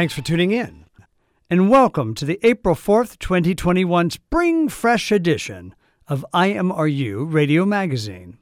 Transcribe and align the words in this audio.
Thanks 0.00 0.14
for 0.14 0.22
tuning 0.22 0.50
in. 0.50 0.86
And 1.50 1.68
welcome 1.68 2.14
to 2.14 2.24
the 2.24 2.40
April 2.42 2.74
4th, 2.74 3.18
2021 3.18 4.08
Spring 4.08 4.70
Fresh 4.70 5.12
edition 5.12 5.74
of 6.08 6.24
IMRU 6.32 7.30
Radio 7.30 7.66
Magazine, 7.66 8.38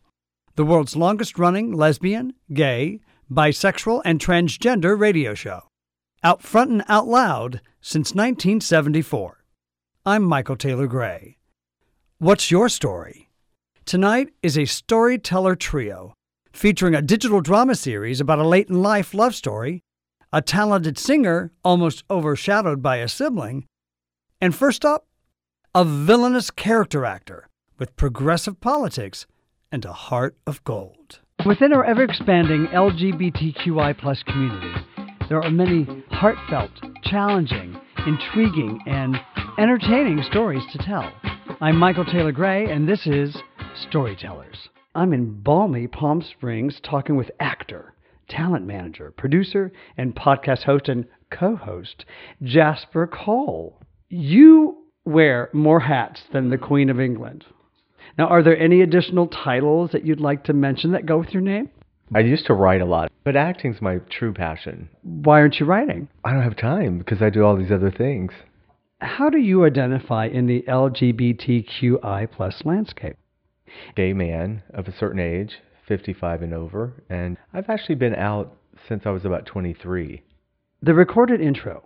the 0.55 0.65
world's 0.65 0.95
longest 0.95 1.37
running 1.37 1.73
lesbian, 1.73 2.35
gay, 2.53 3.01
bisexual, 3.29 4.03
and 4.05 4.21
transgender 4.21 4.97
radio 4.97 5.35
show. 5.35 5.63
Out 6.23 6.43
front 6.43 6.71
and 6.71 6.85
out 6.89 7.09
loud 7.09 7.61
since 7.81 8.15
1974. 8.15 9.43
I'm 10.07 10.23
Michael 10.23 10.55
Taylor 10.55 10.87
Gray. 10.87 11.39
What's 12.19 12.53
your 12.53 12.69
story? 12.69 13.31
Tonight 13.85 14.29
is 14.45 14.57
a 14.57 14.65
storyteller 14.65 15.57
trio 15.57 16.15
featuring 16.53 16.95
a 16.95 17.03
digital 17.03 17.41
drama 17.41 17.75
series 17.75 18.21
about 18.21 18.39
a 18.39 18.47
late 18.47 18.69
in 18.69 18.81
life 18.81 19.13
love 19.13 19.35
story 19.35 19.83
a 20.33 20.43
talented 20.43 20.99
singer 20.99 21.53
almost 21.65 22.05
overshadowed 22.11 22.83
by 22.83 22.97
a 22.97 23.09
sibling, 23.09 23.65
and 24.41 24.55
first 24.55 24.85
up, 24.85 25.07
a 25.75 25.85
villainous 25.85 26.51
character 26.51 27.05
actor 27.05 27.49
with 27.79 27.97
progressive 27.97 28.61
politics 28.61 29.27
and 29.73 29.85
a 29.85 29.93
heart 29.93 30.37
of 30.47 30.63
gold. 30.65 31.21
Within 31.47 31.73
our 31.73 31.85
ever 31.85 32.03
expanding 32.03 32.67
LGBTQI 32.67 34.25
community, 34.27 34.75
there 35.29 35.43
are 35.43 35.51
many 35.51 35.87
heartfelt, 36.11 36.71
challenging, 37.05 37.79
intriguing, 38.07 38.81
and 38.87 39.17
entertaining 39.59 40.23
stories 40.23 40.65
to 40.73 40.79
tell. 40.79 41.13
I'm 41.61 41.77
Michael 41.77 42.05
Taylor 42.05 42.33
Gray, 42.33 42.71
and 42.71 42.89
this 42.89 43.07
is 43.07 43.37
Storytellers. 43.89 44.69
I'm 44.95 45.13
in 45.13 45.41
balmy 45.43 45.87
Palm 45.87 46.23
Springs 46.23 46.81
talking 46.83 47.17
with 47.17 47.31
actor, 47.41 47.95
talent 48.29 48.67
manager, 48.67 49.13
producer, 49.17 49.73
and 49.97 50.15
podcast 50.15 50.63
host 50.63 50.89
and 50.89 51.07
co 51.31 51.57
host, 51.57 52.05
Jasper 52.43 53.07
Cole. 53.07 53.81
You 54.09 54.79
wear 55.05 55.51
more 55.53 55.81
hats 55.81 56.23
than 56.33 56.51
the 56.51 56.59
Queen 56.59 56.91
of 56.91 57.01
England. 57.01 57.45
Now, 58.17 58.27
are 58.27 58.43
there 58.43 58.59
any 58.59 58.81
additional 58.81 59.27
titles 59.27 59.91
that 59.93 60.05
you'd 60.05 60.21
like 60.21 60.45
to 60.45 60.53
mention 60.53 60.93
that 60.93 61.07
go 61.07 61.19
with 61.19 61.33
your 61.33 61.43
name? 61.43 61.71
I 62.15 62.21
used 62.21 62.47
to 62.47 62.55
write 62.55 62.81
a 62.81 62.87
lot, 62.87 63.13
but 63.23 63.37
acting's 63.37 63.83
my 63.83 63.99
true 64.11 64.33
passion. 64.33 64.89
Why 65.03 65.41
aren't 65.41 65.61
you 65.61 65.67
writing? 65.67 66.09
I 66.25 66.33
don't 66.33 66.43
have 66.43 66.57
time 66.57 66.99
because 66.99 67.21
I 67.21 67.29
do 67.29 67.45
all 67.45 67.57
these 67.57 67.71
other 67.71 67.91
things. 67.91 68.33
How 69.01 69.29
do 69.31 69.39
you 69.39 69.65
identify 69.65 70.27
in 70.27 70.47
the 70.47 70.65
LGBTQI 70.67 72.31
plus 72.33 72.63
landscape? 72.65 73.17
Gay 73.95 74.13
man 74.15 74.63
of 74.73 74.89
a 74.89 74.97
certain 74.97 75.21
age, 75.21 75.59
55 75.89 76.43
and 76.43 76.55
over, 76.55 76.93
and 77.09 77.37
I've 77.53 77.71
actually 77.71 77.97
been 77.97 78.15
out 78.15 78.55
since 78.87 79.05
I 79.07 79.11
was 79.11 79.25
about 79.25 79.47
23. 79.47 80.23
The 80.83 80.95
recorded 80.95 81.41
intro 81.41 81.83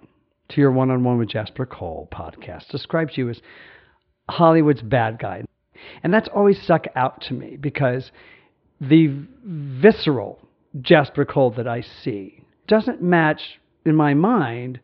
to 0.51 0.61
your 0.61 0.73
One 0.73 0.91
on 0.91 1.05
One 1.05 1.19
with 1.19 1.31
Jasper 1.31 1.65
Cole 1.65 2.09
podcast 2.13 2.69
describes 2.69 3.17
you 3.17 3.31
as 3.31 3.41
Hollywood's 4.29 4.83
bad 4.83 5.19
guy. 5.19 5.45
And 6.03 6.13
that's 6.13 6.29
always 6.29 6.61
stuck 6.61 6.87
out 6.95 7.23
to 7.23 7.35
me 7.35 7.57
because 7.57 8.11
the 8.81 9.25
visceral 9.45 10.41
Jasper 10.81 11.25
Cole 11.25 11.53
that 11.53 11.69
I 11.69 11.81
see 11.81 12.45
doesn't 12.67 13.03
match, 13.03 13.61
in 13.85 13.97
my 13.97 14.15
mind, 14.15 14.81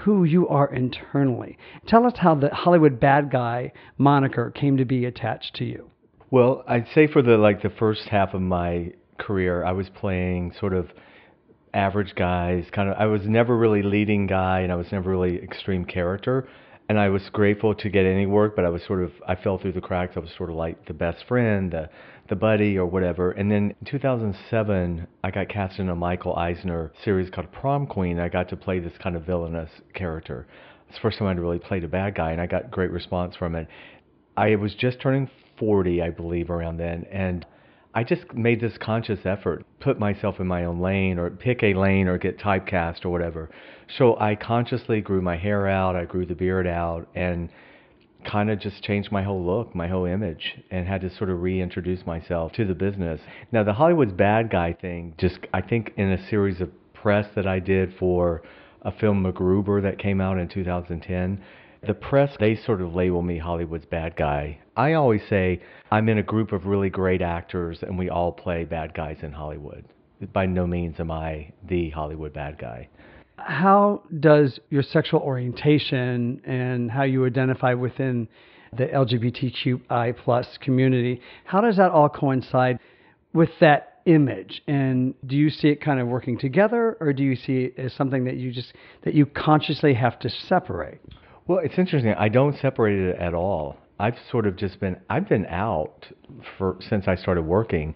who 0.00 0.24
you 0.24 0.48
are 0.48 0.72
internally. 0.72 1.56
Tell 1.86 2.06
us 2.06 2.14
how 2.18 2.34
the 2.34 2.50
Hollywood 2.50 3.00
bad 3.00 3.30
guy 3.30 3.72
moniker 3.98 4.50
came 4.50 4.76
to 4.76 4.84
be 4.84 5.04
attached 5.04 5.54
to 5.56 5.64
you. 5.64 5.90
Well, 6.36 6.64
I'd 6.68 6.86
say 6.94 7.06
for 7.06 7.22
the 7.22 7.38
like 7.38 7.62
the 7.62 7.70
first 7.70 8.10
half 8.10 8.34
of 8.34 8.42
my 8.42 8.92
career, 9.16 9.64
I 9.64 9.72
was 9.72 9.88
playing 9.88 10.52
sort 10.60 10.74
of 10.74 10.90
average 11.72 12.14
guys, 12.14 12.66
kind 12.72 12.90
of 12.90 12.96
I 12.98 13.06
was 13.06 13.22
never 13.24 13.56
really 13.56 13.82
leading 13.82 14.26
guy 14.26 14.60
and 14.60 14.70
I 14.70 14.74
was 14.74 14.92
never 14.92 15.08
really 15.08 15.42
extreme 15.42 15.86
character. 15.86 16.46
And 16.90 17.00
I 17.00 17.08
was 17.08 17.22
grateful 17.32 17.74
to 17.76 17.88
get 17.88 18.04
any 18.04 18.26
work, 18.26 18.54
but 18.54 18.66
I 18.66 18.68
was 18.68 18.82
sort 18.84 19.02
of 19.02 19.12
I 19.26 19.34
fell 19.34 19.56
through 19.56 19.72
the 19.72 19.80
cracks. 19.80 20.12
I 20.14 20.20
was 20.20 20.28
sort 20.36 20.50
of 20.50 20.56
like 20.56 20.84
the 20.84 20.92
best 20.92 21.24
friend, 21.26 21.72
the 21.72 21.88
the 22.28 22.36
buddy 22.36 22.76
or 22.76 22.84
whatever. 22.84 23.30
And 23.30 23.50
then 23.50 23.74
in 23.80 23.86
2007, 23.86 25.06
I 25.24 25.30
got 25.30 25.48
cast 25.48 25.78
in 25.78 25.88
a 25.88 25.96
Michael 25.96 26.36
Eisner 26.36 26.92
series 27.02 27.30
called 27.30 27.50
Prom 27.50 27.86
Queen. 27.86 28.20
I 28.20 28.28
got 28.28 28.50
to 28.50 28.58
play 28.58 28.78
this 28.78 28.98
kind 29.02 29.16
of 29.16 29.24
villainous 29.24 29.70
character. 29.94 30.46
It's 30.86 30.98
the 30.98 31.00
first 31.00 31.18
time 31.18 31.28
I'd 31.28 31.40
really 31.40 31.60
played 31.60 31.84
a 31.84 31.88
bad 31.88 32.14
guy, 32.14 32.32
and 32.32 32.42
I 32.42 32.46
got 32.46 32.70
great 32.70 32.90
response 32.90 33.36
from 33.36 33.54
it. 33.54 33.68
I 34.36 34.54
was 34.56 34.74
just 34.74 35.00
turning 35.00 35.30
40, 35.58 36.02
I 36.02 36.10
believe, 36.10 36.50
around 36.50 36.78
then, 36.78 37.04
and 37.10 37.46
I 37.94 38.04
just 38.04 38.34
made 38.34 38.60
this 38.60 38.76
conscious 38.76 39.20
effort, 39.24 39.64
put 39.80 39.98
myself 39.98 40.38
in 40.38 40.46
my 40.46 40.66
own 40.66 40.80
lane, 40.80 41.18
or 41.18 41.30
pick 41.30 41.62
a 41.62 41.72
lane, 41.72 42.08
or 42.08 42.18
get 42.18 42.38
typecast, 42.38 43.06
or 43.06 43.08
whatever. 43.08 43.48
So 43.96 44.18
I 44.20 44.34
consciously 44.34 45.00
grew 45.00 45.22
my 45.22 45.38
hair 45.38 45.66
out, 45.66 45.96
I 45.96 46.04
grew 46.04 46.26
the 46.26 46.34
beard 46.34 46.66
out, 46.66 47.08
and 47.14 47.48
kind 48.26 48.50
of 48.50 48.60
just 48.60 48.82
changed 48.82 49.10
my 49.10 49.22
whole 49.22 49.42
look, 49.42 49.74
my 49.74 49.88
whole 49.88 50.04
image, 50.04 50.58
and 50.70 50.86
had 50.86 51.00
to 51.00 51.16
sort 51.16 51.30
of 51.30 51.40
reintroduce 51.40 52.04
myself 52.04 52.52
to 52.52 52.66
the 52.66 52.74
business. 52.74 53.20
Now, 53.50 53.62
the 53.62 53.72
Hollywood's 53.72 54.12
bad 54.12 54.50
guy 54.50 54.74
thing, 54.74 55.14
just 55.16 55.38
I 55.54 55.62
think 55.62 55.92
in 55.96 56.12
a 56.12 56.28
series 56.28 56.60
of 56.60 56.70
press 56.92 57.26
that 57.34 57.46
I 57.46 57.60
did 57.60 57.94
for 57.98 58.42
a 58.82 58.92
film 58.92 59.24
MacGruber 59.24 59.82
that 59.82 59.98
came 59.98 60.20
out 60.20 60.38
in 60.38 60.48
2010, 60.48 61.42
the 61.86 61.94
press 61.94 62.34
they 62.38 62.56
sort 62.56 62.80
of 62.80 62.94
label 62.94 63.22
me 63.22 63.38
Hollywood's 63.38 63.86
bad 63.86 64.16
guy. 64.16 64.58
I 64.76 64.94
always 64.94 65.22
say 65.28 65.60
I'm 65.90 66.08
in 66.08 66.18
a 66.18 66.22
group 66.22 66.52
of 66.52 66.66
really 66.66 66.90
great 66.90 67.22
actors 67.22 67.82
and 67.82 67.98
we 67.98 68.10
all 68.10 68.32
play 68.32 68.64
bad 68.64 68.94
guys 68.94 69.18
in 69.22 69.32
Hollywood. 69.32 69.84
By 70.32 70.46
no 70.46 70.66
means 70.66 70.98
am 70.98 71.10
I 71.10 71.52
the 71.66 71.90
Hollywood 71.90 72.32
bad 72.32 72.58
guy. 72.58 72.88
How 73.36 74.02
does 74.20 74.58
your 74.70 74.82
sexual 74.82 75.20
orientation 75.20 76.40
and 76.44 76.90
how 76.90 77.02
you 77.02 77.26
identify 77.26 77.74
within 77.74 78.28
the 78.76 78.86
LGBTQI 78.86 80.16
plus 80.18 80.46
community, 80.60 81.20
how 81.44 81.60
does 81.60 81.76
that 81.76 81.90
all 81.90 82.08
coincide 82.08 82.78
with 83.32 83.50
that 83.60 84.00
image? 84.06 84.62
And 84.66 85.14
do 85.26 85.36
you 85.36 85.50
see 85.50 85.68
it 85.68 85.80
kind 85.80 86.00
of 86.00 86.08
working 86.08 86.38
together 86.38 86.96
or 87.00 87.12
do 87.12 87.22
you 87.22 87.36
see 87.36 87.64
it 87.64 87.74
as 87.78 87.92
something 87.94 88.24
that 88.24 88.36
you 88.36 88.52
just 88.52 88.72
that 89.04 89.14
you 89.14 89.26
consciously 89.26 89.94
have 89.94 90.18
to 90.20 90.30
separate? 90.30 91.00
Well, 91.46 91.60
it's 91.60 91.78
interesting. 91.78 92.12
I 92.18 92.28
don't 92.28 92.56
separate 92.58 92.98
it 92.98 93.16
at 93.20 93.32
all. 93.32 93.76
I've 94.00 94.16
sort 94.30 94.46
of 94.46 94.56
just 94.56 94.80
been 94.80 94.96
I've 95.08 95.28
been 95.28 95.46
out 95.46 96.06
for 96.58 96.76
since 96.80 97.06
I 97.06 97.14
started 97.14 97.42
working. 97.42 97.94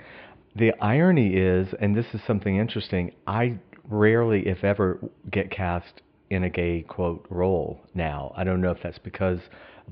The 0.55 0.73
irony 0.81 1.35
is, 1.35 1.69
and 1.81 1.97
this 1.97 2.07
is 2.15 2.21
something 2.27 2.57
interesting, 2.57 3.13
I 3.27 3.59
rarely, 3.89 4.47
if 4.47 4.65
ever, 4.65 5.01
get 5.31 5.51
cast 5.51 6.03
in 6.31 6.45
a 6.45 6.51
gay 6.51 6.83
quote 6.83 7.27
role 7.29 7.81
now. 7.95 8.33
I 8.37 8.45
don't 8.45 8.61
know 8.61 8.71
if 8.71 8.79
that's 8.83 8.99
because 8.99 9.41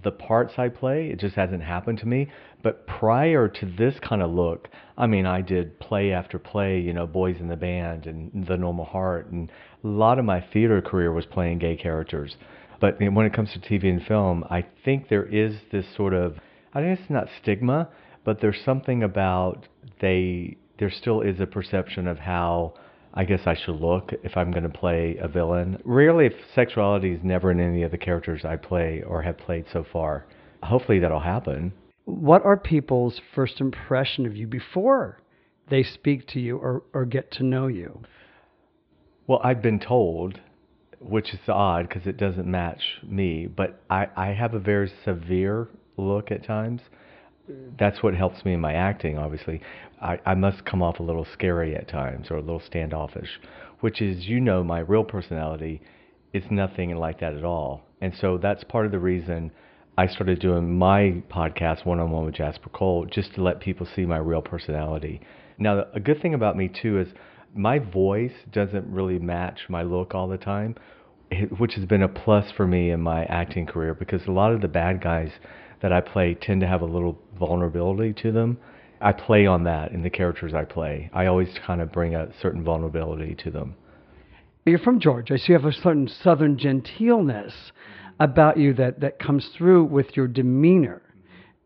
the 0.04 0.12
parts 0.12 0.54
I 0.56 0.68
play, 0.68 1.10
it 1.10 1.18
just 1.18 1.34
hasn't 1.34 1.62
happened 1.62 1.98
to 1.98 2.06
me. 2.06 2.30
But 2.62 2.86
prior 2.86 3.48
to 3.48 3.66
this 3.66 3.94
kind 4.00 4.22
of 4.22 4.30
look, 4.30 4.68
I 4.96 5.06
mean, 5.06 5.26
I 5.26 5.40
did 5.40 5.78
play 5.80 6.12
after 6.12 6.38
play, 6.38 6.78
you 6.78 6.92
know, 6.92 7.06
Boys 7.06 7.36
in 7.40 7.48
the 7.48 7.56
Band 7.56 8.06
and 8.06 8.46
The 8.46 8.56
Normal 8.56 8.84
Heart, 8.84 9.30
and 9.32 9.50
a 9.82 9.86
lot 9.86 10.18
of 10.18 10.24
my 10.24 10.40
theater 10.40 10.80
career 10.80 11.12
was 11.12 11.26
playing 11.26 11.58
gay 11.58 11.76
characters. 11.76 12.36
But 12.80 13.00
when 13.00 13.26
it 13.26 13.32
comes 13.32 13.52
to 13.52 13.58
TV 13.58 13.88
and 13.90 14.04
film, 14.04 14.44
I 14.50 14.64
think 14.84 15.08
there 15.08 15.26
is 15.26 15.56
this 15.72 15.86
sort 15.96 16.14
of, 16.14 16.36
I 16.72 16.82
guess 16.82 16.98
it's 17.00 17.10
not 17.10 17.28
stigma, 17.42 17.88
but 18.24 18.40
there's 18.40 18.60
something 18.64 19.02
about 19.02 19.66
they, 20.00 20.56
there 20.78 20.90
still 20.90 21.20
is 21.20 21.40
a 21.40 21.46
perception 21.46 22.06
of 22.06 22.18
how 22.18 22.74
I 23.14 23.24
guess 23.24 23.40
I 23.46 23.54
should 23.54 23.80
look 23.80 24.12
if 24.22 24.36
I'm 24.36 24.50
going 24.50 24.64
to 24.64 24.68
play 24.68 25.16
a 25.20 25.26
villain. 25.28 25.80
Rarely, 25.84 26.26
if 26.26 26.34
sexuality 26.54 27.12
is 27.12 27.20
never 27.24 27.50
in 27.50 27.58
any 27.58 27.82
of 27.82 27.90
the 27.90 27.98
characters 27.98 28.44
I 28.44 28.56
play 28.56 29.02
or 29.02 29.22
have 29.22 29.38
played 29.38 29.64
so 29.72 29.84
far. 29.92 30.26
Hopefully, 30.62 31.00
that'll 31.00 31.20
happen. 31.20 31.72
What 32.04 32.44
are 32.44 32.56
people's 32.56 33.20
first 33.34 33.60
impression 33.60 34.26
of 34.26 34.36
you 34.36 34.46
before 34.46 35.20
they 35.68 35.82
speak 35.82 36.26
to 36.28 36.40
you 36.40 36.56
or, 36.58 36.82
or 36.92 37.04
get 37.04 37.30
to 37.32 37.42
know 37.42 37.66
you? 37.66 38.02
Well, 39.26 39.40
I've 39.42 39.62
been 39.62 39.80
told, 39.80 40.40
which 41.00 41.32
is 41.32 41.40
odd 41.48 41.88
because 41.88 42.06
it 42.06 42.16
doesn't 42.16 42.46
match 42.46 42.82
me, 43.02 43.46
but 43.46 43.80
I, 43.88 44.08
I 44.16 44.26
have 44.28 44.54
a 44.54 44.58
very 44.58 44.92
severe 45.04 45.68
look 45.96 46.30
at 46.30 46.44
times. 46.44 46.80
That's 47.78 48.02
what 48.02 48.14
helps 48.14 48.44
me 48.44 48.54
in 48.54 48.60
my 48.60 48.74
acting, 48.74 49.16
obviously. 49.16 49.60
I, 50.02 50.18
I 50.26 50.34
must 50.34 50.64
come 50.64 50.82
off 50.82 51.00
a 51.00 51.02
little 51.02 51.26
scary 51.32 51.74
at 51.74 51.88
times 51.88 52.30
or 52.30 52.36
a 52.36 52.40
little 52.40 52.62
standoffish, 52.64 53.40
which 53.80 54.02
is, 54.02 54.26
you 54.26 54.40
know, 54.40 54.62
my 54.62 54.80
real 54.80 55.04
personality 55.04 55.80
is 56.32 56.44
nothing 56.50 56.94
like 56.96 57.20
that 57.20 57.34
at 57.34 57.44
all. 57.44 57.82
And 58.00 58.12
so 58.20 58.38
that's 58.38 58.64
part 58.64 58.86
of 58.86 58.92
the 58.92 58.98
reason 58.98 59.50
I 59.96 60.06
started 60.06 60.40
doing 60.40 60.78
my 60.78 61.22
podcast, 61.30 61.84
One 61.84 61.98
on 61.98 62.10
One 62.10 62.26
with 62.26 62.34
Jasper 62.34 62.68
Cole, 62.68 63.06
just 63.10 63.34
to 63.34 63.42
let 63.42 63.60
people 63.60 63.86
see 63.96 64.04
my 64.04 64.18
real 64.18 64.42
personality. 64.42 65.20
Now, 65.58 65.86
a 65.92 66.00
good 66.00 66.22
thing 66.22 66.34
about 66.34 66.56
me, 66.56 66.68
too, 66.68 67.00
is 67.00 67.08
my 67.54 67.78
voice 67.78 68.32
doesn't 68.52 68.86
really 68.92 69.18
match 69.18 69.60
my 69.68 69.82
look 69.82 70.14
all 70.14 70.28
the 70.28 70.38
time, 70.38 70.76
which 71.58 71.74
has 71.74 71.84
been 71.84 72.02
a 72.02 72.08
plus 72.08 72.50
for 72.56 72.66
me 72.66 72.90
in 72.90 73.00
my 73.00 73.24
acting 73.24 73.66
career 73.66 73.94
because 73.94 74.26
a 74.26 74.32
lot 74.32 74.52
of 74.52 74.60
the 74.60 74.68
bad 74.68 75.02
guys 75.02 75.30
that 75.82 75.92
I 75.92 76.00
play 76.00 76.34
tend 76.34 76.60
to 76.62 76.66
have 76.66 76.82
a 76.82 76.86
little 76.86 77.18
vulnerability 77.38 78.12
to 78.22 78.32
them. 78.32 78.58
I 79.00 79.12
play 79.12 79.46
on 79.46 79.64
that 79.64 79.92
in 79.92 80.02
the 80.02 80.10
characters 80.10 80.54
I 80.54 80.64
play. 80.64 81.08
I 81.12 81.26
always 81.26 81.48
kind 81.64 81.80
of 81.80 81.92
bring 81.92 82.14
a 82.14 82.28
certain 82.40 82.64
vulnerability 82.64 83.36
to 83.44 83.50
them. 83.50 83.76
You're 84.64 84.80
from 84.80 85.00
Georgia, 85.00 85.38
so 85.38 85.44
you 85.48 85.54
have 85.54 85.64
a 85.64 85.72
certain 85.72 86.08
southern 86.08 86.58
genteelness 86.58 87.52
about 88.20 88.58
you 88.58 88.74
that, 88.74 89.00
that 89.00 89.18
comes 89.18 89.48
through 89.56 89.84
with 89.84 90.16
your 90.16 90.26
demeanor. 90.26 91.00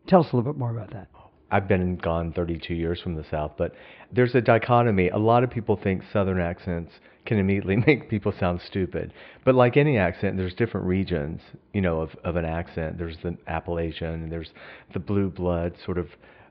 Tell 0.07 0.21
us 0.21 0.31
a 0.31 0.35
little 0.35 0.53
bit 0.53 0.59
more 0.59 0.71
about 0.71 0.91
that. 0.93 1.07
I've 1.53 1.67
been 1.67 1.97
gone 1.97 2.33
32 2.33 2.73
years 2.73 2.99
from 2.99 3.13
the 3.13 3.23
South, 3.29 3.51
but 3.59 3.75
there's 4.11 4.33
a 4.33 4.41
dichotomy. 4.41 5.09
A 5.09 5.19
lot 5.19 5.43
of 5.43 5.51
people 5.51 5.79
think 5.81 6.01
Southern 6.11 6.39
accents 6.39 6.91
can 7.27 7.37
immediately 7.37 7.75
make 7.87 8.09
people 8.09 8.33
sound 8.39 8.59
stupid. 8.65 9.13
But 9.45 9.53
like 9.53 9.77
any 9.77 9.99
accent, 9.99 10.35
there's 10.35 10.55
different 10.55 10.87
regions, 10.87 11.41
you 11.71 11.81
know, 11.81 12.01
of, 12.01 12.09
of 12.23 12.37
an 12.37 12.45
accent. 12.45 12.97
There's 12.97 13.17
the 13.21 13.37
Appalachian, 13.45 14.29
there's 14.29 14.49
the 14.93 14.99
blue 14.99 15.29
blood, 15.29 15.75
sort 15.85 15.99
of 15.99 16.07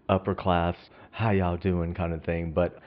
upper 0.08 0.36
class, 0.36 0.76
how 1.10 1.32
y'all 1.32 1.56
doing 1.56 1.94
kind 1.94 2.12
of 2.12 2.22
thing. 2.22 2.52
But 2.52 2.78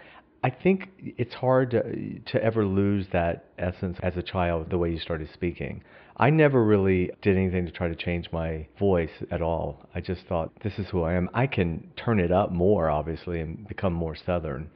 I 0.41 0.51
think 0.51 0.91
it's 1.01 1.33
hard 1.33 1.71
to, 1.71 2.19
to 2.31 2.41
ever 2.41 2.65
lose 2.65 3.07
that 3.11 3.49
essence 3.57 3.97
as 4.01 4.15
a 4.15 4.23
child, 4.23 4.69
the 4.69 4.77
way 4.77 4.89
you 4.89 4.99
started 4.99 5.27
speaking. 5.33 5.83
I 6.17 6.29
never 6.29 6.63
really 6.63 7.11
did 7.21 7.35
anything 7.35 7.65
to 7.65 7.71
try 7.71 7.89
to 7.89 7.95
change 7.95 8.29
my 8.31 8.67
voice 8.79 9.11
at 9.31 9.41
all. 9.41 9.89
I 9.93 9.99
just 9.99 10.21
thought, 10.27 10.51
this 10.63 10.79
is 10.79 10.87
who 10.89 11.03
I 11.03 11.13
am. 11.13 11.29
I 11.33 11.45
can 11.45 11.91
turn 11.97 12.19
it 12.19 12.31
up 12.31 12.51
more, 12.51 12.89
obviously, 12.89 13.41
and 13.41 13.67
become 13.67 13.93
more 13.93 14.15
Southern. 14.15 14.69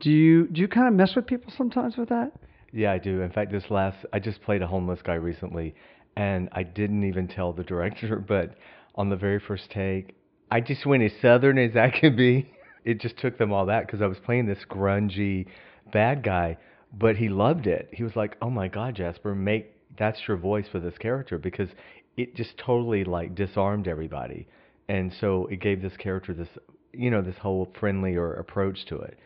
Do 0.00 0.10
you 0.10 0.46
do 0.48 0.60
you 0.60 0.68
kind 0.68 0.88
of 0.88 0.94
mess 0.94 1.14
with 1.14 1.26
people 1.26 1.52
sometimes 1.56 1.96
with 1.96 2.08
that? 2.08 2.32
Yeah, 2.72 2.92
I 2.92 2.98
do. 2.98 3.20
In 3.20 3.30
fact, 3.30 3.52
this 3.52 3.70
last, 3.70 3.98
I 4.12 4.18
just 4.18 4.42
played 4.42 4.62
a 4.62 4.66
homeless 4.66 5.00
guy 5.02 5.14
recently, 5.14 5.74
and 6.16 6.48
I 6.52 6.62
didn't 6.62 7.04
even 7.04 7.28
tell 7.28 7.52
the 7.52 7.64
director, 7.64 8.16
but 8.28 8.54
on 8.94 9.10
the 9.10 9.16
very 9.16 9.38
first 9.38 9.70
take, 9.70 10.16
I 10.50 10.60
just 10.60 10.86
went 10.86 11.02
as 11.02 11.12
Southern 11.20 11.58
as 11.58 11.76
I 11.76 11.90
could 11.90 12.16
be. 12.16 12.50
It 12.86 13.00
just 13.00 13.18
took 13.18 13.36
them 13.36 13.52
all 13.52 13.66
that 13.66 13.84
because 13.84 14.00
I 14.00 14.06
was 14.06 14.18
playing 14.24 14.46
this 14.46 14.64
grungy 14.70 15.46
bad 15.92 16.22
guy, 16.22 16.56
but 16.92 17.16
he 17.16 17.28
loved 17.28 17.66
it. 17.66 17.88
He 17.92 18.04
was 18.04 18.14
like, 18.14 18.36
"Oh 18.40 18.48
my 18.48 18.68
God, 18.68 18.94
Jasper, 18.94 19.34
make 19.34 19.75
that's 19.98 20.20
your 20.26 20.36
voice 20.36 20.66
for 20.70 20.80
this 20.80 20.96
character 20.98 21.38
because 21.38 21.68
it 22.16 22.34
just 22.34 22.56
totally 22.58 23.04
like 23.04 23.34
disarmed 23.34 23.88
everybody. 23.88 24.46
And 24.88 25.12
so 25.20 25.46
it 25.46 25.60
gave 25.60 25.82
this 25.82 25.96
character 25.96 26.32
this, 26.32 26.48
you 26.92 27.10
know, 27.10 27.22
this 27.22 27.36
whole 27.40 27.68
friendlier 27.78 28.34
approach 28.34 28.84
to 28.86 28.96
it. 28.98 29.18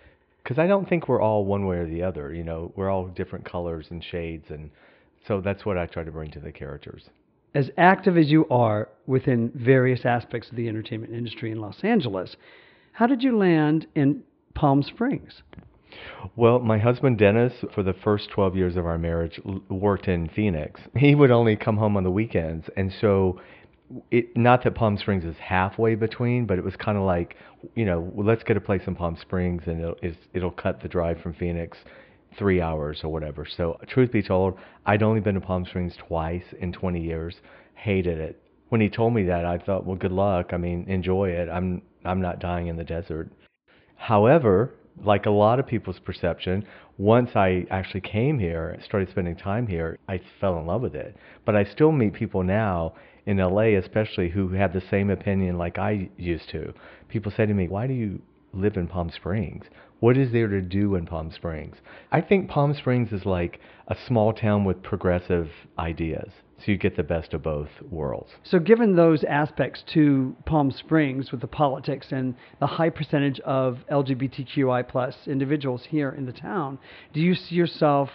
Because 0.43 0.59
I 0.59 0.67
don't 0.67 0.89
think 0.89 1.09
we're 1.09 1.21
all 1.21 1.45
one 1.45 1.67
way 1.67 1.77
or 1.77 1.87
the 1.87 2.03
other. 2.03 2.33
You 2.33 2.45
know, 2.45 2.73
we're 2.75 2.91
all 2.91 3.07
different 3.09 3.45
colors 3.45 3.87
and 3.91 4.03
shades, 4.03 4.47
and 4.49 4.71
so 5.29 5.41
that's 5.41 5.67
what 5.67 5.77
I 5.77 5.87
try 5.87 6.03
to 6.03 6.11
bring 6.11 6.31
to 6.33 6.41
the 6.41 6.51
characters. 6.51 7.11
As 7.55 7.71
active 7.77 8.17
as 8.17 8.31
you 8.31 8.49
are 8.49 8.89
within 9.07 9.53
various 9.55 10.05
aspects 10.05 10.49
of 10.49 10.57
the 10.57 10.69
entertainment 10.69 11.13
industry 11.13 11.51
in 11.51 11.61
Los 11.61 11.81
Angeles, 11.83 12.37
how 12.93 13.07
did 13.07 13.23
you 13.23 13.37
land 13.37 13.87
in 13.95 14.23
Palm 14.55 14.83
Springs? 14.83 15.43
Well, 16.37 16.59
my 16.59 16.79
husband 16.79 17.19
Dennis, 17.19 17.53
for 17.75 17.83
the 17.83 17.93
first 17.93 18.31
12 18.31 18.57
years 18.57 18.77
of 18.77 18.87
our 18.87 18.99
marriage, 18.99 19.41
worked 19.69 20.09
in 20.09 20.29
Phoenix. 20.29 20.81
He 20.97 21.15
would 21.15 21.31
only 21.31 21.57
come 21.57 21.77
home 21.77 21.97
on 21.97 22.05
the 22.05 22.11
weekends, 22.11 22.69
and 22.77 22.93
so 23.01 23.41
it 24.11 24.37
not 24.37 24.63
that 24.65 24.75
Palm 24.75 24.97
Springs 24.97 25.25
is 25.25 25.37
halfway 25.39 25.95
between, 25.95 26.47
but 26.47 26.59
it 26.59 26.65
was 26.65 26.77
kind 26.77 26.97
of 26.97 27.05
like, 27.05 27.37
you 27.75 27.85
know, 27.85 28.13
let's 28.17 28.45
get 28.45 28.57
a 28.57 28.61
place 28.61 28.83
in 28.87 28.95
Palm 28.95 29.17
Springs, 29.21 29.63
and 29.67 29.81
it'll 29.81 29.97
it'll 30.35 30.51
cut 30.51 30.81
the 30.83 30.89
drive 30.89 31.21
from 31.21 31.35
Phoenix 31.35 31.79
three 32.39 32.61
hours 32.61 33.01
or 33.03 33.11
whatever. 33.11 33.47
So, 33.57 33.79
truth 33.89 34.13
be 34.13 34.23
told, 34.23 34.57
I'd 34.87 35.03
only 35.03 35.21
been 35.21 35.35
to 35.35 35.41
Palm 35.41 35.65
Springs 35.67 35.95
twice 35.97 36.45
in 36.61 36.73
20 36.73 37.03
years. 37.03 37.37
Hated 37.75 38.19
it. 38.19 38.41
When 38.69 38.81
he 38.81 38.89
told 38.89 39.15
me 39.15 39.25
that, 39.25 39.45
I 39.45 39.59
thought, 39.59 39.85
well, 39.85 39.97
good 39.97 40.13
luck. 40.13 40.51
I 40.53 40.57
mean, 40.57 40.85
enjoy 40.89 41.31
it. 41.31 41.49
I'm 41.49 41.83
I'm 42.05 42.21
not 42.21 42.39
dying 42.39 42.69
in 42.69 42.77
the 42.77 42.85
desert. 42.85 43.31
However, 43.97 44.75
like 45.05 45.27
a 45.27 45.31
lot 45.31 45.59
of 45.59 45.67
people's 45.67 45.99
perception, 45.99 46.65
once 46.99 47.31
I 47.35 47.67
actually 47.71 48.03
came 48.03 48.39
here, 48.39 48.79
started 48.85 49.11
spending 49.11 49.37
time 49.37 49.67
here, 49.67 49.99
I 50.09 50.21
fell 50.41 50.59
in 50.59 50.67
love 50.67 50.83
with 50.83 50.95
it. 50.95 51.17
But 51.45 51.57
I 51.57 51.65
still 51.65 51.93
meet 51.93 52.13
people 52.13 52.43
now 52.43 52.95
in 53.27 53.39
LA, 53.39 53.79
especially, 53.79 54.31
who 54.31 54.51
have 54.51 54.73
the 54.73 54.83
same 54.91 55.11
opinion 55.11 55.57
like 55.57 55.79
I 55.79 56.11
used 56.17 56.49
to. 56.51 56.75
People 57.09 57.33
say 57.35 57.47
to 57.47 57.55
me, 57.55 57.69
Why 57.69 57.87
do 57.87 57.95
you 57.95 58.21
live 58.53 58.77
in 58.77 58.87
Palm 58.89 59.11
Springs? 59.11 59.67
What 60.01 60.17
is 60.17 60.33
there 60.33 60.49
to 60.49 60.61
do 60.63 60.95
in 60.95 61.07
Palm 61.07 61.31
Springs? 61.31 61.77
I 62.11 62.21
think 62.21 62.49
Palm 62.49 62.75
Springs 62.75 63.13
is 63.13 63.27
like 63.27 63.61
a 63.89 63.97
small 64.07 64.33
town 64.33 64.65
with 64.65 64.83
progressive 64.83 65.51
ideas. 65.79 66.33
So 66.61 66.73
you 66.73 66.77
get 66.77 66.97
the 66.97 67.03
best 67.03 67.33
of 67.33 67.43
both 67.43 67.71
worlds. 67.91 68.31
So, 68.45 68.59
given 68.59 68.95
those 68.95 69.25
aspects 69.25 69.83
to 69.95 70.37
Palm 70.45 70.71
Springs 70.71 71.33
with 71.33 71.41
the 71.41 71.47
politics 71.47 72.09
and 72.11 72.35
the 72.61 72.67
high 72.67 72.91
percentage 72.91 73.41
of 73.41 73.79
LGBTQI 73.91 74.87
plus 74.87 75.15
individuals 75.27 75.85
here 75.89 76.11
in 76.11 76.27
the 76.27 76.33
town, 76.33 76.79
do 77.15 77.21
you 77.21 77.35
see 77.35 77.55
yourself 77.55 78.11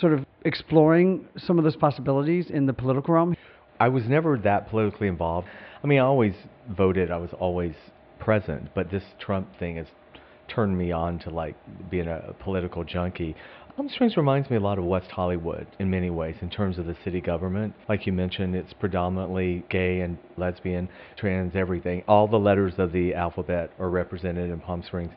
sort 0.00 0.12
of 0.12 0.26
exploring 0.44 1.28
some 1.36 1.56
of 1.56 1.64
those 1.64 1.76
possibilities 1.76 2.50
in 2.50 2.66
the 2.66 2.72
political 2.72 3.14
realm? 3.14 3.36
I 3.78 3.88
was 3.88 4.04
never 4.06 4.38
that 4.38 4.70
politically 4.70 5.06
involved. 5.08 5.46
I 5.82 5.86
mean, 5.86 6.00
I 6.00 6.04
always 6.04 6.34
voted. 6.68 7.10
I 7.10 7.18
was 7.18 7.30
always 7.38 7.74
present, 8.18 8.74
but 8.74 8.90
this 8.90 9.04
Trump 9.20 9.48
thing 9.58 9.76
has 9.76 9.86
turned 10.48 10.76
me 10.76 10.92
on 10.92 11.18
to 11.20 11.30
like 11.30 11.56
being 11.90 12.08
a 12.08 12.34
political 12.40 12.84
junkie. 12.84 13.36
Palm 13.76 13.88
Springs 13.88 14.16
reminds 14.16 14.48
me 14.50 14.56
a 14.56 14.60
lot 14.60 14.78
of 14.78 14.84
West 14.84 15.10
Hollywood 15.10 15.66
in 15.80 15.90
many 15.90 16.08
ways 16.08 16.36
in 16.40 16.48
terms 16.48 16.78
of 16.78 16.86
the 16.86 16.94
city 17.02 17.20
government. 17.20 17.74
Like 17.88 18.06
you 18.06 18.12
mentioned, 18.12 18.54
it's 18.54 18.72
predominantly 18.72 19.64
gay 19.68 20.02
and 20.02 20.16
lesbian, 20.36 20.88
trans, 21.16 21.56
everything. 21.56 22.04
All 22.06 22.28
the 22.28 22.38
letters 22.38 22.74
of 22.78 22.92
the 22.92 23.14
alphabet 23.14 23.72
are 23.80 23.90
represented 23.90 24.50
in 24.50 24.60
Palm 24.60 24.84
Springs. 24.84 25.10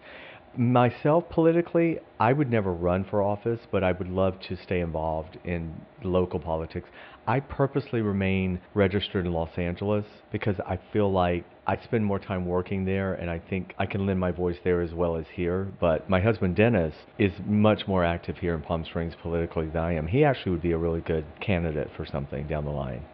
Myself, 0.57 1.29
politically, 1.29 1.99
I 2.19 2.33
would 2.33 2.49
never 2.49 2.73
run 2.73 3.03
for 3.03 3.21
office, 3.21 3.59
but 3.71 3.83
I 3.83 3.91
would 3.91 4.09
love 4.09 4.39
to 4.47 4.57
stay 4.57 4.79
involved 4.79 5.37
in 5.43 5.71
local 6.03 6.39
politics. 6.39 6.89
I 7.27 7.41
purposely 7.41 8.01
remain 8.01 8.59
registered 8.73 9.27
in 9.27 9.33
Los 9.33 9.55
Angeles 9.55 10.05
because 10.31 10.55
I 10.65 10.79
feel 10.91 11.11
like 11.11 11.45
I 11.67 11.77
spend 11.83 12.05
more 12.05 12.17
time 12.17 12.47
working 12.47 12.85
there 12.85 13.13
and 13.13 13.29
I 13.29 13.37
think 13.37 13.75
I 13.77 13.85
can 13.85 14.07
lend 14.07 14.19
my 14.19 14.31
voice 14.31 14.57
there 14.63 14.81
as 14.81 14.95
well 14.95 15.15
as 15.15 15.25
here. 15.31 15.67
But 15.79 16.09
my 16.09 16.21
husband 16.21 16.55
Dennis 16.55 16.95
is 17.19 17.33
much 17.45 17.87
more 17.87 18.03
active 18.03 18.37
here 18.37 18.55
in 18.55 18.61
Palm 18.63 18.83
Springs 18.83 19.13
politically 19.21 19.67
than 19.67 19.83
I 19.83 19.93
am. 19.93 20.07
He 20.07 20.23
actually 20.23 20.53
would 20.53 20.63
be 20.63 20.71
a 20.71 20.77
really 20.77 21.01
good 21.01 21.25
candidate 21.39 21.91
for 21.95 22.07
something 22.07 22.47
down 22.47 22.65
the 22.65 22.71
line. 22.71 23.05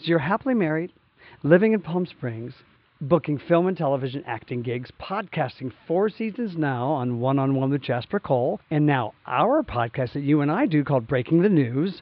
So 0.00 0.08
you're 0.08 0.18
happily 0.18 0.54
married, 0.54 0.92
living 1.42 1.72
in 1.72 1.80
Palm 1.80 2.04
Springs, 2.04 2.52
booking 3.02 3.38
film 3.38 3.66
and 3.66 3.76
television 3.76 4.22
acting 4.26 4.62
gigs, 4.62 4.90
podcasting 5.00 5.72
four 5.86 6.08
seasons 6.08 6.56
now 6.56 6.86
on 6.86 7.20
One 7.20 7.38
on 7.38 7.54
One 7.54 7.70
with 7.70 7.82
Jasper 7.82 8.20
Cole, 8.20 8.60
and 8.70 8.86
now 8.86 9.12
our 9.26 9.62
podcast 9.62 10.12
that 10.14 10.22
you 10.22 10.40
and 10.40 10.50
I 10.50 10.66
do 10.66 10.84
called 10.84 11.06
Breaking 11.06 11.42
the 11.42 11.48
News 11.48 12.00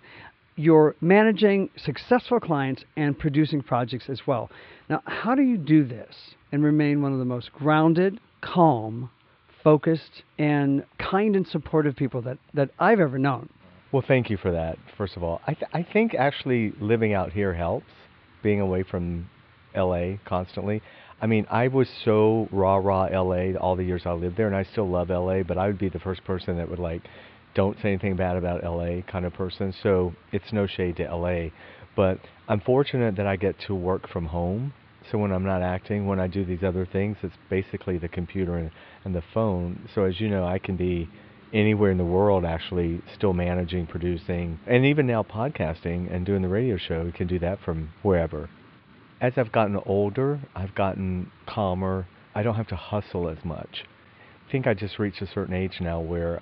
you're 0.56 0.94
managing 1.00 1.70
successful 1.76 2.38
clients 2.38 2.84
and 2.96 3.18
producing 3.18 3.62
projects 3.62 4.10
as 4.10 4.26
well. 4.26 4.50
Now, 4.90 5.02
how 5.06 5.34
do 5.34 5.42
you 5.42 5.56
do 5.56 5.84
this 5.84 6.14
and 6.52 6.62
remain 6.62 7.00
one 7.00 7.12
of 7.12 7.18
the 7.18 7.24
most 7.24 7.52
grounded, 7.52 8.20
calm, 8.42 9.10
focused, 9.64 10.22
and 10.38 10.84
kind 10.98 11.34
and 11.34 11.46
supportive 11.46 11.96
people 11.96 12.20
that, 12.22 12.38
that 12.52 12.70
I've 12.78 13.00
ever 13.00 13.18
known? 13.18 13.48
Well, 13.90 14.04
thank 14.06 14.28
you 14.28 14.36
for 14.36 14.52
that, 14.52 14.76
first 14.98 15.16
of 15.16 15.22
all. 15.22 15.40
I, 15.46 15.54
th- 15.54 15.70
I 15.72 15.82
think 15.82 16.14
actually 16.14 16.72
living 16.78 17.14
out 17.14 17.32
here 17.32 17.54
helps, 17.54 17.86
being 18.42 18.60
away 18.60 18.82
from 18.82 19.30
LA 19.76 20.16
constantly. 20.24 20.82
I 21.22 21.26
mean, 21.26 21.46
I 21.50 21.68
was 21.68 21.88
so 22.04 22.48
rah 22.50 22.76
rah 22.76 23.08
LA 23.12 23.58
all 23.58 23.76
the 23.76 23.84
years 23.84 24.02
I 24.06 24.12
lived 24.12 24.36
there, 24.36 24.46
and 24.46 24.56
I 24.56 24.64
still 24.64 24.88
love 24.88 25.10
LA, 25.10 25.42
but 25.42 25.58
I 25.58 25.66
would 25.66 25.78
be 25.78 25.88
the 25.88 25.98
first 25.98 26.24
person 26.24 26.56
that 26.56 26.70
would 26.70 26.78
like 26.78 27.02
don't 27.54 27.76
say 27.82 27.88
anything 27.88 28.16
bad 28.16 28.36
about 28.36 28.64
LA 28.64 29.02
kind 29.02 29.24
of 29.24 29.34
person. 29.34 29.74
So 29.82 30.14
it's 30.32 30.52
no 30.52 30.66
shade 30.66 30.96
to 30.96 31.14
LA, 31.14 31.50
but 31.96 32.18
I'm 32.48 32.60
fortunate 32.60 33.16
that 33.16 33.26
I 33.26 33.36
get 33.36 33.56
to 33.66 33.74
work 33.74 34.08
from 34.08 34.26
home. 34.26 34.72
So 35.10 35.18
when 35.18 35.32
I'm 35.32 35.44
not 35.44 35.62
acting, 35.62 36.06
when 36.06 36.20
I 36.20 36.26
do 36.26 36.44
these 36.44 36.62
other 36.62 36.86
things, 36.86 37.16
it's 37.22 37.34
basically 37.48 37.98
the 37.98 38.08
computer 38.08 38.56
and, 38.56 38.70
and 39.04 39.14
the 39.14 39.22
phone. 39.34 39.88
So 39.94 40.04
as 40.04 40.20
you 40.20 40.28
know, 40.28 40.46
I 40.46 40.58
can 40.58 40.76
be 40.76 41.08
anywhere 41.52 41.90
in 41.90 41.98
the 41.98 42.04
world 42.04 42.44
actually 42.44 43.02
still 43.14 43.32
managing, 43.32 43.86
producing, 43.86 44.60
and 44.66 44.84
even 44.84 45.06
now 45.06 45.22
podcasting 45.22 46.14
and 46.14 46.24
doing 46.24 46.42
the 46.42 46.48
radio 46.48 46.76
show. 46.76 47.04
We 47.04 47.12
can 47.12 47.26
do 47.26 47.38
that 47.40 47.60
from 47.64 47.90
wherever. 48.02 48.48
As 49.20 49.34
I've 49.36 49.52
gotten 49.52 49.76
older, 49.84 50.40
I've 50.54 50.74
gotten 50.74 51.30
calmer. 51.46 52.06
I 52.34 52.42
don't 52.42 52.54
have 52.54 52.68
to 52.68 52.76
hustle 52.76 53.28
as 53.28 53.44
much. 53.44 53.84
I 54.48 54.50
think 54.50 54.66
I 54.66 54.72
just 54.72 54.98
reached 54.98 55.20
a 55.20 55.26
certain 55.26 55.54
age 55.54 55.74
now 55.80 56.00
where 56.00 56.40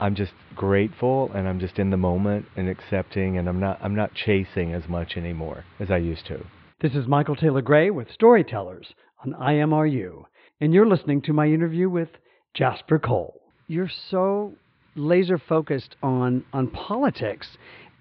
I'm 0.00 0.14
just 0.14 0.32
grateful 0.54 1.30
and 1.34 1.46
I'm 1.46 1.60
just 1.60 1.78
in 1.78 1.90
the 1.90 1.96
moment 1.96 2.46
and 2.56 2.68
accepting 2.68 3.36
and 3.36 3.48
I'm 3.48 3.60
not 3.60 3.78
I'm 3.82 3.94
not 3.94 4.14
chasing 4.14 4.72
as 4.72 4.88
much 4.88 5.16
anymore 5.16 5.64
as 5.78 5.90
I 5.90 5.98
used 5.98 6.26
to. 6.26 6.46
This 6.80 6.94
is 6.94 7.06
Michael 7.06 7.36
Taylor 7.36 7.62
Gray 7.62 7.90
with 7.90 8.10
Storytellers 8.12 8.86
on 9.24 9.34
IMRU, 9.34 10.24
and 10.60 10.72
you're 10.72 10.86
listening 10.86 11.20
to 11.22 11.32
my 11.32 11.46
interview 11.46 11.90
with 11.90 12.08
Jasper 12.54 12.98
Cole. 12.98 13.40
You're 13.66 13.90
so 14.10 14.54
laser 14.94 15.38
focused 15.38 15.96
on 16.02 16.44
on 16.52 16.68
politics 16.68 17.48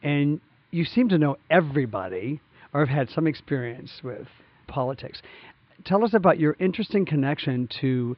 and 0.01 0.39
you 0.71 0.85
seem 0.85 1.09
to 1.09 1.17
know 1.17 1.37
everybody 1.49 2.39
or 2.77 2.85
have 2.85 2.95
had 2.95 3.09
some 3.09 3.25
experience 3.25 3.89
with 4.03 4.27
politics. 4.67 5.19
Tell 5.83 6.03
us 6.03 6.13
about 6.13 6.39
your 6.39 6.55
interesting 6.59 7.07
connection 7.07 7.67
to 7.81 8.15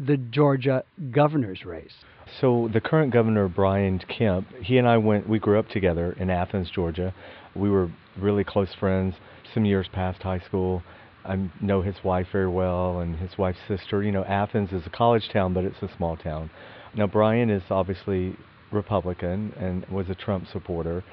the 0.00 0.16
Georgia 0.16 0.82
governor's 1.12 1.64
race. 1.64 1.92
So 2.40 2.68
the 2.72 2.80
current 2.80 3.12
governor 3.12 3.46
Brian 3.46 4.00
Kemp, 4.00 4.48
he 4.60 4.78
and 4.78 4.88
I 4.88 4.96
went 4.96 5.28
we 5.28 5.38
grew 5.38 5.60
up 5.60 5.68
together 5.68 6.12
in 6.18 6.28
Athens, 6.28 6.70
Georgia. 6.70 7.14
We 7.54 7.70
were 7.70 7.88
really 8.18 8.42
close 8.42 8.74
friends 8.80 9.14
some 9.54 9.64
years 9.64 9.86
past 9.92 10.20
high 10.22 10.40
school. 10.40 10.82
I 11.24 11.48
know 11.60 11.80
his 11.80 11.94
wife 12.02 12.26
very 12.32 12.48
well 12.48 12.98
and 12.98 13.14
his 13.14 13.38
wife's 13.38 13.60
sister. 13.68 14.02
You 14.02 14.10
know, 14.10 14.24
Athens 14.24 14.72
is 14.72 14.84
a 14.86 14.90
college 14.90 15.28
town, 15.32 15.54
but 15.54 15.62
it's 15.62 15.80
a 15.82 15.96
small 15.96 16.16
town. 16.16 16.50
Now 16.96 17.06
Brian 17.06 17.48
is 17.48 17.62
obviously 17.70 18.36
Republican 18.72 19.52
and 19.56 19.86
was 19.86 20.10
a 20.10 20.16
Trump 20.16 20.48
supporter. 20.52 21.04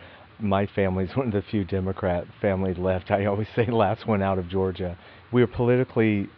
My 0.41 0.65
family's 0.65 1.09
one 1.15 1.27
of 1.27 1.33
the 1.33 1.41
few 1.41 1.63
Democrat 1.63 2.25
families 2.41 2.77
left. 2.77 3.11
I 3.11 3.25
always 3.25 3.47
say 3.55 3.65
last 3.71 4.07
one 4.07 4.21
out 4.21 4.39
of 4.39 4.49
Georgia. 4.49 4.97
We 5.31 5.41
were 5.41 5.47
politically 5.47 6.29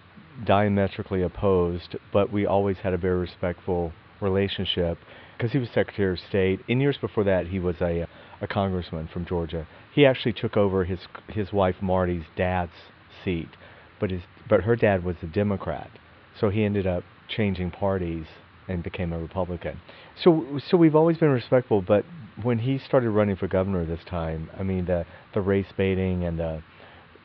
diametrically 0.46 1.22
opposed, 1.22 1.96
but 2.12 2.32
we 2.32 2.46
always 2.46 2.78
had 2.78 2.94
a 2.94 2.98
very 2.98 3.20
respectful 3.20 3.94
relationship 4.20 4.98
because 5.38 5.52
he 5.52 5.58
was 5.58 5.70
Secretary 5.70 6.14
of 6.14 6.20
State. 6.20 6.62
In 6.68 6.80
years 6.80 6.98
before 6.98 7.24
that, 7.26 7.48
he 7.48 7.60
was 7.60 7.76
a, 7.82 8.08
a 8.42 8.48
congressman 8.48 9.08
from 9.08 9.26
Georgia. 9.26 9.68
He 9.94 10.06
actually 10.06 10.34
took 10.34 10.58
over 10.58 10.86
his 10.86 11.00
his 11.28 11.54
wife 11.54 11.76
Marty's 11.82 12.26
dad's 12.36 12.72
seat, 13.24 13.50
but 14.00 14.12
his 14.12 14.22
but 14.50 14.62
her 14.62 14.76
dad 14.76 15.04
was 15.04 15.18
a 15.22 15.28
Democrat, 15.28 15.90
so 16.40 16.50
he 16.50 16.64
ended 16.64 16.88
up 16.88 17.04
changing 17.28 17.72
parties 17.72 18.26
and 18.68 18.84
became 18.84 19.14
a 19.14 19.20
Republican. 19.20 19.80
So 20.24 20.60
so 20.70 20.78
we've 20.78 20.96
always 20.96 21.18
been 21.18 21.30
respectful, 21.30 21.82
but 21.82 22.06
when 22.42 22.60
he 22.60 22.78
started 22.80 23.10
running 23.10 23.36
for 23.36 23.48
governor 23.48 23.86
this 23.86 24.04
time, 24.06 24.50
I 24.58 24.64
mean 24.64 24.86
the 24.86 25.06
the 25.34 25.42
race 25.42 25.72
baiting 25.78 26.24
and 26.24 26.40
the 26.40 26.64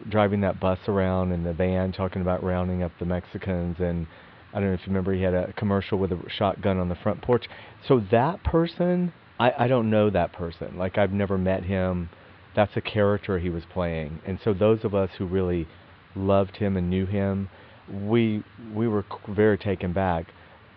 driving 0.08 0.40
that 0.42 0.60
bus 0.60 0.78
around 0.86 1.32
in 1.32 1.42
the 1.42 1.52
van 1.52 1.92
talking 1.92 2.22
about 2.22 2.42
rounding 2.42 2.82
up 2.82 2.92
the 2.98 3.04
Mexicans 3.04 3.76
and 3.80 4.06
I 4.52 4.60
don't 4.60 4.68
know 4.68 4.74
if 4.74 4.80
you 4.80 4.86
remember, 4.88 5.12
he 5.12 5.22
had 5.22 5.34
a 5.34 5.52
commercial 5.52 5.98
with 5.98 6.10
a 6.12 6.18
shotgun 6.28 6.78
on 6.78 6.88
the 6.88 6.94
front 6.94 7.20
porch. 7.20 7.46
So 7.86 8.00
that 8.10 8.42
person, 8.44 9.12
I, 9.38 9.52
I 9.58 9.68
don't 9.68 9.90
know 9.90 10.08
that 10.10 10.32
person. 10.32 10.78
Like 10.78 10.96
I've 10.96 11.12
never 11.12 11.36
met 11.36 11.64
him. 11.64 12.08
That's 12.56 12.76
a 12.76 12.80
character 12.80 13.38
he 13.38 13.50
was 13.50 13.64
playing. 13.72 14.20
And 14.26 14.38
so 14.42 14.54
those 14.54 14.84
of 14.84 14.94
us 14.94 15.10
who 15.18 15.26
really 15.26 15.68
loved 16.16 16.56
him 16.56 16.76
and 16.76 16.88
knew 16.88 17.06
him, 17.06 17.50
we 17.90 18.42
we 18.74 18.88
were 18.88 19.04
very 19.28 19.58
taken 19.58 19.92
back. 19.92 20.26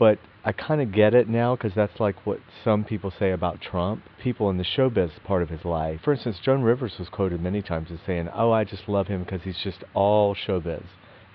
But 0.01 0.17
I 0.43 0.51
kind 0.51 0.81
of 0.81 0.91
get 0.91 1.13
it 1.13 1.29
now 1.29 1.55
because 1.55 1.75
that's 1.75 2.00
like 2.00 2.25
what 2.25 2.39
some 2.63 2.84
people 2.84 3.13
say 3.20 3.29
about 3.29 3.62
Trump. 3.62 4.01
People 4.20 4.50
in 4.50 4.58
the 4.58 4.63
showbiz 4.63 5.12
part 5.24 5.43
of 5.43 5.50
his 5.50 5.63
life. 5.63 6.00
For 6.03 6.12
instance, 6.12 6.39
Joan 6.43 6.63
Rivers 6.63 6.98
was 6.98 7.08
quoted 7.08 7.39
many 7.39 7.62
times 7.62 7.91
as 7.91 8.00
saying, 8.03 8.27
"Oh, 8.34 8.51
I 8.51 8.63
just 8.63 8.89
love 8.89 9.05
him 9.10 9.24
because 9.24 9.43
he's 9.43 9.60
just 9.60 9.84
all 9.93 10.34
showbiz. 10.34 10.86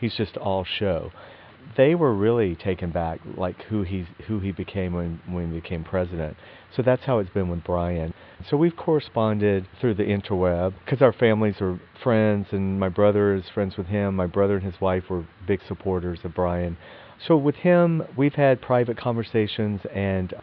He's 0.00 0.16
just 0.16 0.36
all 0.36 0.64
show." 0.64 1.12
they 1.76 1.94
were 1.94 2.14
really 2.14 2.54
taken 2.54 2.90
back, 2.90 3.20
like 3.36 3.60
who 3.64 3.82
he 3.82 4.06
who 4.26 4.40
he 4.40 4.52
became 4.52 4.92
when 4.92 5.20
when 5.26 5.52
he 5.52 5.60
became 5.60 5.84
president. 5.84 6.36
So 6.74 6.82
that's 6.82 7.04
how 7.04 7.18
it's 7.18 7.30
been 7.30 7.48
with 7.48 7.64
Brian. 7.64 8.14
So 8.48 8.56
we've 8.56 8.76
corresponded 8.76 9.66
through 9.80 9.94
the 9.94 10.04
interweb 10.04 10.74
because 10.84 11.02
our 11.02 11.12
families 11.12 11.60
are 11.60 11.80
friends, 12.02 12.48
and 12.52 12.78
my 12.78 12.88
brother 12.88 13.34
is 13.34 13.44
friends 13.52 13.76
with 13.76 13.86
him. 13.86 14.14
My 14.16 14.26
brother 14.26 14.56
and 14.56 14.64
his 14.64 14.80
wife 14.80 15.04
were 15.10 15.26
big 15.46 15.60
supporters 15.66 16.20
of 16.24 16.34
Brian. 16.34 16.76
So 17.24 17.36
with 17.36 17.56
him, 17.56 18.02
we've 18.16 18.34
had 18.34 18.60
private 18.60 18.96
conversations, 18.96 19.80
and 19.92 20.34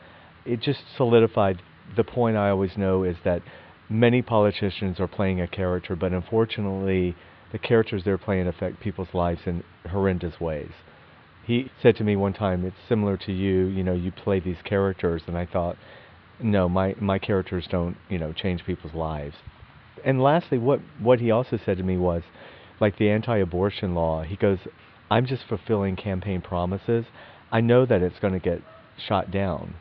it 0.45 0.59
just 0.59 0.81
solidified 0.95 1.61
the 1.95 2.03
point 2.03 2.37
I 2.37 2.49
always 2.49 2.77
know 2.77 3.03
is 3.03 3.17
that 3.23 3.41
many 3.89 4.21
politicians 4.21 4.99
are 4.99 5.07
playing 5.07 5.41
a 5.41 5.47
character, 5.47 5.95
but 5.95 6.13
unfortunately, 6.13 7.15
the 7.51 7.59
characters 7.59 8.03
they're 8.03 8.17
playing 8.17 8.47
affect 8.47 8.79
people's 8.79 9.13
lives 9.13 9.41
in 9.45 9.63
horrendous 9.89 10.39
ways 10.39 10.71
he 11.45 11.69
said 11.81 11.95
to 11.97 12.03
me 12.03 12.15
one 12.15 12.33
time, 12.33 12.65
"It's 12.65 12.77
similar 12.87 13.17
to 13.17 13.31
you. 13.31 13.65
You 13.65 13.83
know, 13.83 13.93
you 13.93 14.11
play 14.11 14.39
these 14.39 14.61
characters." 14.63 15.23
And 15.27 15.37
I 15.37 15.45
thought, 15.45 15.77
no, 16.39 16.69
my 16.69 16.95
my 16.99 17.19
characters 17.19 17.67
don't, 17.67 17.97
you 18.09 18.17
know, 18.17 18.31
change 18.31 18.65
people's 18.65 18.93
lives. 18.93 19.35
And 20.05 20.21
lastly, 20.21 20.57
what 20.57 20.79
what 20.99 21.19
he 21.19 21.31
also 21.31 21.57
said 21.57 21.77
to 21.77 21.83
me 21.83 21.97
was, 21.97 22.23
like 22.79 22.97
the 22.97 23.09
anti-abortion 23.09 23.93
law. 23.93 24.23
He 24.23 24.35
goes, 24.35 24.59
"I'm 25.13 25.25
just 25.25 25.43
fulfilling 25.47 25.95
campaign 25.95 26.41
promises. 26.41 27.05
I 27.51 27.61
know 27.61 27.85
that 27.85 28.01
it's 28.01 28.19
going 28.19 28.33
to 28.33 28.39
get 28.39 28.61
shot 29.07 29.31
down, 29.31 29.75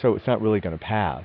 so 0.00 0.14
it's 0.16 0.26
not 0.26 0.40
really 0.40 0.60
going 0.60 0.78
to 0.78 0.84
pass." 0.84 1.24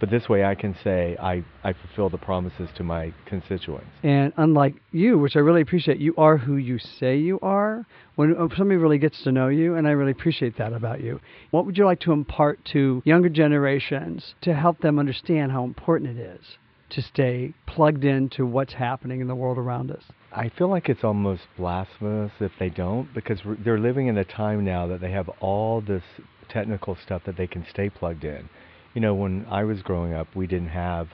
But 0.00 0.08
this 0.08 0.30
way 0.30 0.44
I 0.44 0.54
can 0.54 0.74
say 0.82 1.16
I, 1.20 1.44
I 1.62 1.74
fulfill 1.74 2.08
the 2.08 2.16
promises 2.16 2.70
to 2.76 2.82
my 2.82 3.12
constituents. 3.26 3.90
And 4.02 4.32
unlike 4.38 4.76
you, 4.92 5.18
which 5.18 5.36
I 5.36 5.40
really 5.40 5.60
appreciate, 5.60 5.98
you 5.98 6.14
are 6.16 6.38
who 6.38 6.56
you 6.56 6.78
say 6.78 7.18
you 7.18 7.38
are. 7.40 7.84
When 8.16 8.34
uh, 8.34 8.48
somebody 8.56 8.78
really 8.78 8.96
gets 8.98 9.22
to 9.24 9.30
know 9.30 9.48
you, 9.48 9.74
and 9.74 9.86
I 9.86 9.90
really 9.90 10.12
appreciate 10.12 10.56
that 10.56 10.72
about 10.72 11.02
you. 11.02 11.20
What 11.50 11.66
would 11.66 11.76
you 11.76 11.84
like 11.84 12.00
to 12.00 12.12
impart 12.12 12.64
to 12.72 13.02
younger 13.04 13.28
generations 13.28 14.34
to 14.40 14.54
help 14.54 14.80
them 14.80 14.98
understand 14.98 15.52
how 15.52 15.64
important 15.64 16.18
it 16.18 16.22
is 16.22 16.44
to 16.90 17.02
stay 17.02 17.52
plugged 17.66 18.04
into 18.04 18.46
what's 18.46 18.72
happening 18.72 19.20
in 19.20 19.28
the 19.28 19.34
world 19.34 19.58
around 19.58 19.90
us? 19.90 20.04
I 20.32 20.48
feel 20.48 20.68
like 20.68 20.88
it's 20.88 21.04
almost 21.04 21.42
blasphemous 21.56 22.32
if 22.40 22.52
they 22.58 22.68
don't, 22.68 23.12
because 23.12 23.40
they're 23.64 23.78
living 23.78 24.06
in 24.06 24.16
a 24.16 24.24
time 24.24 24.64
now 24.64 24.86
that 24.86 25.00
they 25.00 25.10
have 25.10 25.28
all 25.40 25.80
this 25.80 26.04
technical 26.48 26.96
stuff 26.96 27.22
that 27.26 27.36
they 27.36 27.46
can 27.46 27.66
stay 27.70 27.90
plugged 27.90 28.24
in 28.24 28.48
you 28.94 29.00
know, 29.00 29.14
when 29.14 29.46
I 29.50 29.64
was 29.64 29.82
growing 29.82 30.14
up, 30.14 30.28
we 30.34 30.46
didn't 30.46 30.70
have 30.70 31.08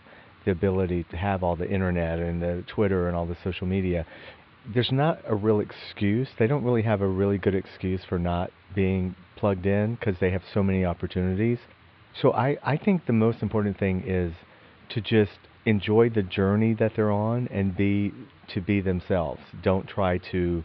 the 0.45 0.51
ability 0.51 1.05
to 1.11 1.17
have 1.17 1.43
all 1.43 1.57
the 1.57 1.69
internet 1.69 2.19
and 2.19 2.41
the 2.41 2.65
Twitter 2.67 3.09
and 3.09 3.17
all 3.17 3.27
the 3.27 3.37
social 3.43 3.67
media. 3.67 4.07
There's 4.73 4.93
not 4.93 5.21
a 5.27 5.35
real 5.35 5.61
excuse. 5.61 6.29
They 6.39 6.47
don't 6.47 6.65
really 6.65 6.83
have 6.83 7.01
a 7.01 7.07
really 7.07 7.39
good 7.39 7.55
excuse 7.55 8.01
for 8.09 8.19
not 8.19 8.51
being 8.75 9.15
plugged 9.37 9.67
in 9.67 9.97
because 9.97 10.17
they 10.21 10.31
have 10.31 10.43
so 10.55 10.63
many 10.63 10.85
opportunities. 10.85 11.59
So 12.21 12.33
I, 12.33 12.57
I 12.63 12.77
think 12.77 13.07
the 13.07 13.13
most 13.13 13.43
important 13.43 13.79
thing 13.79 14.03
is 14.07 14.33
to 14.91 15.01
just 15.01 15.39
enjoy 15.67 16.09
the 16.09 16.23
journey 16.23 16.75
that 16.75 16.93
they're 16.97 17.11
on 17.11 17.49
and 17.49 17.77
be 17.77 18.13
to 18.55 18.61
be 18.61 18.81
themselves. 18.81 19.41
Don't 19.63 19.89
try 19.89 20.19
to 20.33 20.65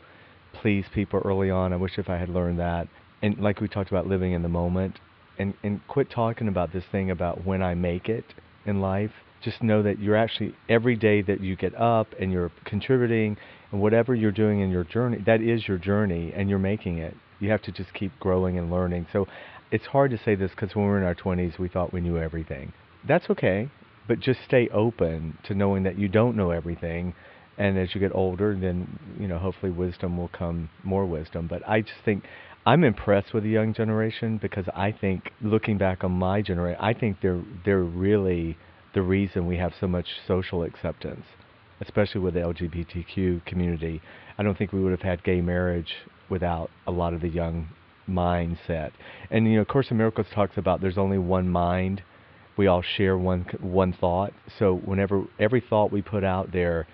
please 0.53 0.85
people 0.93 1.21
early 1.23 1.49
on. 1.49 1.73
I 1.73 1.77
wish 1.77 1.97
if 1.97 2.09
I 2.09 2.17
had 2.17 2.29
learned 2.29 2.59
that. 2.59 2.87
And 3.21 3.37
like 3.39 3.61
we 3.61 3.67
talked 3.67 3.91
about 3.91 4.07
living 4.07 4.33
in 4.33 4.41
the 4.41 4.49
moment, 4.49 4.99
and 5.37 5.53
and 5.63 5.81
quit 5.87 6.09
talking 6.09 6.47
about 6.47 6.73
this 6.73 6.83
thing 6.91 7.11
about 7.11 7.45
when 7.45 7.61
I 7.61 7.73
make 7.73 8.09
it 8.09 8.25
in 8.65 8.81
life. 8.81 9.11
Just 9.43 9.63
know 9.63 9.81
that 9.81 9.99
you're 9.99 10.15
actually 10.15 10.53
every 10.69 10.95
day 10.95 11.21
that 11.23 11.41
you 11.41 11.55
get 11.55 11.73
up 11.75 12.07
and 12.19 12.31
you're 12.31 12.51
contributing 12.63 13.37
and 13.71 13.81
whatever 13.81 14.13
you're 14.13 14.31
doing 14.31 14.59
in 14.59 14.69
your 14.69 14.83
journey, 14.83 15.17
that 15.25 15.41
is 15.41 15.67
your 15.67 15.77
journey 15.79 16.31
and 16.35 16.49
you're 16.49 16.59
making 16.59 16.99
it. 16.99 17.15
You 17.39 17.49
have 17.49 17.61
to 17.63 17.71
just 17.71 17.91
keep 17.93 18.11
growing 18.19 18.59
and 18.59 18.69
learning. 18.69 19.07
So 19.11 19.27
it's 19.71 19.85
hard 19.87 20.11
to 20.11 20.19
say 20.23 20.35
this 20.35 20.51
because 20.51 20.75
when 20.75 20.85
we 20.85 20.91
were 20.91 20.97
in 20.99 21.03
our 21.05 21.15
20s, 21.15 21.57
we 21.57 21.69
thought 21.69 21.91
we 21.91 22.01
knew 22.01 22.19
everything. 22.19 22.73
That's 23.07 23.29
okay, 23.31 23.69
but 24.07 24.19
just 24.19 24.41
stay 24.45 24.69
open 24.69 25.37
to 25.45 25.55
knowing 25.55 25.83
that 25.83 25.97
you 25.97 26.07
don't 26.07 26.35
know 26.35 26.51
everything. 26.51 27.15
And 27.57 27.77
as 27.77 27.93
you 27.93 28.01
get 28.01 28.15
older, 28.15 28.57
then 28.59 28.99
you 29.19 29.27
know 29.27 29.37
hopefully 29.37 29.71
wisdom 29.71 30.17
will 30.17 30.29
come, 30.29 30.69
more 30.83 31.05
wisdom. 31.05 31.47
But 31.47 31.67
I 31.67 31.81
just 31.81 31.99
think 32.03 32.23
I'm 32.65 32.83
impressed 32.83 33.33
with 33.33 33.43
the 33.43 33.49
young 33.49 33.73
generation 33.73 34.37
because 34.41 34.65
I 34.75 34.91
think, 34.91 35.31
looking 35.41 35.77
back 35.77 36.03
on 36.03 36.11
my 36.11 36.41
generation, 36.41 36.79
I 36.81 36.93
think 36.93 37.17
they're 37.21 37.41
they're 37.65 37.83
really 37.83 38.57
the 38.93 39.01
reason 39.01 39.47
we 39.47 39.57
have 39.57 39.73
so 39.79 39.87
much 39.87 40.07
social 40.27 40.63
acceptance, 40.63 41.25
especially 41.81 42.21
with 42.21 42.33
the 42.33 42.41
LGBTQ 42.41 43.45
community. 43.45 44.01
I 44.37 44.43
don't 44.43 44.57
think 44.57 44.73
we 44.73 44.81
would 44.81 44.91
have 44.91 45.01
had 45.01 45.23
gay 45.23 45.41
marriage 45.41 45.93
without 46.29 46.69
a 46.87 46.91
lot 46.91 47.13
of 47.13 47.21
the 47.21 47.29
young 47.29 47.69
mindset. 48.09 48.91
And 49.29 49.45
you 49.47 49.57
know, 49.57 49.65
Course 49.65 49.91
in 49.91 49.97
Miracles 49.97 50.27
talks 50.33 50.57
about 50.57 50.81
there's 50.81 50.97
only 50.97 51.17
one 51.17 51.49
mind 51.49 52.01
we 52.57 52.67
all 52.67 52.81
share 52.81 53.17
one 53.17 53.45
one 53.59 53.93
thought. 53.93 54.33
So 54.59 54.75
whenever 54.75 55.23
every 55.39 55.61
thought 55.61 55.91
we 55.91 56.01
put 56.01 56.23
out 56.23 56.51
there 56.51 56.87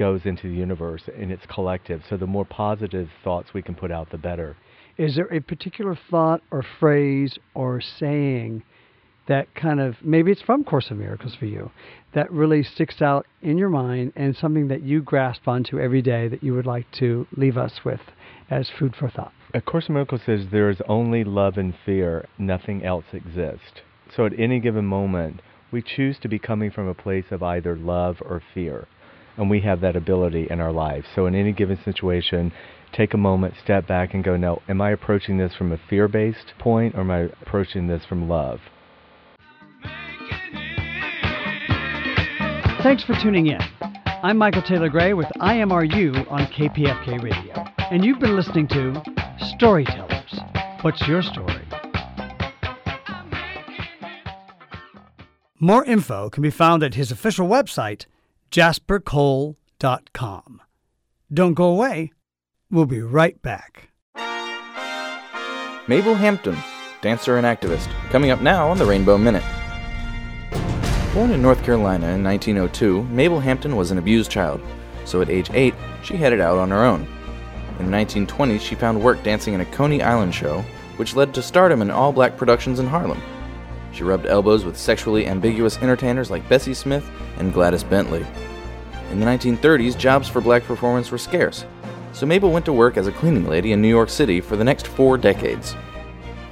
goes 0.00 0.22
into 0.24 0.48
the 0.48 0.54
universe 0.54 1.02
and 1.14 1.30
it's 1.30 1.44
collective. 1.44 2.02
So 2.08 2.16
the 2.16 2.26
more 2.26 2.46
positive 2.46 3.10
thoughts 3.22 3.52
we 3.52 3.60
can 3.60 3.74
put 3.74 3.92
out, 3.92 4.10
the 4.10 4.16
better. 4.16 4.56
Is 4.96 5.14
there 5.14 5.26
a 5.26 5.40
particular 5.40 5.96
thought 6.10 6.40
or 6.50 6.64
phrase 6.80 7.38
or 7.54 7.82
saying 7.82 8.62
that 9.28 9.54
kind 9.54 9.78
of 9.78 9.96
maybe 10.02 10.32
it's 10.32 10.40
from 10.40 10.64
Course 10.64 10.90
of 10.90 10.96
Miracles 10.96 11.34
for 11.34 11.44
you 11.44 11.70
that 12.14 12.32
really 12.32 12.62
sticks 12.62 13.02
out 13.02 13.26
in 13.42 13.58
your 13.58 13.68
mind 13.68 14.14
and 14.16 14.34
something 14.34 14.68
that 14.68 14.82
you 14.82 15.02
grasp 15.02 15.46
onto 15.46 15.78
every 15.78 16.00
day 16.00 16.28
that 16.28 16.42
you 16.42 16.54
would 16.54 16.66
like 16.66 16.90
to 16.92 17.26
leave 17.36 17.58
us 17.58 17.84
with 17.84 18.00
as 18.48 18.70
food 18.70 18.96
for 18.96 19.10
thought? 19.10 19.32
A 19.52 19.60
Course 19.60 19.84
of 19.84 19.90
Miracles 19.90 20.22
says 20.24 20.46
there 20.50 20.70
is 20.70 20.80
only 20.88 21.24
love 21.24 21.58
and 21.58 21.74
fear, 21.84 22.26
nothing 22.38 22.82
else 22.82 23.04
exists. 23.12 23.82
So 24.16 24.24
at 24.24 24.32
any 24.38 24.60
given 24.60 24.86
moment, 24.86 25.42
we 25.70 25.82
choose 25.82 26.18
to 26.20 26.28
be 26.28 26.38
coming 26.38 26.70
from 26.70 26.88
a 26.88 26.94
place 26.94 27.26
of 27.30 27.42
either 27.42 27.76
love 27.76 28.16
or 28.22 28.42
fear. 28.54 28.88
And 29.36 29.48
we 29.50 29.60
have 29.60 29.80
that 29.80 29.96
ability 29.96 30.48
in 30.50 30.60
our 30.60 30.72
lives. 30.72 31.06
So 31.14 31.26
in 31.26 31.34
any 31.34 31.52
given 31.52 31.78
situation, 31.84 32.52
take 32.92 33.14
a 33.14 33.18
moment, 33.18 33.54
step 33.62 33.86
back, 33.86 34.14
and 34.14 34.22
go, 34.24 34.36
no, 34.36 34.62
am 34.68 34.80
I 34.80 34.90
approaching 34.90 35.38
this 35.38 35.54
from 35.54 35.72
a 35.72 35.78
fear 35.88 36.08
based 36.08 36.52
point 36.58 36.94
or 36.94 37.00
am 37.00 37.10
I 37.10 37.28
approaching 37.42 37.86
this 37.86 38.04
from 38.04 38.28
love? 38.28 38.60
Thanks 42.82 43.04
for 43.04 43.14
tuning 43.22 43.48
in. 43.48 43.60
I'm 44.22 44.38
Michael 44.38 44.62
Taylor 44.62 44.88
Gray 44.88 45.12
with 45.12 45.28
IMRU 45.40 46.30
on 46.30 46.46
KPFK 46.46 47.22
Radio. 47.22 47.64
And 47.90 48.04
you've 48.04 48.20
been 48.20 48.36
listening 48.36 48.68
to 48.68 49.02
Storytellers. 49.56 50.40
What's 50.82 51.06
your 51.06 51.22
story? 51.22 51.66
More 55.58 55.84
info 55.84 56.30
can 56.30 56.42
be 56.42 56.50
found 56.50 56.82
at 56.82 56.94
his 56.94 57.10
official 57.10 57.46
website, 57.46 58.06
jaspercole.com. 58.50 60.60
Don't 61.32 61.54
go 61.54 61.68
away. 61.68 62.12
We'll 62.70 62.86
be 62.86 63.00
right 63.00 63.40
back. 63.42 63.88
Mabel 65.88 66.14
Hampton, 66.14 66.56
dancer 67.00 67.36
and 67.36 67.46
activist, 67.46 67.88
coming 68.10 68.30
up 68.30 68.40
now 68.40 68.68
on 68.68 68.78
the 68.78 68.84
Rainbow 68.84 69.18
Minute. 69.18 69.42
Born 71.14 71.32
in 71.32 71.42
North 71.42 71.64
Carolina 71.64 72.10
in 72.10 72.22
1902, 72.22 73.02
Mabel 73.04 73.40
Hampton 73.40 73.74
was 73.74 73.90
an 73.90 73.98
abused 73.98 74.30
child, 74.30 74.60
so 75.04 75.20
at 75.20 75.30
age 75.30 75.50
8, 75.52 75.74
she 76.04 76.16
headed 76.16 76.40
out 76.40 76.58
on 76.58 76.70
her 76.70 76.84
own. 76.84 77.08
In 77.80 77.90
the 77.90 77.96
1920s, 77.96 78.60
she 78.60 78.76
found 78.76 79.02
work 79.02 79.20
dancing 79.24 79.54
in 79.54 79.60
a 79.60 79.64
Coney 79.64 80.02
Island 80.02 80.32
show, 80.34 80.60
which 80.96 81.16
led 81.16 81.34
to 81.34 81.42
stardom 81.42 81.82
in 81.82 81.90
all 81.90 82.12
black 82.12 82.36
productions 82.36 82.78
in 82.78 82.86
Harlem. 82.86 83.20
She 83.92 84.04
rubbed 84.04 84.26
elbows 84.26 84.64
with 84.64 84.76
sexually 84.76 85.26
ambiguous 85.26 85.78
entertainers 85.78 86.30
like 86.30 86.48
Bessie 86.48 86.74
Smith 86.74 87.08
and 87.38 87.52
Gladys 87.52 87.84
Bentley. 87.84 88.26
In 89.10 89.20
the 89.20 89.26
1930s, 89.26 89.98
jobs 89.98 90.28
for 90.28 90.40
black 90.40 90.64
performers 90.64 91.10
were 91.10 91.18
scarce, 91.18 91.64
so 92.12 92.26
Mabel 92.26 92.52
went 92.52 92.64
to 92.66 92.72
work 92.72 92.96
as 92.96 93.06
a 93.06 93.12
cleaning 93.12 93.48
lady 93.48 93.72
in 93.72 93.82
New 93.82 93.88
York 93.88 94.08
City 94.08 94.40
for 94.40 94.56
the 94.56 94.64
next 94.64 94.86
four 94.86 95.18
decades. 95.18 95.74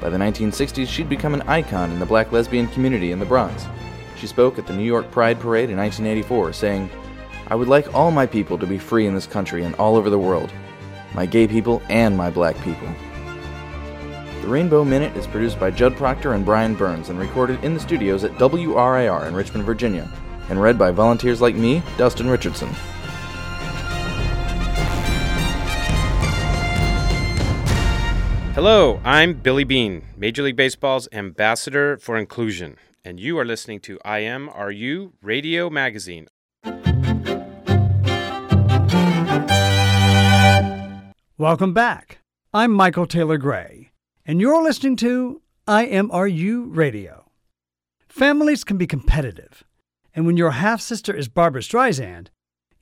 By 0.00 0.08
the 0.08 0.18
1960s, 0.18 0.88
she'd 0.88 1.08
become 1.08 1.34
an 1.34 1.42
icon 1.42 1.90
in 1.90 1.98
the 1.98 2.06
black 2.06 2.32
lesbian 2.32 2.68
community 2.68 3.12
in 3.12 3.18
the 3.18 3.26
Bronx, 3.26 3.66
she 4.18 4.26
spoke 4.26 4.58
at 4.58 4.66
the 4.66 4.72
New 4.72 4.84
York 4.84 5.10
Pride 5.12 5.38
Parade 5.38 5.70
in 5.70 5.76
1984, 5.76 6.52
saying, 6.52 6.90
I 7.46 7.54
would 7.54 7.68
like 7.68 7.94
all 7.94 8.10
my 8.10 8.26
people 8.26 8.58
to 8.58 8.66
be 8.66 8.78
free 8.78 9.06
in 9.06 9.14
this 9.14 9.28
country 9.28 9.62
and 9.62 9.74
all 9.76 9.94
over 9.94 10.10
the 10.10 10.18
world, 10.18 10.52
my 11.14 11.24
gay 11.24 11.46
people 11.46 11.80
and 11.88 12.16
my 12.16 12.28
black 12.28 12.60
people. 12.62 12.88
The 14.42 14.48
Rainbow 14.48 14.84
Minute 14.84 15.16
is 15.16 15.26
produced 15.26 15.60
by 15.60 15.70
Judd 15.70 15.96
Proctor 15.96 16.32
and 16.32 16.44
Brian 16.44 16.74
Burns 16.74 17.08
and 17.08 17.18
recorded 17.18 17.62
in 17.62 17.74
the 17.74 17.80
studios 17.80 18.24
at 18.24 18.32
WRIR 18.38 19.26
in 19.26 19.34
Richmond, 19.34 19.64
Virginia, 19.64 20.10
and 20.48 20.60
read 20.60 20.78
by 20.78 20.90
volunteers 20.90 21.40
like 21.40 21.54
me, 21.54 21.82
Dustin 21.96 22.28
Richardson. 22.28 22.68
Hello, 28.54 29.00
I'm 29.04 29.34
Billy 29.34 29.64
Bean, 29.64 30.02
Major 30.16 30.42
League 30.42 30.56
Baseball's 30.56 31.08
ambassador 31.12 31.96
for 31.96 32.16
inclusion 32.16 32.76
and 33.08 33.18
you 33.18 33.38
are 33.38 33.44
listening 33.44 33.80
to 33.80 33.98
IMRU 34.04 35.12
Radio 35.22 35.70
Magazine. 35.70 36.28
Welcome 41.38 41.72
back. 41.72 42.18
I'm 42.52 42.70
Michael 42.70 43.06
Taylor 43.06 43.38
Gray, 43.38 43.87
and 44.28 44.42
you're 44.42 44.62
listening 44.62 44.94
to 44.94 45.40
IMRU 45.66 46.66
Radio. 46.76 47.30
Families 48.10 48.62
can 48.62 48.76
be 48.76 48.86
competitive, 48.86 49.64
and 50.14 50.26
when 50.26 50.36
your 50.36 50.50
half 50.50 50.82
sister 50.82 51.16
is 51.16 51.28
Barbra 51.28 51.62
Streisand, 51.62 52.26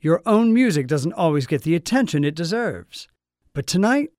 your 0.01 0.21
own 0.25 0.53
music 0.53 0.87
doesn't 0.87 1.13
always 1.13 1.47
get 1.47 1.63
the 1.63 1.73
attention 1.73 2.25
it 2.25 2.35
deserves. 2.35 3.07
But 3.53 3.65
tonight, 3.65 4.09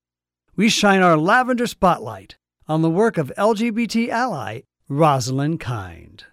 we 0.56 0.70
shine 0.70 1.02
our 1.02 1.18
lavender 1.18 1.66
spotlight 1.66 2.38
on 2.66 2.80
the 2.80 2.88
work 2.88 3.18
of 3.18 3.30
LGBT 3.36 4.08
ally 4.08 4.62
Roslyn 4.88 5.58
Kind. 5.58 6.24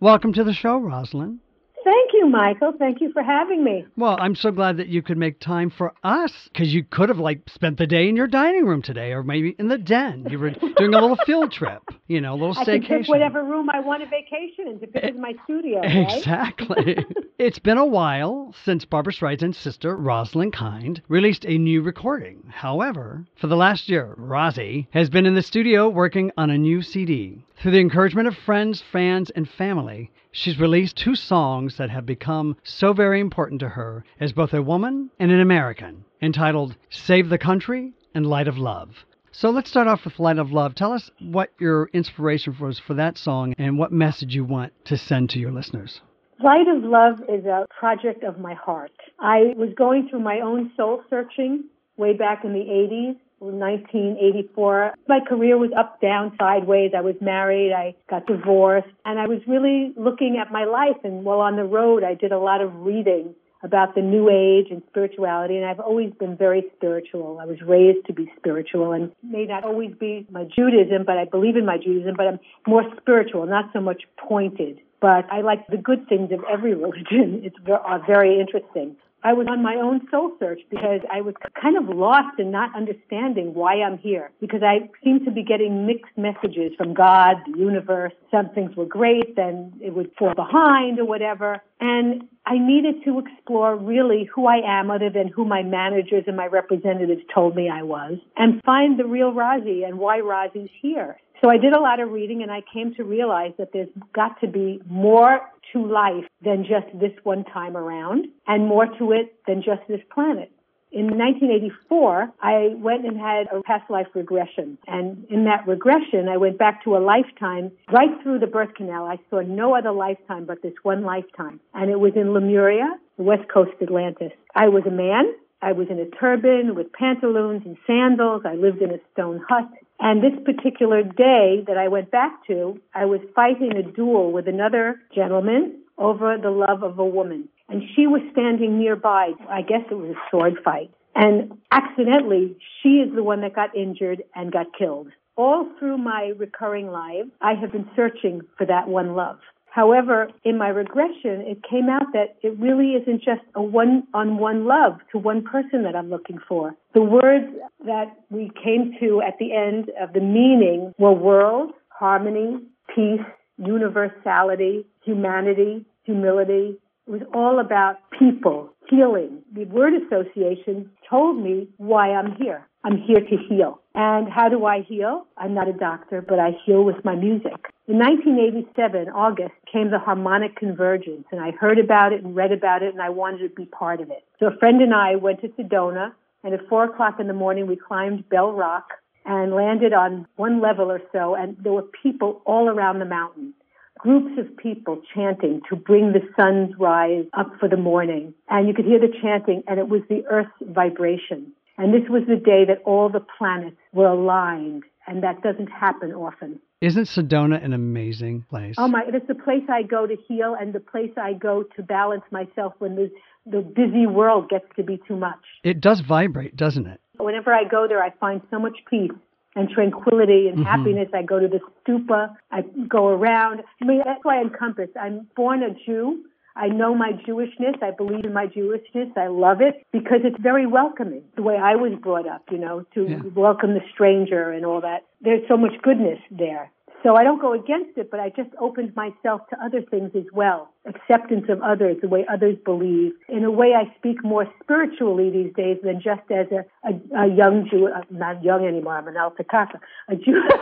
Welcome 0.00 0.32
to 0.32 0.42
the 0.42 0.52
show, 0.52 0.78
Roslyn. 0.78 1.38
Thank 1.84 2.10
you, 2.12 2.28
Michael. 2.28 2.72
Thank 2.78 3.00
you 3.00 3.10
for 3.12 3.22
having 3.22 3.64
me. 3.64 3.86
Well, 3.96 4.16
I'm 4.20 4.34
so 4.34 4.50
glad 4.50 4.76
that 4.76 4.88
you 4.88 5.02
could 5.02 5.16
make 5.16 5.40
time 5.40 5.70
for 5.70 5.94
us 6.04 6.32
because 6.52 6.74
you 6.74 6.84
could 6.84 7.08
have 7.08 7.18
like 7.18 7.42
spent 7.48 7.78
the 7.78 7.86
day 7.86 8.08
in 8.08 8.16
your 8.16 8.26
dining 8.26 8.66
room 8.66 8.82
today, 8.82 9.12
or 9.12 9.22
maybe 9.22 9.56
in 9.58 9.68
the 9.68 9.78
den. 9.78 10.26
You 10.30 10.38
were 10.38 10.50
doing 10.76 10.94
a 10.94 11.00
little 11.00 11.16
field 11.24 11.52
trip, 11.52 11.82
you 12.06 12.20
know, 12.20 12.34
a 12.34 12.36
little 12.36 12.54
staycation. 12.54 12.68
I 12.68 12.86
can 12.86 12.98
pick 13.00 13.08
whatever 13.08 13.44
room 13.44 13.70
I 13.70 13.80
want 13.80 14.02
to 14.02 14.08
vacation 14.08 14.68
in 14.68 14.78
because 14.78 15.02
it's 15.04 15.18
my 15.18 15.34
studio. 15.44 15.80
Eh, 15.80 16.04
right? 16.04 16.18
Exactly. 16.18 17.04
it's 17.38 17.58
been 17.58 17.78
a 17.78 17.86
while 17.86 18.54
since 18.64 18.84
Barbra 18.84 19.12
Streisand's 19.12 19.58
sister, 19.58 19.96
Roslyn 19.96 20.50
Kind, 20.50 21.02
released 21.08 21.44
a 21.46 21.56
new 21.58 21.82
recording. 21.82 22.42
However, 22.50 23.26
for 23.36 23.46
the 23.46 23.56
last 23.56 23.88
year, 23.88 24.14
Rosie 24.16 24.88
has 24.90 25.08
been 25.08 25.26
in 25.26 25.34
the 25.34 25.42
studio 25.42 25.88
working 25.88 26.30
on 26.36 26.50
a 26.50 26.58
new 26.58 26.82
CD. 26.82 27.44
Through 27.60 27.72
the 27.72 27.80
encouragement 27.80 28.28
of 28.28 28.36
friends, 28.36 28.82
fans, 28.92 29.30
and 29.30 29.48
family, 29.48 30.10
She's 30.32 30.60
released 30.60 30.96
two 30.96 31.16
songs 31.16 31.76
that 31.76 31.90
have 31.90 32.06
become 32.06 32.56
so 32.62 32.92
very 32.92 33.18
important 33.18 33.60
to 33.60 33.70
her 33.70 34.04
as 34.20 34.32
both 34.32 34.54
a 34.54 34.62
woman 34.62 35.10
and 35.18 35.32
an 35.32 35.40
American, 35.40 36.04
entitled 36.22 36.76
Save 36.88 37.28
the 37.28 37.38
Country 37.38 37.94
and 38.14 38.26
Light 38.26 38.46
of 38.46 38.56
Love. 38.56 39.04
So 39.32 39.50
let's 39.50 39.70
start 39.70 39.88
off 39.88 40.04
with 40.04 40.20
Light 40.20 40.38
of 40.38 40.52
Love. 40.52 40.74
Tell 40.74 40.92
us 40.92 41.10
what 41.20 41.50
your 41.58 41.90
inspiration 41.92 42.56
was 42.60 42.78
for 42.78 42.94
that 42.94 43.18
song 43.18 43.54
and 43.58 43.76
what 43.76 43.90
message 43.90 44.34
you 44.34 44.44
want 44.44 44.72
to 44.84 44.96
send 44.96 45.30
to 45.30 45.40
your 45.40 45.50
listeners. 45.50 46.00
Light 46.42 46.68
of 46.68 46.84
Love 46.84 47.20
is 47.28 47.44
a 47.44 47.66
project 47.68 48.22
of 48.22 48.38
my 48.38 48.54
heart. 48.54 48.92
I 49.18 49.54
was 49.56 49.70
going 49.76 50.08
through 50.08 50.20
my 50.20 50.40
own 50.40 50.70
soul 50.76 51.02
searching 51.10 51.64
way 51.96 52.16
back 52.16 52.44
in 52.44 52.52
the 52.52 52.58
80s 52.60 53.16
1984. 53.48 54.94
My 55.08 55.20
career 55.26 55.58
was 55.58 55.70
up, 55.76 56.00
down, 56.00 56.36
sideways. 56.38 56.92
I 56.96 57.00
was 57.00 57.16
married. 57.20 57.72
I 57.72 57.94
got 58.08 58.26
divorced 58.26 58.88
and 59.04 59.18
I 59.18 59.26
was 59.26 59.40
really 59.46 59.92
looking 59.96 60.38
at 60.40 60.52
my 60.52 60.64
life. 60.64 60.96
And 61.04 61.24
while 61.24 61.40
on 61.40 61.56
the 61.56 61.64
road, 61.64 62.04
I 62.04 62.14
did 62.14 62.32
a 62.32 62.38
lot 62.38 62.60
of 62.60 62.74
reading 62.74 63.34
about 63.62 63.94
the 63.94 64.00
new 64.00 64.30
age 64.30 64.70
and 64.70 64.82
spirituality. 64.88 65.56
And 65.56 65.66
I've 65.66 65.80
always 65.80 66.12
been 66.14 66.36
very 66.36 66.64
spiritual. 66.76 67.38
I 67.40 67.46
was 67.46 67.60
raised 67.60 68.06
to 68.06 68.12
be 68.12 68.30
spiritual 68.38 68.92
and 68.92 69.12
may 69.22 69.44
not 69.44 69.64
always 69.64 69.94
be 69.94 70.26
my 70.30 70.44
Judaism, 70.44 71.04
but 71.04 71.18
I 71.18 71.24
believe 71.24 71.56
in 71.56 71.66
my 71.66 71.76
Judaism, 71.76 72.14
but 72.16 72.26
I'm 72.26 72.40
more 72.66 72.84
spiritual, 72.98 73.46
not 73.46 73.66
so 73.72 73.80
much 73.80 74.02
pointed 74.16 74.80
but 75.00 75.24
I 75.32 75.40
like 75.40 75.66
the 75.68 75.76
good 75.76 76.08
things 76.08 76.30
of 76.30 76.40
every 76.50 76.74
religion. 76.86 77.40
It's 77.42 77.56
are 77.68 78.04
very 78.06 78.40
interesting. 78.40 78.96
I 79.22 79.34
was 79.34 79.46
on 79.50 79.62
my 79.62 79.74
own 79.74 80.00
soul 80.10 80.32
search 80.38 80.60
because 80.70 81.00
I 81.12 81.20
was 81.20 81.34
kind 81.60 81.76
of 81.76 81.94
lost 81.94 82.38
in 82.38 82.50
not 82.50 82.74
understanding 82.74 83.52
why 83.52 83.82
I'm 83.82 83.98
here 83.98 84.30
because 84.40 84.62
I 84.62 84.88
seemed 85.04 85.24
to 85.26 85.30
be 85.30 85.42
getting 85.42 85.86
mixed 85.86 86.16
messages 86.16 86.72
from 86.76 86.94
God, 86.94 87.36
the 87.50 87.58
universe. 87.58 88.12
Some 88.30 88.50
things 88.50 88.74
were 88.76 88.86
great, 88.86 89.36
then 89.36 89.74
it 89.80 89.94
would 89.94 90.10
fall 90.18 90.34
behind 90.34 90.98
or 90.98 91.04
whatever. 91.04 91.62
And 91.80 92.28
I 92.46 92.58
needed 92.58 93.04
to 93.04 93.18
explore 93.18 93.76
really 93.76 94.28
who 94.34 94.46
I 94.46 94.60
am 94.64 94.90
other 94.90 95.10
than 95.10 95.28
who 95.28 95.44
my 95.44 95.62
managers 95.62 96.24
and 96.26 96.36
my 96.36 96.46
representatives 96.46 97.22
told 97.34 97.54
me 97.54 97.68
I 97.68 97.82
was 97.82 98.18
and 98.36 98.62
find 98.64 98.98
the 98.98 99.06
real 99.06 99.32
Rosie 99.32 99.84
and 99.84 99.98
why 99.98 100.20
Rosie's 100.20 100.70
here. 100.80 101.18
So 101.40 101.48
I 101.48 101.56
did 101.56 101.72
a 101.72 101.80
lot 101.80 102.00
of 102.00 102.10
reading 102.10 102.42
and 102.42 102.52
I 102.52 102.62
came 102.72 102.94
to 102.96 103.04
realize 103.04 103.52
that 103.58 103.72
there's 103.72 103.88
got 104.12 104.40
to 104.42 104.46
be 104.46 104.80
more 104.86 105.40
to 105.72 105.86
life 105.86 106.24
than 106.44 106.64
just 106.64 106.86
this 106.98 107.12
one 107.22 107.44
time 107.44 107.76
around 107.76 108.26
and 108.46 108.66
more 108.66 108.86
to 108.98 109.12
it 109.12 109.34
than 109.46 109.62
just 109.62 109.80
this 109.88 110.00
planet. 110.12 110.50
In 110.92 111.06
1984, 111.06 112.32
I 112.42 112.74
went 112.76 113.06
and 113.06 113.16
had 113.16 113.46
a 113.52 113.62
past 113.62 113.88
life 113.88 114.08
regression. 114.14 114.76
And 114.88 115.24
in 115.30 115.44
that 115.44 115.66
regression, 115.66 116.28
I 116.28 116.36
went 116.36 116.58
back 116.58 116.82
to 116.84 116.96
a 116.96 116.98
lifetime 116.98 117.70
right 117.92 118.10
through 118.22 118.40
the 118.40 118.48
birth 118.48 118.74
canal. 118.74 119.06
I 119.06 119.18
saw 119.30 119.40
no 119.40 119.76
other 119.76 119.92
lifetime 119.92 120.46
but 120.46 120.62
this 120.62 120.74
one 120.82 121.04
lifetime. 121.04 121.60
And 121.74 121.90
it 121.90 122.00
was 122.00 122.12
in 122.16 122.34
Lemuria, 122.34 122.98
the 123.16 123.22
west 123.22 123.48
coast 123.48 123.70
Atlantis. 123.80 124.32
I 124.54 124.68
was 124.68 124.82
a 124.84 124.90
man. 124.90 125.32
I 125.62 125.72
was 125.72 125.88
in 125.90 126.00
a 126.00 126.06
turban 126.06 126.74
with 126.74 126.92
pantaloons 126.92 127.62
and 127.64 127.76
sandals. 127.86 128.42
I 128.44 128.54
lived 128.54 128.82
in 128.82 128.90
a 128.90 128.98
stone 129.12 129.40
hut 129.48 129.68
And 130.00 130.22
this 130.22 130.32
particular 130.44 131.02
day 131.02 131.62
that 131.66 131.76
I 131.76 131.88
went 131.88 132.10
back 132.10 132.46
to, 132.46 132.80
I 132.94 133.04
was 133.04 133.20
fighting 133.34 133.76
a 133.76 133.82
duel 133.82 134.32
with 134.32 134.48
another 134.48 135.00
gentleman 135.14 135.78
over 135.98 136.38
the 136.40 136.50
love 136.50 136.82
of 136.82 136.98
a 136.98 137.04
woman. 137.04 137.48
And 137.68 137.82
she 137.94 138.06
was 138.06 138.22
standing 138.32 138.78
nearby. 138.78 139.32
I 139.48 139.60
guess 139.60 139.82
it 139.90 139.94
was 139.94 140.16
a 140.16 140.30
sword 140.30 140.54
fight. 140.64 140.90
And 141.14 141.58
accidentally, 141.70 142.56
she 142.82 143.00
is 143.00 143.14
the 143.14 143.22
one 143.22 143.42
that 143.42 143.54
got 143.54 143.76
injured 143.76 144.22
and 144.34 144.50
got 144.50 144.66
killed. 144.76 145.08
All 145.36 145.68
through 145.78 145.98
my 145.98 146.32
recurring 146.36 146.90
life, 146.90 147.26
I 147.40 147.54
have 147.54 147.72
been 147.72 147.88
searching 147.94 148.40
for 148.56 148.66
that 148.66 148.88
one 148.88 149.14
love. 149.14 149.38
However, 149.70 150.28
in 150.44 150.58
my 150.58 150.68
regression, 150.68 151.42
it 151.42 151.62
came 151.68 151.88
out 151.88 152.12
that 152.12 152.36
it 152.42 152.58
really 152.58 152.94
isn't 152.94 153.22
just 153.22 153.42
a 153.54 153.62
one 153.62 154.02
on 154.14 154.38
one 154.38 154.66
love 154.66 154.98
to 155.12 155.18
one 155.18 155.42
person 155.42 155.84
that 155.84 155.94
I'm 155.94 156.10
looking 156.10 156.38
for. 156.48 156.74
The 156.94 157.02
words 157.02 157.46
that 157.86 158.16
we 158.30 158.50
came 158.62 158.94
to 159.00 159.22
at 159.22 159.38
the 159.38 159.54
end 159.54 159.90
of 160.00 160.12
the 160.12 160.20
meaning 160.20 160.92
were 160.98 161.12
world, 161.12 161.72
harmony, 161.88 162.58
peace, 162.94 163.20
universality, 163.58 164.86
humanity, 165.04 165.84
humility. 166.04 166.76
It 167.06 167.10
was 167.10 167.22
all 167.32 167.60
about 167.60 167.96
people, 168.18 168.70
healing. 168.88 169.42
The 169.52 169.66
word 169.66 169.92
association 169.94 170.90
told 171.08 171.42
me 171.42 171.68
why 171.76 172.10
I'm 172.10 172.34
here. 172.36 172.66
I'm 172.84 172.98
here 172.98 173.20
to 173.20 173.36
heal. 173.48 173.79
And 173.94 174.28
how 174.28 174.48
do 174.48 174.64
I 174.66 174.82
heal? 174.82 175.26
I'm 175.36 175.52
not 175.52 175.68
a 175.68 175.72
doctor, 175.72 176.22
but 176.22 176.38
I 176.38 176.52
heal 176.64 176.84
with 176.84 177.04
my 177.04 177.16
music. 177.16 177.72
In 177.88 177.98
1987, 177.98 179.08
August, 179.08 179.54
came 179.70 179.90
the 179.90 179.98
harmonic 179.98 180.54
convergence, 180.54 181.26
and 181.32 181.40
I 181.40 181.50
heard 181.50 181.78
about 181.78 182.12
it 182.12 182.22
and 182.22 182.36
read 182.36 182.52
about 182.52 182.82
it, 182.82 182.92
and 182.92 183.02
I 183.02 183.08
wanted 183.08 183.48
to 183.48 183.54
be 183.54 183.66
part 183.66 184.00
of 184.00 184.10
it. 184.10 184.24
So 184.38 184.46
a 184.46 184.56
friend 184.58 184.80
and 184.80 184.94
I 184.94 185.16
went 185.16 185.40
to 185.40 185.48
Sedona, 185.48 186.12
and 186.44 186.54
at 186.54 186.68
4 186.68 186.84
o'clock 186.84 187.18
in 187.18 187.26
the 187.26 187.34
morning, 187.34 187.66
we 187.66 187.76
climbed 187.76 188.28
Bell 188.28 188.52
Rock 188.52 188.90
and 189.26 189.52
landed 189.54 189.92
on 189.92 190.26
one 190.36 190.60
level 190.60 190.90
or 190.90 191.02
so, 191.12 191.34
and 191.34 191.56
there 191.60 191.72
were 191.72 191.86
people 192.02 192.42
all 192.46 192.68
around 192.68 193.00
the 193.00 193.04
mountain 193.04 193.54
groups 193.98 194.38
of 194.38 194.56
people 194.56 195.02
chanting 195.14 195.60
to 195.68 195.76
bring 195.76 196.12
the 196.12 196.22
sun's 196.34 196.74
rise 196.78 197.26
up 197.34 197.52
for 197.60 197.68
the 197.68 197.76
morning. 197.76 198.32
And 198.48 198.66
you 198.66 198.72
could 198.72 198.86
hear 198.86 198.98
the 198.98 199.12
chanting, 199.20 199.62
and 199.68 199.78
it 199.78 199.88
was 199.88 200.00
the 200.08 200.24
earth's 200.26 200.50
vibration. 200.62 201.52
And 201.78 201.94
this 201.94 202.08
was 202.10 202.22
the 202.28 202.36
day 202.36 202.64
that 202.66 202.82
all 202.84 203.08
the 203.08 203.24
planets 203.38 203.76
were 203.92 204.06
aligned, 204.06 204.84
and 205.06 205.22
that 205.22 205.42
doesn't 205.42 205.68
happen 205.68 206.12
often. 206.12 206.60
Isn't 206.80 207.04
Sedona 207.04 207.62
an 207.62 207.72
amazing 207.72 208.44
place? 208.48 208.74
Oh 208.78 208.88
my! 208.88 209.02
It's 209.06 209.26
the 209.26 209.34
place 209.34 209.64
I 209.68 209.82
go 209.82 210.06
to 210.06 210.16
heal, 210.28 210.56
and 210.58 210.72
the 210.72 210.80
place 210.80 211.12
I 211.16 211.34
go 211.34 211.62
to 211.76 211.82
balance 211.82 212.24
myself 212.30 212.74
when 212.78 212.96
the 212.96 213.10
the 213.46 213.60
busy 213.60 214.06
world 214.06 214.48
gets 214.48 214.66
to 214.76 214.82
be 214.82 215.00
too 215.08 215.16
much. 215.16 215.40
It 215.64 215.80
does 215.80 216.00
vibrate, 216.00 216.56
doesn't 216.56 216.86
it? 216.86 217.00
Whenever 217.18 217.52
I 217.52 217.64
go 217.64 217.86
there, 217.88 218.02
I 218.02 218.10
find 218.18 218.40
so 218.50 218.58
much 218.58 218.78
peace 218.88 219.10
and 219.56 219.68
tranquility 219.68 220.48
and 220.48 220.58
mm-hmm. 220.58 220.62
happiness. 220.62 221.08
I 221.12 221.22
go 221.22 221.38
to 221.38 221.48
the 221.48 221.60
stupa. 221.86 222.34
I 222.50 222.62
go 222.88 223.08
around. 223.08 223.62
I 223.82 223.84
mean, 223.84 224.02
that's 224.04 224.20
why 224.22 224.38
I'm 224.38 224.50
compass. 224.50 224.88
I'm 224.98 225.26
born 225.36 225.62
a 225.62 225.70
Jew. 225.84 226.24
I 226.60 226.68
know 226.68 226.94
my 226.94 227.12
Jewishness. 227.26 227.82
I 227.82 227.90
believe 227.90 228.24
in 228.24 228.34
my 228.34 228.46
Jewishness. 228.46 229.16
I 229.16 229.28
love 229.28 229.62
it 229.62 229.86
because 229.92 230.20
it's 230.24 230.36
very 230.40 230.66
welcoming. 230.66 231.22
The 231.36 231.42
way 231.42 231.56
I 231.56 231.74
was 231.74 231.98
brought 232.02 232.28
up, 232.28 232.42
you 232.50 232.58
know, 232.58 232.84
to 232.94 233.06
yeah. 233.08 233.22
welcome 233.34 233.72
the 233.72 233.80
stranger 233.92 234.50
and 234.50 234.66
all 234.66 234.82
that. 234.82 235.06
There's 235.22 235.42
so 235.48 235.56
much 235.56 235.72
goodness 235.82 236.18
there. 236.30 236.70
So 237.02 237.16
I 237.16 237.24
don't 237.24 237.40
go 237.40 237.54
against 237.54 237.96
it, 237.96 238.10
but 238.10 238.20
I 238.20 238.28
just 238.28 238.50
opened 238.60 238.94
myself 238.94 239.48
to 239.48 239.56
other 239.64 239.80
things 239.80 240.10
as 240.14 240.26
well. 240.34 240.68
Acceptance 240.86 241.46
of 241.48 241.62
others, 241.62 241.96
the 242.02 242.08
way 242.08 242.26
others 242.30 242.58
believe. 242.62 243.12
In 243.30 243.42
a 243.44 243.50
way, 243.50 243.72
I 243.74 243.90
speak 243.96 244.22
more 244.22 244.46
spiritually 244.62 245.30
these 245.30 245.54
days 245.54 245.78
than 245.82 246.02
just 246.02 246.30
as 246.30 246.48
a, 246.52 246.66
a, 246.86 246.90
a 247.24 247.34
young 247.34 247.66
Jew. 247.70 247.88
Uh, 247.88 248.02
not 248.10 248.44
young 248.44 248.66
anymore. 248.66 248.98
I'm 248.98 249.08
an 249.08 249.16
alta 249.16 249.44
casa. 249.44 249.80
A 250.08 250.16
Jew. 250.16 250.42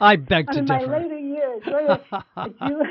I 0.00 0.16
beg 0.16 0.46
to 0.50 0.60
differ. 0.60 0.60
In 0.60 0.66
my 0.90 0.98
later 0.98 1.18
years, 1.18 1.62
a 2.36 2.50
Jew. 2.68 2.82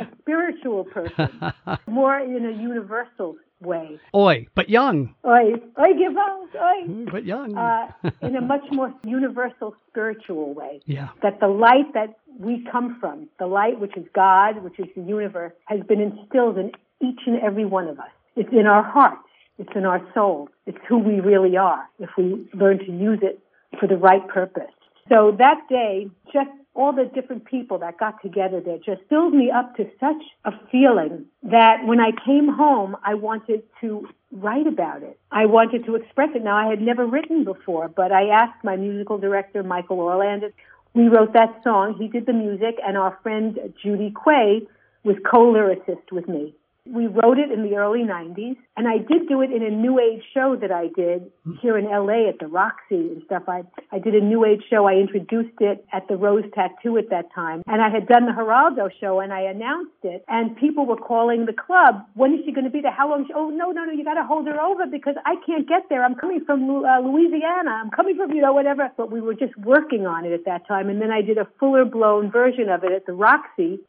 A 0.00 0.06
spiritual 0.20 0.84
person, 0.84 1.52
more 1.86 2.18
in 2.18 2.46
a 2.46 2.52
universal 2.52 3.36
way. 3.60 3.98
Oi, 4.14 4.46
but 4.54 4.68
young. 4.68 5.14
Oi, 5.26 5.54
oi, 5.78 5.92
give 5.98 6.16
out, 6.16 6.48
oi. 6.54 7.06
But 7.10 7.24
young. 7.24 7.56
uh, 7.56 7.88
in 8.22 8.36
a 8.36 8.40
much 8.40 8.64
more 8.70 8.92
universal 9.04 9.74
spiritual 9.88 10.52
way. 10.54 10.80
Yeah. 10.86 11.08
That 11.22 11.40
the 11.40 11.48
light 11.48 11.92
that 11.94 12.18
we 12.38 12.66
come 12.70 12.98
from, 13.00 13.28
the 13.38 13.46
light 13.46 13.80
which 13.80 13.96
is 13.96 14.04
God, 14.14 14.62
which 14.62 14.78
is 14.78 14.86
the 14.94 15.02
universe, 15.02 15.52
has 15.66 15.80
been 15.88 16.00
instilled 16.00 16.58
in 16.58 16.72
each 17.00 17.20
and 17.26 17.40
every 17.40 17.64
one 17.64 17.88
of 17.88 17.98
us. 17.98 18.10
It's 18.36 18.52
in 18.52 18.66
our 18.66 18.82
hearts. 18.82 19.22
It's 19.58 19.72
in 19.74 19.86
our 19.86 20.06
soul. 20.12 20.48
It's 20.66 20.78
who 20.86 20.98
we 20.98 21.20
really 21.20 21.56
are 21.56 21.88
if 21.98 22.10
we 22.18 22.46
learn 22.52 22.78
to 22.78 22.92
use 22.92 23.20
it 23.22 23.40
for 23.80 23.86
the 23.86 23.96
right 23.96 24.26
purpose. 24.28 24.70
So 25.08 25.34
that 25.38 25.60
day, 25.70 26.10
just 26.32 26.50
all 26.76 26.92
the 26.92 27.06
different 27.14 27.44
people 27.46 27.78
that 27.78 27.98
got 27.98 28.20
together 28.22 28.60
there 28.60 28.78
just 28.78 29.00
filled 29.08 29.34
me 29.34 29.50
up 29.50 29.74
to 29.76 29.88
such 29.98 30.22
a 30.44 30.52
feeling 30.70 31.24
that 31.42 31.84
when 31.86 32.00
I 32.00 32.10
came 32.24 32.48
home, 32.48 32.96
I 33.02 33.14
wanted 33.14 33.62
to 33.80 34.08
write 34.30 34.66
about 34.66 35.02
it. 35.02 35.18
I 35.32 35.46
wanted 35.46 35.86
to 35.86 35.94
express 35.94 36.30
it. 36.34 36.44
Now, 36.44 36.56
I 36.56 36.68
had 36.68 36.82
never 36.82 37.06
written 37.06 37.44
before, 37.44 37.88
but 37.88 38.12
I 38.12 38.28
asked 38.28 38.62
my 38.62 38.76
musical 38.76 39.16
director, 39.18 39.62
Michael 39.62 40.00
Orlando. 40.00 40.50
We 40.92 41.08
wrote 41.08 41.32
that 41.32 41.60
song. 41.64 41.96
He 41.98 42.08
did 42.08 42.26
the 42.26 42.32
music, 42.32 42.76
and 42.86 42.96
our 42.96 43.18
friend 43.22 43.58
Judy 43.82 44.12
Quay 44.24 44.66
was 45.04 45.16
co-lyricist 45.30 46.12
with 46.12 46.28
me. 46.28 46.54
We 46.86 47.06
wrote 47.06 47.38
it 47.38 47.50
in 47.50 47.62
the 47.62 47.76
early 47.76 48.04
90s, 48.04 48.56
and 48.76 48.86
I 48.86 48.98
did 48.98 49.28
do 49.28 49.42
it 49.42 49.50
in 49.50 49.62
a 49.62 49.70
New 49.70 49.98
Age 49.98 50.22
show 50.32 50.56
that 50.60 50.70
I 50.70 50.88
did 50.94 51.30
here 51.60 51.76
in 51.76 51.86
LA 51.86 52.28
at 52.28 52.38
the 52.38 52.46
Roxy 52.46 53.10
and 53.10 53.22
stuff. 53.26 53.44
I, 53.48 53.62
I 53.90 53.98
did 53.98 54.14
a 54.14 54.20
New 54.20 54.44
Age 54.44 54.62
show. 54.70 54.86
I 54.86 54.94
introduced 54.94 55.58
it 55.60 55.84
at 55.92 56.06
the 56.08 56.16
Rose 56.16 56.44
Tattoo 56.54 56.96
at 56.98 57.10
that 57.10 57.32
time. 57.34 57.62
And 57.66 57.82
I 57.82 57.90
had 57.90 58.06
done 58.06 58.26
the 58.26 58.32
Geraldo 58.32 58.88
show, 59.00 59.20
and 59.20 59.32
I 59.32 59.40
announced 59.42 59.98
it, 60.04 60.24
and 60.28 60.56
people 60.56 60.86
were 60.86 60.96
calling 60.96 61.46
the 61.46 61.52
club, 61.52 62.06
when 62.14 62.34
is 62.34 62.40
she 62.44 62.52
going 62.52 62.64
to 62.64 62.70
be 62.70 62.80
there? 62.80 62.92
How 62.92 63.10
long? 63.10 63.26
Oh, 63.34 63.50
no, 63.50 63.72
no, 63.72 63.84
no, 63.84 63.92
you 63.92 64.04
got 64.04 64.14
to 64.14 64.24
hold 64.24 64.46
her 64.46 64.60
over 64.60 64.86
because 64.86 65.16
I 65.24 65.34
can't 65.44 65.68
get 65.68 65.88
there. 65.88 66.04
I'm 66.04 66.14
coming 66.14 66.44
from 66.44 66.84
uh, 66.84 67.00
Louisiana. 67.00 67.82
I'm 67.82 67.90
coming 67.90 68.16
from, 68.16 68.30
you 68.32 68.42
know, 68.42 68.52
whatever. 68.52 68.90
But 68.96 69.10
we 69.10 69.20
were 69.20 69.34
just 69.34 69.56
working 69.58 70.06
on 70.06 70.24
it 70.24 70.32
at 70.32 70.44
that 70.44 70.66
time. 70.68 70.88
And 70.88 71.00
then 71.00 71.10
I 71.10 71.22
did 71.22 71.38
a 71.38 71.48
fuller 71.58 71.84
blown 71.84 72.30
version 72.30 72.68
of 72.68 72.84
it 72.84 72.92
at 72.92 73.06
the 73.06 73.12
Roxy 73.12 73.80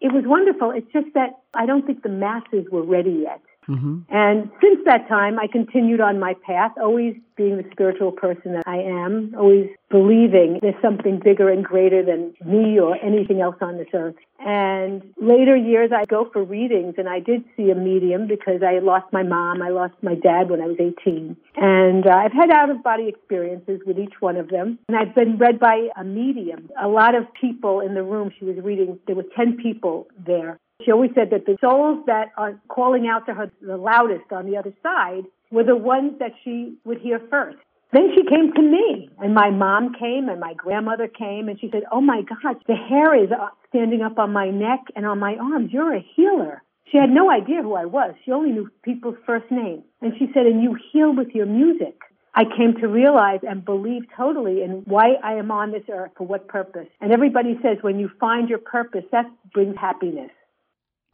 it 0.00 0.12
was 0.12 0.24
wonderful. 0.26 0.70
It's 0.70 0.90
just 0.92 1.14
that 1.14 1.40
I 1.54 1.66
don't 1.66 1.86
think 1.86 2.02
the 2.02 2.08
masses 2.08 2.66
were 2.70 2.82
ready 2.82 3.24
yet. 3.24 3.40
Mm-hmm. 3.68 4.00
And 4.10 4.50
since 4.60 4.80
that 4.86 5.08
time, 5.08 5.38
I 5.38 5.46
continued 5.46 6.00
on 6.00 6.20
my 6.20 6.34
path, 6.46 6.72
always 6.80 7.16
being 7.36 7.56
the 7.58 7.64
spiritual 7.70 8.12
person 8.12 8.52
that 8.54 8.64
I 8.66 8.78
am, 8.78 9.34
always 9.36 9.68
believing 9.90 10.58
there's 10.62 10.80
something 10.80 11.20
bigger 11.22 11.50
and 11.50 11.64
greater 11.64 12.02
than 12.02 12.34
me 12.44 12.78
or 12.80 12.96
anything 13.04 13.40
else 13.40 13.56
on 13.60 13.76
this 13.76 13.88
earth. 13.92 14.14
And 14.38 15.02
later 15.20 15.56
years, 15.56 15.90
I 15.94 16.04
go 16.04 16.28
for 16.32 16.44
readings, 16.44 16.94
and 16.98 17.08
I 17.08 17.20
did 17.20 17.44
see 17.56 17.70
a 17.70 17.74
medium 17.74 18.26
because 18.26 18.62
I 18.62 18.78
lost 18.78 19.06
my 19.12 19.22
mom, 19.22 19.62
I 19.62 19.70
lost 19.70 19.94
my 20.02 20.14
dad 20.14 20.50
when 20.50 20.60
I 20.60 20.66
was 20.66 20.76
18. 20.78 21.36
And 21.56 22.06
uh, 22.06 22.10
I've 22.10 22.32
had 22.32 22.50
out 22.50 22.70
of 22.70 22.82
body 22.82 23.08
experiences 23.08 23.80
with 23.86 23.98
each 23.98 24.14
one 24.20 24.36
of 24.36 24.48
them. 24.48 24.78
And 24.88 24.96
I've 24.96 25.14
been 25.14 25.36
read 25.38 25.58
by 25.58 25.88
a 25.96 26.04
medium. 26.04 26.70
A 26.80 26.88
lot 26.88 27.14
of 27.14 27.24
people 27.38 27.80
in 27.80 27.94
the 27.94 28.02
room, 28.02 28.30
she 28.38 28.44
was 28.44 28.56
reading, 28.62 28.98
there 29.06 29.16
were 29.16 29.24
10 29.36 29.56
people 29.56 30.06
there. 30.24 30.58
She 30.84 30.92
always 30.92 31.10
said 31.14 31.30
that 31.30 31.46
the 31.46 31.56
souls 31.60 32.04
that 32.06 32.32
are 32.36 32.60
calling 32.68 33.08
out 33.08 33.26
to 33.26 33.34
her 33.34 33.50
the 33.60 33.76
loudest 33.76 34.30
on 34.30 34.46
the 34.46 34.56
other 34.56 34.74
side 34.82 35.24
were 35.50 35.64
the 35.64 35.76
ones 35.76 36.12
that 36.18 36.32
she 36.44 36.76
would 36.84 36.98
hear 36.98 37.20
first. 37.30 37.58
Then 37.92 38.10
she 38.14 38.24
came 38.24 38.52
to 38.52 38.62
me, 38.62 39.08
and 39.18 39.32
my 39.32 39.50
mom 39.50 39.94
came, 39.94 40.28
and 40.28 40.40
my 40.40 40.54
grandmother 40.54 41.08
came, 41.08 41.48
and 41.48 41.58
she 41.58 41.70
said, 41.70 41.84
Oh 41.92 42.00
my 42.00 42.22
God, 42.22 42.56
the 42.66 42.74
hair 42.74 43.14
is 43.14 43.30
uh, 43.30 43.48
standing 43.68 44.02
up 44.02 44.18
on 44.18 44.32
my 44.32 44.50
neck 44.50 44.80
and 44.94 45.06
on 45.06 45.18
my 45.18 45.36
arms. 45.36 45.70
You're 45.72 45.94
a 45.94 46.04
healer. 46.14 46.62
She 46.90 46.98
had 46.98 47.10
no 47.10 47.30
idea 47.30 47.62
who 47.62 47.74
I 47.74 47.84
was. 47.84 48.14
She 48.24 48.32
only 48.32 48.52
knew 48.52 48.70
people's 48.82 49.16
first 49.24 49.50
names. 49.50 49.82
And 50.02 50.12
she 50.18 50.26
said, 50.34 50.46
And 50.46 50.62
you 50.62 50.76
heal 50.92 51.14
with 51.14 51.28
your 51.28 51.46
music. 51.46 52.00
I 52.34 52.44
came 52.44 52.74
to 52.80 52.86
realize 52.86 53.40
and 53.48 53.64
believe 53.64 54.02
totally 54.14 54.62
in 54.62 54.82
why 54.84 55.14
I 55.24 55.34
am 55.34 55.50
on 55.50 55.72
this 55.72 55.84
earth, 55.90 56.10
for 56.18 56.26
what 56.26 56.48
purpose. 56.48 56.88
And 57.00 57.12
everybody 57.12 57.58
says 57.62 57.78
when 57.80 57.98
you 57.98 58.10
find 58.20 58.48
your 58.48 58.58
purpose, 58.58 59.04
that 59.10 59.24
brings 59.54 59.76
happiness. 59.76 60.30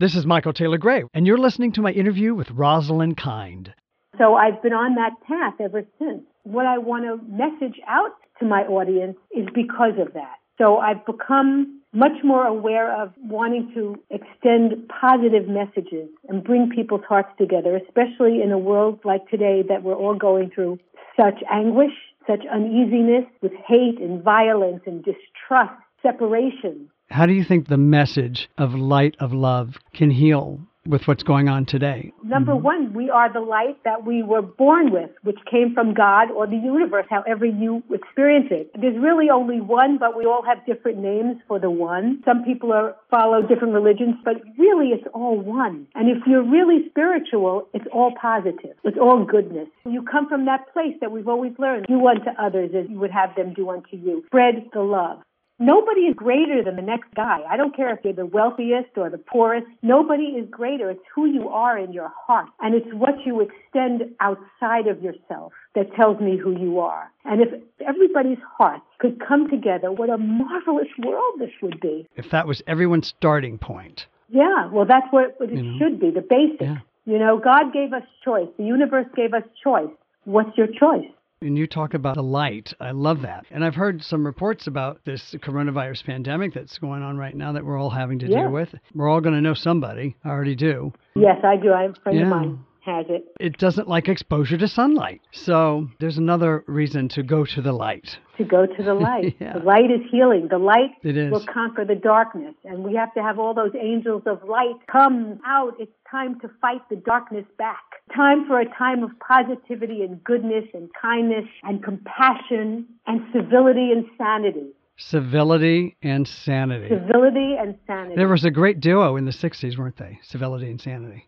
This 0.02 0.16
is 0.16 0.26
Michael 0.26 0.52
Taylor 0.52 0.78
Gray, 0.78 1.04
and 1.14 1.28
you're 1.28 1.38
listening 1.38 1.70
to 1.74 1.80
my 1.80 1.92
interview 1.92 2.34
with 2.34 2.50
Roslyn 2.50 3.14
Kind. 3.14 3.72
So 4.18 4.34
I've 4.34 4.60
been 4.60 4.72
on 4.72 4.96
that 4.96 5.12
path 5.24 5.54
ever 5.60 5.84
since. 5.96 6.22
What 6.42 6.66
I 6.66 6.78
want 6.78 7.04
to 7.04 7.24
message 7.32 7.78
out 7.86 8.10
to 8.40 8.44
my 8.44 8.62
audience 8.62 9.16
is 9.30 9.46
because 9.54 9.92
of 10.04 10.12
that. 10.14 10.38
So 10.58 10.78
I've 10.78 11.06
become 11.06 11.82
much 11.92 12.24
more 12.24 12.44
aware 12.44 13.00
of 13.00 13.12
wanting 13.22 13.70
to 13.74 13.94
extend 14.10 14.88
positive 14.88 15.46
messages 15.46 16.08
and 16.28 16.42
bring 16.42 16.68
people's 16.68 17.04
hearts 17.08 17.30
together, 17.38 17.76
especially 17.76 18.42
in 18.42 18.50
a 18.50 18.58
world 18.58 18.98
like 19.04 19.28
today 19.28 19.62
that 19.68 19.84
we're 19.84 19.94
all 19.94 20.16
going 20.16 20.50
through 20.50 20.80
such 21.16 21.44
anguish, 21.48 21.94
such 22.26 22.42
uneasiness 22.52 23.24
with 23.40 23.52
hate 23.68 24.00
and 24.00 24.20
violence 24.20 24.82
and 24.84 25.04
distrust, 25.04 25.78
separation. 26.02 26.90
How 27.12 27.26
do 27.26 27.34
you 27.34 27.44
think 27.44 27.68
the 27.68 27.76
message 27.76 28.48
of 28.56 28.72
light 28.72 29.16
of 29.20 29.34
love 29.34 29.76
can 29.92 30.10
heal 30.10 30.60
with 30.86 31.06
what's 31.06 31.22
going 31.22 31.46
on 31.46 31.66
today? 31.66 32.10
Number 32.24 32.52
mm-hmm. 32.52 32.64
one, 32.64 32.94
we 32.94 33.10
are 33.10 33.30
the 33.30 33.40
light 33.40 33.76
that 33.84 34.06
we 34.06 34.22
were 34.22 34.40
born 34.40 34.90
with, 34.90 35.10
which 35.22 35.36
came 35.44 35.74
from 35.74 35.92
God 35.92 36.30
or 36.30 36.46
the 36.46 36.56
universe, 36.56 37.04
however 37.10 37.44
you 37.44 37.82
experience 37.92 38.46
it. 38.50 38.70
There's 38.80 38.96
really 38.96 39.28
only 39.28 39.60
one, 39.60 39.98
but 39.98 40.16
we 40.16 40.24
all 40.24 40.42
have 40.42 40.64
different 40.64 41.00
names 41.00 41.36
for 41.46 41.60
the 41.60 41.70
one. 41.70 42.22
Some 42.24 42.44
people 42.44 42.72
are 42.72 42.96
follow 43.10 43.42
different 43.42 43.74
religions, 43.74 44.14
but 44.24 44.36
really 44.56 44.88
it's 44.88 45.06
all 45.12 45.38
one. 45.38 45.88
And 45.94 46.08
if 46.08 46.26
you're 46.26 46.42
really 46.42 46.88
spiritual, 46.88 47.68
it's 47.74 47.86
all 47.92 48.14
positive. 48.18 48.74
It's 48.84 48.98
all 48.98 49.26
goodness. 49.26 49.68
You 49.84 50.02
come 50.02 50.30
from 50.30 50.46
that 50.46 50.72
place 50.72 50.96
that 51.02 51.12
we've 51.12 51.28
always 51.28 51.52
learned. 51.58 51.84
Do 51.88 52.06
unto 52.06 52.30
others 52.38 52.70
as 52.74 52.88
you 52.88 52.98
would 53.00 53.12
have 53.12 53.36
them 53.36 53.52
do 53.52 53.68
unto 53.68 53.98
you. 53.98 54.22
Spread 54.28 54.70
the 54.72 54.80
love. 54.80 55.18
Nobody 55.62 56.02
is 56.02 56.14
greater 56.16 56.62
than 56.64 56.74
the 56.74 56.82
next 56.82 57.14
guy. 57.14 57.40
I 57.48 57.56
don't 57.56 57.74
care 57.74 57.94
if 57.94 58.00
you're 58.02 58.12
the 58.12 58.26
wealthiest 58.26 58.90
or 58.96 59.08
the 59.10 59.18
poorest. 59.18 59.66
Nobody 59.80 60.24
is 60.24 60.48
greater. 60.50 60.90
It's 60.90 61.00
who 61.14 61.26
you 61.26 61.48
are 61.48 61.78
in 61.78 61.92
your 61.92 62.10
heart. 62.26 62.48
And 62.60 62.74
it's 62.74 62.92
what 62.92 63.14
you 63.24 63.40
extend 63.40 64.02
outside 64.20 64.88
of 64.88 65.00
yourself 65.02 65.52
that 65.76 65.94
tells 65.94 66.20
me 66.20 66.36
who 66.36 66.58
you 66.58 66.80
are. 66.80 67.10
And 67.24 67.40
if 67.40 67.48
everybody's 67.86 68.42
hearts 68.58 68.84
could 68.98 69.20
come 69.26 69.48
together, 69.48 69.92
what 69.92 70.10
a 70.10 70.18
marvelous 70.18 70.88
world 70.98 71.34
this 71.38 71.52
would 71.62 71.80
be. 71.80 72.08
If 72.16 72.30
that 72.30 72.46
was 72.46 72.60
everyone's 72.66 73.06
starting 73.06 73.58
point. 73.58 74.06
Yeah, 74.28 74.68
well, 74.72 74.86
that's 74.86 75.06
what, 75.10 75.38
what 75.38 75.50
it 75.50 75.56
You 75.56 75.62
know? 75.62 75.78
should 75.78 76.00
be, 76.00 76.10
the 76.10 76.22
basics. 76.22 76.60
Yeah. 76.62 76.78
You 77.04 77.18
know, 77.18 77.38
God 77.38 77.72
gave 77.72 77.92
us 77.92 78.02
choice. 78.24 78.48
The 78.58 78.64
universe 78.64 79.06
gave 79.14 79.32
us 79.34 79.42
choice. 79.62 79.90
What's 80.24 80.56
your 80.56 80.68
choice? 80.68 81.10
And 81.42 81.58
you 81.58 81.66
talk 81.66 81.94
about 81.94 82.14
the 82.14 82.22
light. 82.22 82.72
I 82.80 82.92
love 82.92 83.22
that. 83.22 83.44
And 83.50 83.64
I've 83.64 83.74
heard 83.74 84.02
some 84.02 84.24
reports 84.24 84.66
about 84.66 85.00
this 85.04 85.34
coronavirus 85.42 86.04
pandemic 86.04 86.54
that's 86.54 86.78
going 86.78 87.02
on 87.02 87.16
right 87.16 87.34
now 87.34 87.52
that 87.52 87.64
we're 87.64 87.78
all 87.78 87.90
having 87.90 88.18
to 88.20 88.28
Yeah. 88.28 88.42
deal 88.42 88.50
with. 88.52 88.74
We're 88.94 89.08
all 89.08 89.20
going 89.20 89.34
to 89.34 89.40
know 89.40 89.54
somebody. 89.54 90.16
I 90.24 90.30
already 90.30 90.54
do. 90.54 90.92
Yes, 91.14 91.38
I 91.44 91.56
do. 91.56 91.72
I 91.72 91.82
have 91.82 91.90
a 91.92 92.00
friend 92.00 92.18
Yeah. 92.18 92.24
of 92.24 92.30
mine 92.30 92.58
has 92.84 93.06
it. 93.08 93.24
It 93.40 93.58
doesn't 93.58 93.88
like 93.88 94.08
exposure 94.08 94.58
to 94.58 94.66
sunlight. 94.68 95.20
So 95.32 95.88
there's 96.00 96.18
another 96.18 96.64
reason 96.66 97.08
to 97.10 97.22
go 97.22 97.44
to 97.44 97.62
the 97.62 97.72
light. 97.72 98.18
to 98.38 98.44
go 98.44 98.66
to 98.66 98.82
the 98.82 98.94
light. 99.08 99.36
Yeah. 99.38 99.58
The 99.58 99.64
light 99.64 99.90
is 99.90 100.00
healing. 100.10 100.48
The 100.50 100.58
light 100.58 100.90
It 101.02 101.16
is. 101.16 101.30
will 101.30 101.44
conquer 101.46 101.84
the 101.84 101.94
darkness. 101.94 102.54
And 102.64 102.82
we 102.82 102.94
have 102.96 103.14
to 103.14 103.22
have 103.22 103.38
all 103.38 103.54
those 103.54 103.72
angels 103.80 104.22
of 104.26 104.42
light 104.48 104.74
come 104.90 105.40
out. 105.46 105.74
It's 105.78 105.92
time 106.10 106.40
to 106.40 106.50
fight 106.60 106.80
the 106.90 106.96
darkness 106.96 107.44
back. 107.56 107.82
Time 108.14 108.46
for 108.46 108.58
a 108.60 108.66
time 108.76 109.02
of 109.04 109.10
positivity 109.20 110.02
and 110.02 110.22
goodness 110.24 110.64
and 110.74 110.88
kindness 111.00 111.44
and 111.62 111.82
compassion 111.82 112.86
and 113.06 113.20
civility 113.32 113.90
and 113.92 114.04
sanity. 114.18 114.70
Civility 114.98 115.96
and 116.02 116.28
sanity. 116.28 116.88
Civility 116.88 117.56
and 117.58 117.76
sanity. 117.86 118.14
There 118.16 118.28
was 118.28 118.44
a 118.44 118.50
great 118.50 118.80
duo 118.80 119.16
in 119.16 119.24
the 119.24 119.30
60s, 119.32 119.78
weren't 119.78 119.96
they? 119.96 120.18
Civility 120.22 120.70
and 120.70 120.80
sanity. 120.80 121.26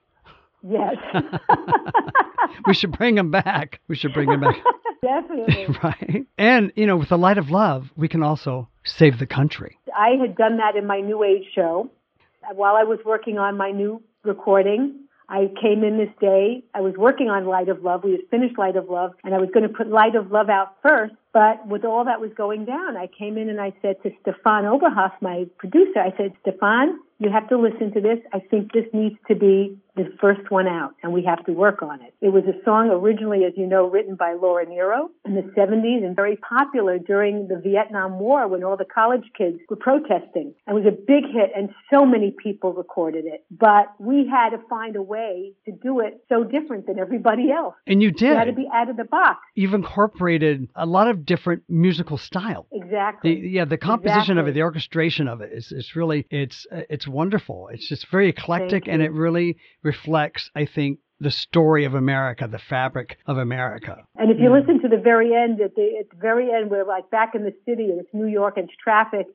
Yes. 0.66 0.96
We 2.66 2.74
should 2.74 2.96
bring 2.96 3.14
them 3.14 3.30
back. 3.30 3.80
We 3.88 3.96
should 3.96 4.12
bring 4.14 4.28
them 4.28 4.40
back. 4.40 4.56
Definitely. 5.02 5.76
right? 5.82 6.26
And, 6.38 6.72
you 6.76 6.86
know, 6.86 6.96
with 6.96 7.10
the 7.10 7.18
light 7.18 7.38
of 7.38 7.50
love, 7.50 7.90
we 7.96 8.08
can 8.08 8.22
also 8.22 8.68
save 8.84 9.18
the 9.18 9.26
country. 9.26 9.78
I 9.94 10.10
had 10.20 10.36
done 10.36 10.58
that 10.58 10.76
in 10.76 10.86
my 10.86 11.00
New 11.00 11.22
Age 11.24 11.44
show. 11.54 11.90
While 12.54 12.76
I 12.76 12.84
was 12.84 12.98
working 13.04 13.38
on 13.38 13.56
my 13.56 13.70
new 13.70 14.02
recording, 14.22 15.00
I 15.28 15.50
came 15.60 15.82
in 15.82 15.98
this 15.98 16.10
day. 16.20 16.64
I 16.74 16.80
was 16.80 16.94
working 16.96 17.28
on 17.28 17.46
Light 17.46 17.68
of 17.68 17.82
Love. 17.82 18.04
We 18.04 18.12
had 18.12 18.20
finished 18.30 18.58
Light 18.58 18.76
of 18.76 18.88
Love, 18.88 19.12
and 19.24 19.34
I 19.34 19.38
was 19.38 19.48
going 19.52 19.66
to 19.66 19.74
put 19.74 19.88
Light 19.88 20.14
of 20.14 20.30
Love 20.30 20.50
out 20.50 20.76
first. 20.82 21.14
But 21.32 21.66
with 21.66 21.84
all 21.84 22.04
that 22.04 22.20
was 22.20 22.30
going 22.36 22.66
down, 22.66 22.96
I 22.96 23.08
came 23.18 23.38
in 23.38 23.48
and 23.48 23.60
I 23.60 23.72
said 23.80 23.96
to 24.02 24.10
Stefan 24.20 24.64
Oberhoff, 24.64 25.12
my 25.20 25.46
producer, 25.58 26.00
I 26.00 26.14
said, 26.16 26.32
Stefan, 26.42 26.98
you 27.18 27.30
have 27.30 27.48
to 27.48 27.58
listen 27.58 27.92
to 27.92 28.00
this. 28.00 28.18
I 28.32 28.40
think 28.40 28.72
this 28.72 28.84
needs 28.92 29.16
to 29.28 29.34
be 29.34 29.78
the 29.96 30.12
first 30.20 30.50
one 30.50 30.66
out, 30.66 30.94
and 31.02 31.12
we 31.12 31.24
have 31.24 31.44
to 31.46 31.52
work 31.52 31.82
on 31.82 32.02
it. 32.02 32.14
It 32.20 32.32
was 32.32 32.44
a 32.44 32.64
song 32.64 32.90
originally, 32.90 33.44
as 33.44 33.52
you 33.56 33.66
know, 33.66 33.88
written 33.88 34.16
by 34.16 34.34
Laura 34.34 34.66
Nyro 34.66 35.10
in 35.24 35.34
the 35.34 35.42
70s 35.56 36.04
and 36.04 36.16
very 36.16 36.36
popular 36.36 36.98
during 36.98 37.48
the 37.48 37.60
Vietnam 37.62 38.18
War 38.18 38.48
when 38.48 38.64
all 38.64 38.76
the 38.76 38.84
college 38.84 39.24
kids 39.36 39.58
were 39.68 39.76
protesting. 39.76 40.54
It 40.66 40.72
was 40.72 40.84
a 40.86 40.90
big 40.90 41.24
hit, 41.24 41.50
and 41.56 41.70
so 41.92 42.04
many 42.04 42.34
people 42.42 42.72
recorded 42.72 43.24
it. 43.26 43.44
But 43.50 43.86
we 43.98 44.28
had 44.28 44.50
to 44.50 44.58
find 44.68 44.96
a 44.96 45.02
way 45.02 45.52
to 45.66 45.72
do 45.72 46.00
it 46.00 46.24
so 46.28 46.44
different 46.44 46.86
than 46.86 46.98
everybody 46.98 47.50
else. 47.50 47.74
And 47.86 48.02
you 48.02 48.08
It 48.08 48.20
had 48.20 48.44
to 48.44 48.52
be 48.52 48.68
out 48.72 48.90
of 48.90 48.96
the 48.96 49.04
box. 49.04 49.38
You've 49.54 49.74
incorporated 49.74 50.68
a 50.74 50.86
lot 50.86 51.08
of 51.08 51.24
different 51.24 51.62
musical 51.68 52.18
style. 52.18 52.66
The, 52.70 52.78
Exactly. 52.78 53.48
yeah, 53.48 53.64
the 53.64 53.78
composition 53.78 54.38
of 54.38 54.48
it, 54.48 54.52
the 54.52 54.62
orchestration 54.62 55.28
of 55.28 55.40
it, 55.40 55.52
is 55.52 55.72
it's 55.72 55.96
really 55.96 56.26
it's 56.30 56.66
it's 56.72 57.06
wonderful. 57.06 57.68
It's 57.72 57.88
just 57.88 58.08
very 58.10 58.28
eclectic, 58.28 58.88
and 58.88 59.02
it 59.02 59.12
really 59.12 59.56
reflects, 59.84 60.50
I 60.56 60.64
think, 60.66 60.98
the 61.20 61.30
story 61.30 61.84
of 61.84 61.94
America, 61.94 62.48
the 62.50 62.58
fabric 62.58 63.18
of 63.26 63.38
America. 63.38 64.04
And 64.16 64.30
if 64.30 64.38
you 64.40 64.52
listen 64.52 64.80
to 64.82 64.88
the 64.88 65.00
very 65.00 65.32
end, 65.34 65.60
at 65.60 65.74
the, 65.76 65.96
at 66.00 66.10
the 66.10 66.16
very 66.20 66.50
end, 66.52 66.70
we're 66.70 66.84
like 66.84 67.08
back 67.10 67.34
in 67.34 67.44
the 67.44 67.54
city 67.64 67.84
and 67.90 68.00
it's 68.00 68.12
New 68.12 68.26
York 68.26 68.56
and 68.56 68.68
it's 68.68 68.76
traffic 68.82 69.26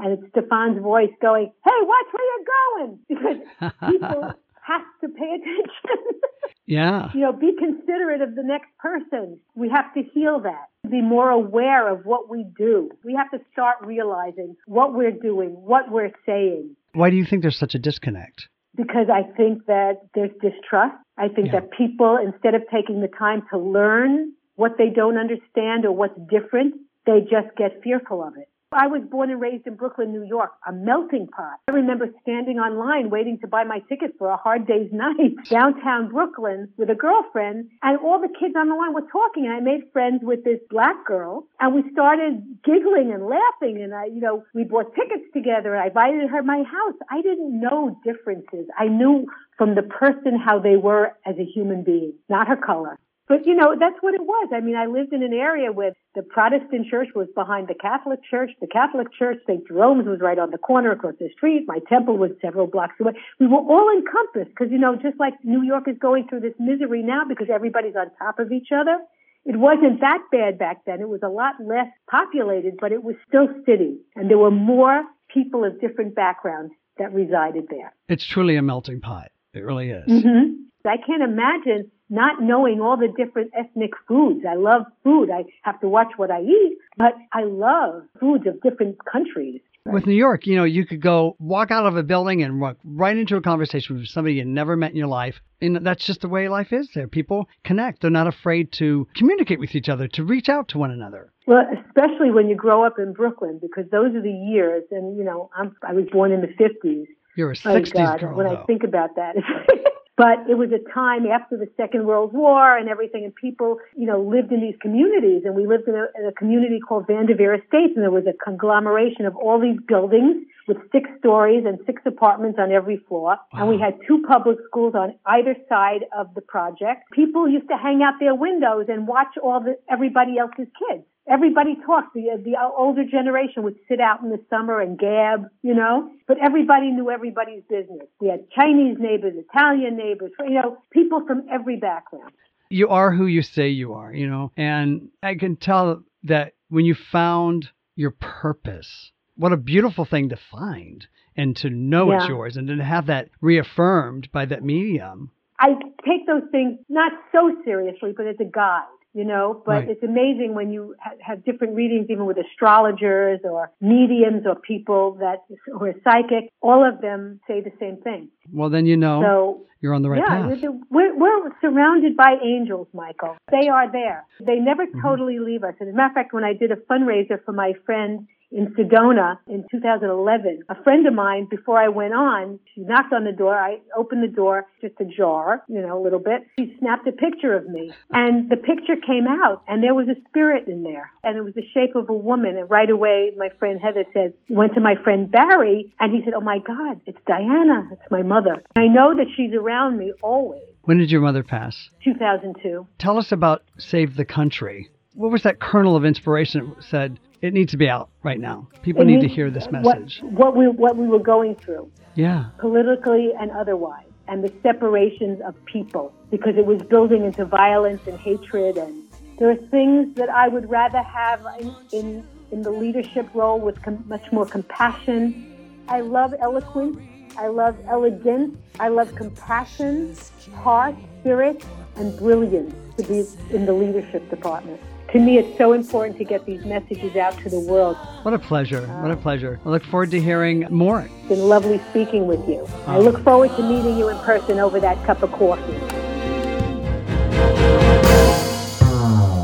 and 0.00 0.18
it's 0.18 0.28
Stefan's 0.30 0.82
voice 0.82 1.10
going, 1.22 1.52
Hey, 1.64 1.70
watch 1.82 2.06
where 2.12 2.26
you're 2.30 2.46
going! 2.88 2.98
Because 3.08 3.72
people 3.92 4.22
have 4.66 4.82
to 5.02 5.08
pay 5.08 5.36
attention. 5.38 6.12
Yeah, 6.66 7.10
you 7.14 7.20
know, 7.20 7.32
be 7.32 7.52
considerate 7.58 8.20
of 8.20 8.34
the 8.34 8.42
next 8.42 8.68
person. 8.78 9.40
We 9.54 9.70
have 9.70 9.92
to 9.94 10.02
heal 10.02 10.40
that. 10.40 10.66
Be 10.90 11.00
more 11.00 11.30
aware 11.30 11.90
of 11.90 12.04
what 12.04 12.28
we 12.28 12.44
do. 12.58 12.90
We 13.02 13.14
have 13.14 13.30
to 13.30 13.38
start 13.52 13.76
realizing 13.80 14.54
what 14.66 14.92
we're 14.92 15.12
doing, 15.12 15.48
what 15.48 15.90
we're 15.90 16.12
saying. 16.26 16.76
why 16.92 17.08
do 17.08 17.16
you 17.16 17.24
think 17.24 17.40
there's 17.40 17.56
such 17.58 17.74
a 17.74 17.78
disconnect? 17.78 18.48
Because 18.76 19.08
I 19.12 19.22
think 19.36 19.66
that 19.66 20.00
there's 20.14 20.32
distrust. 20.40 20.96
I 21.16 21.28
think 21.28 21.46
Yeah. 21.48 21.60
that 21.60 21.70
people, 21.70 22.16
instead 22.16 22.54
of 22.54 22.62
taking 22.68 23.00
the 23.00 23.08
time 23.08 23.42
to 23.50 23.58
learn 23.58 24.32
what 24.56 24.76
they 24.78 24.90
don't 24.90 25.18
understand 25.18 25.84
or 25.84 25.92
what's 25.92 26.18
different, 26.28 26.74
they 27.06 27.20
just 27.22 27.54
get 27.56 27.82
fearful 27.82 28.22
of 28.22 28.36
it. 28.36 28.48
I 28.72 28.86
was 28.86 29.00
born 29.10 29.30
and 29.30 29.40
raised 29.40 29.66
in 29.66 29.76
Brooklyn, 29.76 30.12
New 30.12 30.24
York, 30.24 30.52
a 30.66 30.72
melting 30.72 31.26
pot. 31.28 31.58
I 31.68 31.72
remember 31.72 32.06
standing 32.20 32.58
online 32.58 33.08
waiting 33.08 33.38
to 33.40 33.46
buy 33.48 33.64
my 33.64 33.78
ticket 33.88 34.14
for 34.18 34.28
a 34.28 34.36
hard 34.36 34.66
day's 34.66 34.90
night 34.92 35.36
downtown 35.48 36.10
Brooklyn 36.10 36.68
with 36.76 36.90
a 36.90 36.94
girlfriend 36.94 37.70
and 37.82 37.98
all 38.00 38.20
the 38.20 38.28
kids 38.28 38.54
on 38.58 38.68
the 38.68 38.74
line 38.74 38.92
were 38.92 39.08
talking 39.10 39.46
and 39.46 39.54
I 39.54 39.60
made 39.60 39.90
friends 39.92 40.20
with 40.22 40.44
this 40.44 40.60
black 40.68 41.06
girl 41.06 41.46
and 41.58 41.74
we 41.74 41.90
started 41.92 42.44
giggling 42.62 43.10
and 43.12 43.24
laughing 43.24 43.80
and 43.82 43.94
I, 43.94 44.04
you 44.06 44.20
know, 44.20 44.44
we 44.54 44.64
bought 44.64 44.94
tickets 44.94 45.24
together 45.32 45.74
and 45.74 45.82
I 45.82 45.86
invited 45.86 46.28
her 46.28 46.40
to 46.40 46.46
my 46.46 46.62
house. 46.62 46.98
I 47.10 47.22
didn't 47.22 47.58
know 47.58 47.98
differences. 48.04 48.66
I 48.78 48.88
knew 48.88 49.26
from 49.56 49.76
the 49.76 49.82
person 49.82 50.38
how 50.38 50.58
they 50.58 50.76
were 50.76 51.16
as 51.24 51.36
a 51.38 51.44
human 51.44 51.84
being, 51.84 52.12
not 52.28 52.48
her 52.48 52.56
color. 52.56 52.98
But 53.28 53.46
you 53.46 53.54
know, 53.54 53.76
that's 53.78 53.96
what 54.00 54.14
it 54.14 54.22
was. 54.22 54.48
I 54.54 54.60
mean, 54.60 54.74
I 54.74 54.86
lived 54.86 55.12
in 55.12 55.22
an 55.22 55.34
area 55.34 55.70
where 55.70 55.92
the 56.14 56.22
Protestant 56.22 56.86
church 56.90 57.08
was 57.14 57.28
behind 57.34 57.68
the 57.68 57.74
Catholic 57.74 58.20
church. 58.28 58.50
The 58.60 58.66
Catholic 58.66 59.08
church, 59.12 59.38
St. 59.46 59.66
Jerome's 59.68 60.06
was 60.06 60.20
right 60.20 60.38
on 60.38 60.50
the 60.50 60.58
corner 60.58 60.92
across 60.92 61.14
the 61.20 61.28
street. 61.36 61.64
My 61.66 61.78
temple 61.88 62.16
was 62.16 62.30
several 62.40 62.66
blocks 62.66 62.94
away. 63.00 63.12
We 63.38 63.46
were 63.46 63.58
all 63.58 63.90
encompassed 63.94 64.50
because, 64.56 64.72
you 64.72 64.78
know, 64.78 64.96
just 64.96 65.20
like 65.20 65.34
New 65.44 65.62
York 65.62 65.84
is 65.86 65.96
going 66.00 66.26
through 66.28 66.40
this 66.40 66.54
misery 66.58 67.02
now 67.02 67.22
because 67.28 67.48
everybody's 67.52 67.96
on 67.96 68.10
top 68.18 68.38
of 68.38 68.50
each 68.50 68.68
other. 68.74 68.98
It 69.44 69.56
wasn't 69.56 70.00
that 70.00 70.20
bad 70.32 70.58
back 70.58 70.84
then. 70.86 71.00
It 71.00 71.08
was 71.08 71.20
a 71.22 71.28
lot 71.28 71.54
less 71.60 71.86
populated, 72.10 72.74
but 72.80 72.92
it 72.92 73.02
was 73.02 73.14
still 73.26 73.48
city. 73.64 73.98
And 74.16 74.30
there 74.30 74.38
were 74.38 74.50
more 74.50 75.04
people 75.32 75.64
of 75.64 75.80
different 75.80 76.14
backgrounds 76.14 76.72
that 76.98 77.12
resided 77.14 77.66
there. 77.70 77.94
It's 78.08 78.26
truly 78.26 78.56
a 78.56 78.62
melting 78.62 79.00
pot. 79.00 79.30
It 79.54 79.60
really 79.60 79.90
is. 79.90 80.04
hmm 80.06 80.64
I 80.84 80.96
can't 80.96 81.22
imagine 81.22 81.90
not 82.10 82.42
knowing 82.42 82.80
all 82.80 82.96
the 82.96 83.08
different 83.08 83.50
ethnic 83.58 83.92
foods. 84.06 84.44
I 84.48 84.54
love 84.54 84.82
food. 85.04 85.30
I 85.30 85.44
have 85.62 85.80
to 85.80 85.88
watch 85.88 86.12
what 86.16 86.30
I 86.30 86.40
eat, 86.40 86.78
but 86.96 87.14
I 87.32 87.44
love 87.44 88.02
foods 88.18 88.46
of 88.46 88.60
different 88.62 88.98
countries. 89.10 89.60
With 89.84 90.06
New 90.06 90.14
York, 90.14 90.46
you 90.46 90.56
know, 90.56 90.64
you 90.64 90.84
could 90.84 91.00
go 91.00 91.34
walk 91.38 91.70
out 91.70 91.86
of 91.86 91.96
a 91.96 92.02
building 92.02 92.42
and 92.42 92.60
walk 92.60 92.76
right 92.84 93.16
into 93.16 93.36
a 93.36 93.40
conversation 93.40 93.96
with 93.96 94.06
somebody 94.08 94.34
you 94.34 94.44
never 94.44 94.76
met 94.76 94.90
in 94.90 94.96
your 94.96 95.06
life. 95.06 95.36
And 95.62 95.84
that's 95.84 96.04
just 96.04 96.20
the 96.20 96.28
way 96.28 96.48
life 96.48 96.72
is 96.72 96.90
there. 96.94 97.08
People 97.08 97.48
connect. 97.64 98.02
They're 98.02 98.10
not 98.10 98.26
afraid 98.26 98.70
to 98.72 99.08
communicate 99.16 99.58
with 99.58 99.74
each 99.74 99.88
other, 99.88 100.06
to 100.08 100.24
reach 100.24 100.50
out 100.50 100.68
to 100.68 100.78
one 100.78 100.90
another. 100.90 101.32
Well, 101.46 101.62
especially 101.86 102.30
when 102.30 102.48
you 102.48 102.54
grow 102.54 102.84
up 102.84 102.98
in 102.98 103.14
Brooklyn, 103.14 103.58
because 103.62 103.84
those 103.90 104.14
are 104.14 104.20
the 104.20 104.30
years, 104.30 104.84
and 104.90 105.16
you 105.16 105.24
know, 105.24 105.48
I'm, 105.56 105.74
I 105.82 105.94
was 105.94 106.04
born 106.12 106.32
in 106.32 106.42
the 106.42 106.48
50s. 106.48 107.06
You're 107.36 107.52
a 107.52 107.54
60s 107.54 107.60
Oh 107.64 107.80
60s 107.80 107.92
God, 107.92 108.20
girl, 108.20 108.36
when 108.36 108.46
though. 108.46 108.56
I 108.56 108.66
think 108.66 108.84
about 108.84 109.16
that. 109.16 109.36
but 110.18 110.50
it 110.50 110.58
was 110.58 110.70
a 110.74 110.82
time 110.92 111.26
after 111.26 111.56
the 111.56 111.70
Second 111.76 112.04
World 112.04 112.32
War 112.32 112.76
and 112.76 112.88
everything, 112.88 113.22
and 113.24 113.34
people, 113.34 113.78
you 113.96 114.04
know, 114.04 114.20
lived 114.20 114.50
in 114.50 114.60
these 114.60 114.74
communities, 114.82 115.42
and 115.44 115.54
we 115.54 115.64
lived 115.64 115.86
in 115.86 115.94
a, 115.94 116.06
in 116.18 116.26
a 116.26 116.32
community 116.32 116.80
called 116.80 117.06
Vanderveer 117.06 117.54
Estates, 117.54 117.94
and 117.94 118.02
there 118.02 118.10
was 118.10 118.26
a 118.26 118.34
conglomeration 118.44 119.26
of 119.26 119.36
all 119.36 119.60
these 119.60 119.78
buildings 119.86 120.44
with 120.66 120.76
six 120.90 121.08
stories 121.20 121.64
and 121.64 121.78
six 121.86 122.02
apartments 122.04 122.58
on 122.60 122.72
every 122.72 122.98
floor, 123.08 123.38
and 123.52 123.68
we 123.68 123.78
had 123.78 123.94
two 124.06 124.22
public 124.26 124.58
schools 124.66 124.94
on 124.94 125.14
either 125.24 125.54
side 125.68 126.04
of 126.18 126.34
the 126.34 126.42
project. 126.42 127.04
People 127.12 127.48
used 127.48 127.68
to 127.68 127.76
hang 127.76 128.02
out 128.02 128.14
their 128.18 128.34
windows 128.34 128.86
and 128.88 129.06
watch 129.06 129.38
all 129.40 129.60
the 129.60 129.78
everybody 129.88 130.36
else's 130.36 130.66
kids. 130.82 131.04
Everybody 131.30 131.76
talks. 131.84 132.08
The, 132.14 132.40
the 132.42 132.54
older 132.76 133.04
generation 133.04 133.62
would 133.64 133.76
sit 133.88 134.00
out 134.00 134.22
in 134.22 134.30
the 134.30 134.40
summer 134.48 134.80
and 134.80 134.98
gab, 134.98 135.48
you 135.62 135.74
know, 135.74 136.10
but 136.26 136.38
everybody 136.42 136.90
knew 136.90 137.10
everybody's 137.10 137.62
business. 137.68 138.06
We 138.20 138.28
had 138.28 138.50
Chinese 138.50 138.96
neighbors, 138.98 139.34
Italian 139.36 139.96
neighbors, 139.96 140.32
you 140.40 140.54
know, 140.54 140.78
people 140.90 141.24
from 141.26 141.46
every 141.52 141.76
background. 141.76 142.32
You 142.70 142.88
are 142.88 143.12
who 143.12 143.26
you 143.26 143.42
say 143.42 143.68
you 143.68 143.94
are, 143.94 144.12
you 144.12 144.28
know, 144.28 144.52
and 144.56 145.08
I 145.22 145.34
can 145.34 145.56
tell 145.56 146.02
that 146.24 146.54
when 146.68 146.84
you 146.84 146.94
found 146.94 147.70
your 147.96 148.10
purpose, 148.10 149.12
what 149.36 149.52
a 149.52 149.56
beautiful 149.56 150.04
thing 150.04 150.30
to 150.30 150.38
find 150.50 151.06
and 151.36 151.56
to 151.56 151.70
know 151.70 152.10
it's 152.12 152.26
yours 152.28 152.56
and 152.56 152.68
to 152.68 152.84
have 152.84 153.06
that 153.06 153.30
reaffirmed 153.40 154.28
by 154.32 154.44
that 154.46 154.64
medium. 154.64 155.30
I 155.60 155.68
take 156.04 156.26
those 156.26 156.42
things 156.50 156.78
not 156.88 157.12
so 157.32 157.56
seriously, 157.64 158.12
but 158.16 158.26
as 158.26 158.36
a 158.40 158.44
guide, 158.44 158.82
you 159.14 159.24
know. 159.24 159.62
But 159.64 159.72
Right. 159.72 159.88
it's 159.90 160.02
amazing 160.02 160.54
when 160.54 160.70
you 160.70 160.94
ha- 161.00 161.12
have 161.20 161.44
different 161.44 161.74
readings, 161.74 162.06
even 162.10 162.26
with 162.26 162.38
astrologers 162.38 163.40
or 163.44 163.70
mediums 163.80 164.46
or 164.46 164.54
people 164.56 165.12
that 165.20 165.44
who 165.66 165.84
are 165.84 165.94
psychic. 166.04 166.50
All 166.60 166.84
of 166.88 167.00
them 167.00 167.40
say 167.48 167.60
the 167.60 167.72
same 167.80 167.96
thing. 167.98 168.28
Well, 168.52 168.70
then 168.70 168.86
you 168.86 168.96
know 168.96 169.20
So 169.22 169.66
you're 169.80 169.94
on 169.94 170.02
the 170.02 170.10
right 170.10 170.22
yeah, 170.26 170.46
path. 170.48 170.58
we're, 170.62 170.72
we're, 170.90 171.14
we're 171.44 171.50
surrounded 171.60 172.16
by 172.16 172.36
angels, 172.42 172.88
Michael. 172.92 173.36
They 173.50 173.68
are 173.68 173.90
there. 173.90 174.24
They 174.40 174.56
never 174.56 174.86
Mm-hmm. 174.86 175.02
totally 175.02 175.38
leave 175.38 175.64
us. 175.64 175.74
As 175.80 175.88
a 175.88 175.92
matter 175.92 176.08
of 176.08 176.14
fact, 176.14 176.32
when 176.32 176.44
I 176.44 176.52
did 176.54 176.70
a 176.72 176.76
fundraiser 176.76 177.42
for 177.44 177.52
my 177.52 177.72
friend 177.84 178.26
in 178.50 178.74
Sedona 178.74 179.38
in 179.46 179.64
2011, 179.70 180.62
a 180.68 180.82
friend 180.82 181.06
of 181.06 181.14
mine, 181.14 181.46
before 181.50 181.78
I 181.78 181.88
went 181.88 182.14
on, 182.14 182.58
she 182.74 182.80
knocked 182.80 183.12
on 183.12 183.24
the 183.24 183.32
door. 183.32 183.54
I 183.54 183.78
opened 183.96 184.22
the 184.22 184.34
door, 184.34 184.66
just 184.80 184.94
ajar, 185.00 185.62
you 185.68 185.80
know, 185.80 186.00
a 186.00 186.02
little 186.02 186.18
bit. 186.18 186.46
She 186.58 186.74
snapped 186.78 187.06
a 187.06 187.12
picture 187.12 187.54
of 187.54 187.68
me, 187.68 187.92
and 188.10 188.50
the 188.50 188.56
picture 188.56 188.96
came 188.96 189.26
out, 189.26 189.62
and 189.68 189.82
there 189.82 189.94
was 189.94 190.08
a 190.08 190.16
spirit 190.28 190.66
in 190.66 190.82
there, 190.82 191.10
and 191.22 191.36
it 191.36 191.42
was 191.42 191.54
the 191.54 191.66
shape 191.74 191.94
of 191.94 192.08
a 192.08 192.14
woman. 192.14 192.56
And 192.56 192.70
right 192.70 192.90
away, 192.90 193.32
my 193.36 193.50
friend 193.58 193.80
Heather 193.80 194.04
said, 194.12 194.32
went 194.48 194.74
to 194.74 194.80
my 194.80 194.94
friend 195.02 195.30
Barry, 195.30 195.92
and 196.00 196.14
he 196.14 196.22
said, 196.24 196.34
"Oh 196.34 196.40
my 196.40 196.58
God, 196.58 197.00
it's 197.06 197.18
Diana. 197.26 197.88
It's 197.92 198.10
my 198.10 198.22
mother. 198.22 198.62
I 198.76 198.86
know 198.86 199.14
that 199.14 199.26
she's 199.36 199.52
around 199.52 199.98
me 199.98 200.12
always." 200.22 200.62
When 200.82 200.98
did 200.98 201.10
your 201.10 201.20
mother 201.20 201.42
pass? 201.42 201.90
2002. 202.02 202.86
Tell 202.98 203.18
us 203.18 203.30
about 203.30 203.62
Save 203.76 204.16
the 204.16 204.24
Country. 204.24 204.88
What 205.14 205.30
was 205.30 205.42
that 205.42 205.60
kernel 205.60 205.96
of 205.96 206.04
inspiration 206.04 206.72
that 206.74 206.84
said 206.84 207.18
it 207.40 207.54
needs 207.54 207.70
to 207.72 207.76
be 207.76 207.88
out 207.88 208.10
right 208.22 208.40
now? 208.40 208.68
People 208.82 209.04
need 209.04 209.20
to 209.20 209.28
hear 209.28 209.50
this 209.50 209.70
message. 209.70 210.20
What, 210.22 210.32
what 210.32 210.56
we 210.56 210.68
what 210.68 210.96
we 210.96 211.06
were 211.06 211.18
going 211.18 211.54
through, 211.56 211.90
Yeah. 212.14 212.46
politically 212.58 213.32
and 213.38 213.50
otherwise, 213.52 214.06
and 214.26 214.42
the 214.42 214.52
separations 214.62 215.40
of 215.42 215.54
people, 215.64 216.12
because 216.30 216.56
it 216.56 216.66
was 216.66 216.82
building 216.82 217.24
into 217.24 217.44
violence 217.44 218.02
and 218.06 218.18
hatred. 218.18 218.76
And 218.76 219.04
there 219.38 219.50
are 219.50 219.56
things 219.56 220.14
that 220.16 220.28
I 220.28 220.48
would 220.48 220.68
rather 220.68 221.02
have 221.02 221.46
in 221.60 221.74
in, 221.92 222.26
in 222.50 222.62
the 222.62 222.70
leadership 222.70 223.28
role 223.34 223.60
with 223.60 223.80
com- 223.82 224.04
much 224.08 224.30
more 224.32 224.46
compassion. 224.46 225.54
I 225.88 226.00
love 226.00 226.34
eloquence. 226.40 226.98
I 227.38 227.46
love 227.46 227.76
elegance. 227.86 228.56
I 228.80 228.88
love 228.88 229.14
compassion, 229.14 230.16
heart, 230.56 230.96
spirit, 231.20 231.64
and 231.96 232.16
brilliance 232.18 232.74
to 232.96 233.02
be 233.04 233.24
in 233.54 233.64
the 233.64 233.72
leadership 233.72 234.28
department. 234.28 234.80
To 235.12 235.18
me, 235.18 235.38
it's 235.38 235.56
so 235.56 235.72
important 235.72 236.18
to 236.18 236.24
get 236.24 236.44
these 236.44 236.62
messages 236.66 237.16
out 237.16 237.38
to 237.38 237.48
the 237.48 237.58
world. 237.58 237.96
What 238.24 238.34
a 238.34 238.38
pleasure. 238.38 238.86
What 238.86 239.10
a 239.10 239.16
pleasure. 239.16 239.58
I 239.64 239.70
look 239.70 239.82
forward 239.82 240.10
to 240.10 240.20
hearing 240.20 240.66
more. 240.68 241.08
It's 241.20 241.28
been 241.28 241.48
lovely 241.48 241.80
speaking 241.88 242.26
with 242.26 242.46
you. 242.46 242.68
I 242.86 242.96
uh, 242.96 242.98
look 242.98 243.24
forward 243.24 243.56
to 243.56 243.62
meeting 243.62 243.96
you 243.96 244.10
in 244.10 244.18
person 244.18 244.58
over 244.58 244.78
that 244.80 245.02
cup 245.06 245.22
of 245.22 245.32
coffee. 245.32 245.78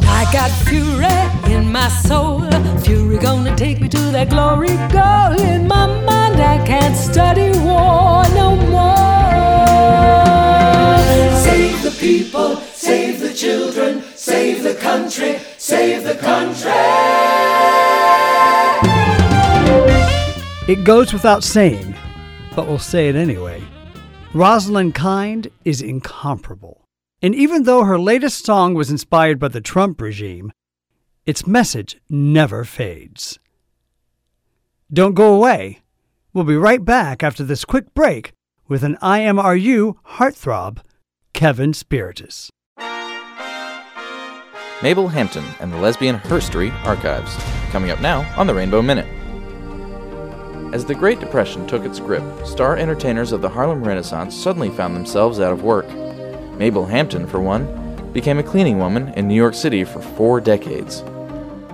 I 0.07 0.29
got 0.35 0.51
fury 0.69 1.55
in 1.55 1.73
my 1.73 1.89
soul. 1.89 2.43
Fury 2.81 3.17
gonna 3.17 3.57
take 3.57 3.81
me 3.81 3.89
to 3.89 3.99
that 4.13 4.29
glory 4.29 4.77
goal. 4.93 5.33
In 5.49 5.67
my 5.67 5.87
mind, 5.87 6.43
I 6.43 6.63
can't 6.67 6.95
study 6.95 7.59
war 7.61 8.23
no 8.35 8.55
more. 8.69 8.95
Save 11.41 11.83
the 11.83 11.97
people, 11.99 12.57
save 12.57 13.21
the 13.21 13.33
children, 13.33 14.03
save 14.15 14.63
the 14.63 14.75
country, 14.75 15.39
save 15.65 16.05
the 16.05 16.15
country. 16.17 16.71
It 20.71 20.85
goes 20.85 21.15
without 21.15 21.43
saying, 21.43 21.95
but 22.55 22.67
we'll 22.67 22.79
say 22.79 23.09
it 23.09 23.17
anyway. 23.17 23.63
Roslyn 24.35 24.93
Kind 24.93 25.49
is 25.65 25.81
incomparable. 25.81 26.85
And 27.23 27.35
even 27.35 27.63
though 27.63 27.85
her 27.85 27.99
latest 27.99 28.45
song 28.45 28.75
was 28.75 28.91
inspired 28.91 29.39
by 29.39 29.49
the 29.49 29.63
Trump 29.63 30.03
regime, 30.03 30.53
its 31.25 31.47
message 31.47 31.97
never 32.11 32.65
fades. 32.65 33.39
Don't 34.93 35.15
go 35.15 35.35
away. 35.35 35.81
We'll 36.35 36.45
be 36.45 36.57
right 36.57 36.85
back 36.85 37.23
after 37.23 37.43
this 37.43 37.65
quick 37.65 37.95
break 37.95 38.33
with 38.69 38.85
an 38.85 38.99
IMRU 39.01 39.95
heartthrob, 40.19 40.81
Kevin 41.33 41.73
Spirtas. 41.73 42.51
Mabel 44.83 45.09
Hampton 45.09 45.45
and 45.61 45.73
the 45.73 45.79
Lesbian 45.79 46.19
Herstory 46.19 46.73
Archives, 46.85 47.35
coming 47.71 47.91
up 47.91 48.01
now 48.01 48.31
on 48.37 48.47
the 48.47 48.55
Rainbow 48.55 48.83
Minute. 48.83 49.07
As 50.75 50.85
the 50.85 50.97
Great 50.97 51.21
Depression 51.21 51.67
took 51.67 51.85
its 51.85 52.01
grip, 52.01 52.25
star 52.45 52.77
entertainers 52.77 53.31
of 53.31 53.41
the 53.41 53.49
Harlem 53.49 53.85
Renaissance 53.85 54.35
suddenly 54.35 54.71
found 54.71 54.97
themselves 54.97 55.39
out 55.39 55.53
of 55.53 55.63
work. 55.63 55.89
Mabel 56.59 56.85
Hampton, 56.85 57.27
for 57.27 57.41
one, 57.41 58.13
became 58.13 58.39
a 58.39 58.43
cleaning 58.43 58.79
woman 58.79 59.09
in 59.15 59.29
New 59.29 59.35
York 59.35 59.55
City 59.55 59.85
for 59.85 60.03
four 60.03 60.41
decades. 60.41 61.01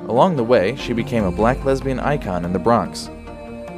Along 0.06 0.36
the 0.36 0.44
way, 0.44 0.76
she 0.76 0.92
became 0.92 1.24
a 1.24 1.32
black 1.32 1.64
lesbian 1.64 2.00
icon 2.00 2.44
in 2.44 2.52
the 2.52 2.58
Bronx. 2.58 3.08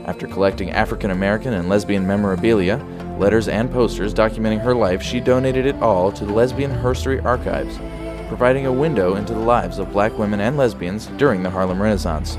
After 0.05 0.27
collecting 0.27 0.73
African 0.73 1.13
American 1.13 1.55
and 1.55 1.69
lesbian 1.69 2.05
memorabilia, 2.05 2.85
letters, 3.21 3.47
and 3.47 3.71
posters 3.71 4.13
documenting 4.13 4.61
her 4.61 4.75
life, 4.75 5.01
she 5.01 5.21
donated 5.21 5.65
it 5.65 5.77
all 5.77 6.11
to 6.11 6.25
the 6.25 6.33
Lesbian 6.33 6.73
Herstory 6.73 7.25
Archives, 7.25 7.79
providing 8.33 8.65
a 8.65 8.73
window 8.73 9.17
into 9.17 9.35
the 9.35 9.39
lives 9.39 9.79
of 9.79 9.93
black 9.93 10.17
women 10.17 10.41
and 10.41 10.57
lesbians 10.57 11.09
during 11.19 11.43
the 11.43 11.51
Harlem 11.51 11.83
Renaissance. 11.83 12.39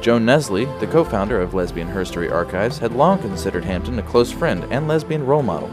Joan 0.00 0.24
Nestle, 0.24 0.64
the 0.78 0.86
co 0.86 1.04
founder 1.04 1.38
of 1.42 1.52
Lesbian 1.52 1.88
Herstory 1.88 2.32
Archives, 2.32 2.78
had 2.78 2.94
long 2.94 3.18
considered 3.18 3.62
Hampton 3.62 3.98
a 3.98 4.02
close 4.02 4.32
friend 4.32 4.64
and 4.70 4.88
lesbian 4.88 5.26
role 5.26 5.42
model. 5.42 5.68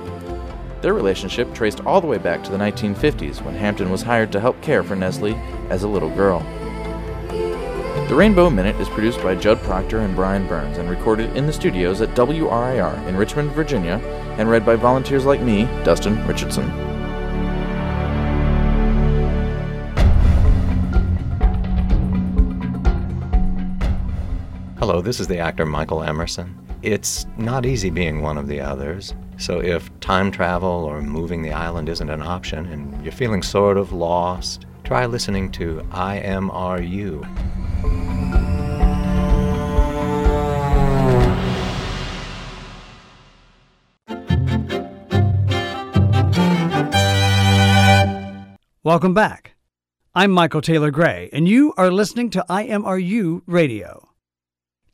Their 0.81 0.93
relationship 0.93 1.53
traced 1.53 1.79
all 1.85 2.01
the 2.01 2.07
way 2.07 2.17
back 2.17 2.43
to 2.43 2.51
the 2.51 2.57
1950s 2.57 3.41
when 3.41 3.55
Hampton 3.55 3.89
was 3.89 4.01
hired 4.01 4.33
to 4.33 4.41
help 4.41 4.61
care 4.61 4.83
for 4.83 4.97
Nestle 4.97 5.35
as 5.69 5.83
a 5.83 5.87
little 5.87 6.13
girl. 6.13 6.41
The 8.09 8.15
Rainbow 8.15 8.49
Minute 8.49 8.75
is 8.81 8.89
produced 8.89 9.23
by 9.23 9.35
Judd 9.35 9.59
Proctor 9.59 9.99
and 9.99 10.13
Brian 10.13 10.45
Burns 10.45 10.77
and 10.77 10.89
recorded 10.89 11.37
in 11.37 11.47
the 11.47 11.53
studios 11.53 12.01
at 12.01 12.15
WRIR 12.15 13.07
in 13.07 13.15
Richmond, 13.15 13.51
Virginia, 13.51 14.01
and 14.37 14.49
read 14.49 14.65
by 14.65 14.75
volunteers 14.75 15.23
like 15.23 15.39
me, 15.39 15.63
Dustin 15.85 16.27
Richardson. 16.27 16.86
Hello, 24.87 25.01
this 25.01 25.19
is 25.19 25.27
the 25.27 25.37
actor 25.37 25.65
Michael 25.65 26.01
Emerson. 26.01 26.57
It's 26.81 27.25
not 27.37 27.65
easy 27.65 27.89
being 27.89 28.21
one 28.21 28.37
of 28.37 28.47
the 28.47 28.61
others, 28.61 29.13
so 29.37 29.59
if 29.59 29.89
time 29.99 30.31
travel 30.31 30.69
or 30.69 31.01
moving 31.01 31.41
the 31.41 31.51
island 31.51 31.89
isn't 31.89 32.09
an 32.09 32.21
option 32.21 32.65
and 32.67 33.03
you're 33.03 33.11
feeling 33.11 33.43
sort 33.43 33.75
of 33.75 33.91
lost, 33.91 34.65
try 34.85 35.05
listening 35.05 35.51
to 35.51 35.85
I 35.91 36.19
Am 36.19 36.49
Are 36.51 36.81
You. 36.81 37.19
Welcome 48.83 49.13
back. 49.13 49.55
I'm 50.15 50.31
Michael 50.31 50.61
Taylor 50.61 50.91
Gray, 50.91 51.29
and 51.33 51.45
you 51.45 51.73
are 51.75 51.91
listening 51.91 52.29
to 52.29 52.45
IMRU 52.49 53.41
Radio. 53.47 54.06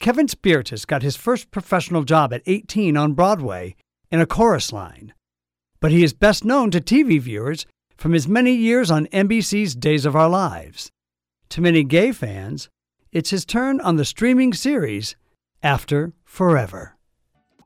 Kevin 0.03 0.27
Spirtas 0.27 0.85
got 0.85 1.01
his 1.01 1.15
first 1.15 1.49
professional 1.49 2.03
job 2.03 2.33
at 2.33 2.43
18 2.45 2.97
on 2.97 3.13
Broadway 3.13 3.73
in 4.11 4.19
a 4.19 4.25
chorus 4.25 4.73
line, 4.73 5.13
but 5.79 5.91
he 5.91 6.03
is 6.03 6.11
best 6.11 6.43
known 6.43 6.71
to 6.71 6.81
TV 6.81 7.21
viewers 7.21 7.65
from 7.95 8.11
his 8.11 8.27
many 8.27 8.53
years 8.53 8.91
on 8.91 9.07
NBC's 9.07 9.75
Days 9.75 10.05
of 10.05 10.13
Our 10.13 10.27
Lives. 10.27 10.91
To 11.51 11.61
many 11.61 11.85
gay 11.85 12.11
fans, 12.11 12.67
it's 13.13 13.29
his 13.29 13.45
turn 13.45 13.79
on 13.79 13.95
the 13.95 14.03
streaming 14.03 14.51
series 14.51 15.15
After 15.63 16.11
Forever. 16.25 16.97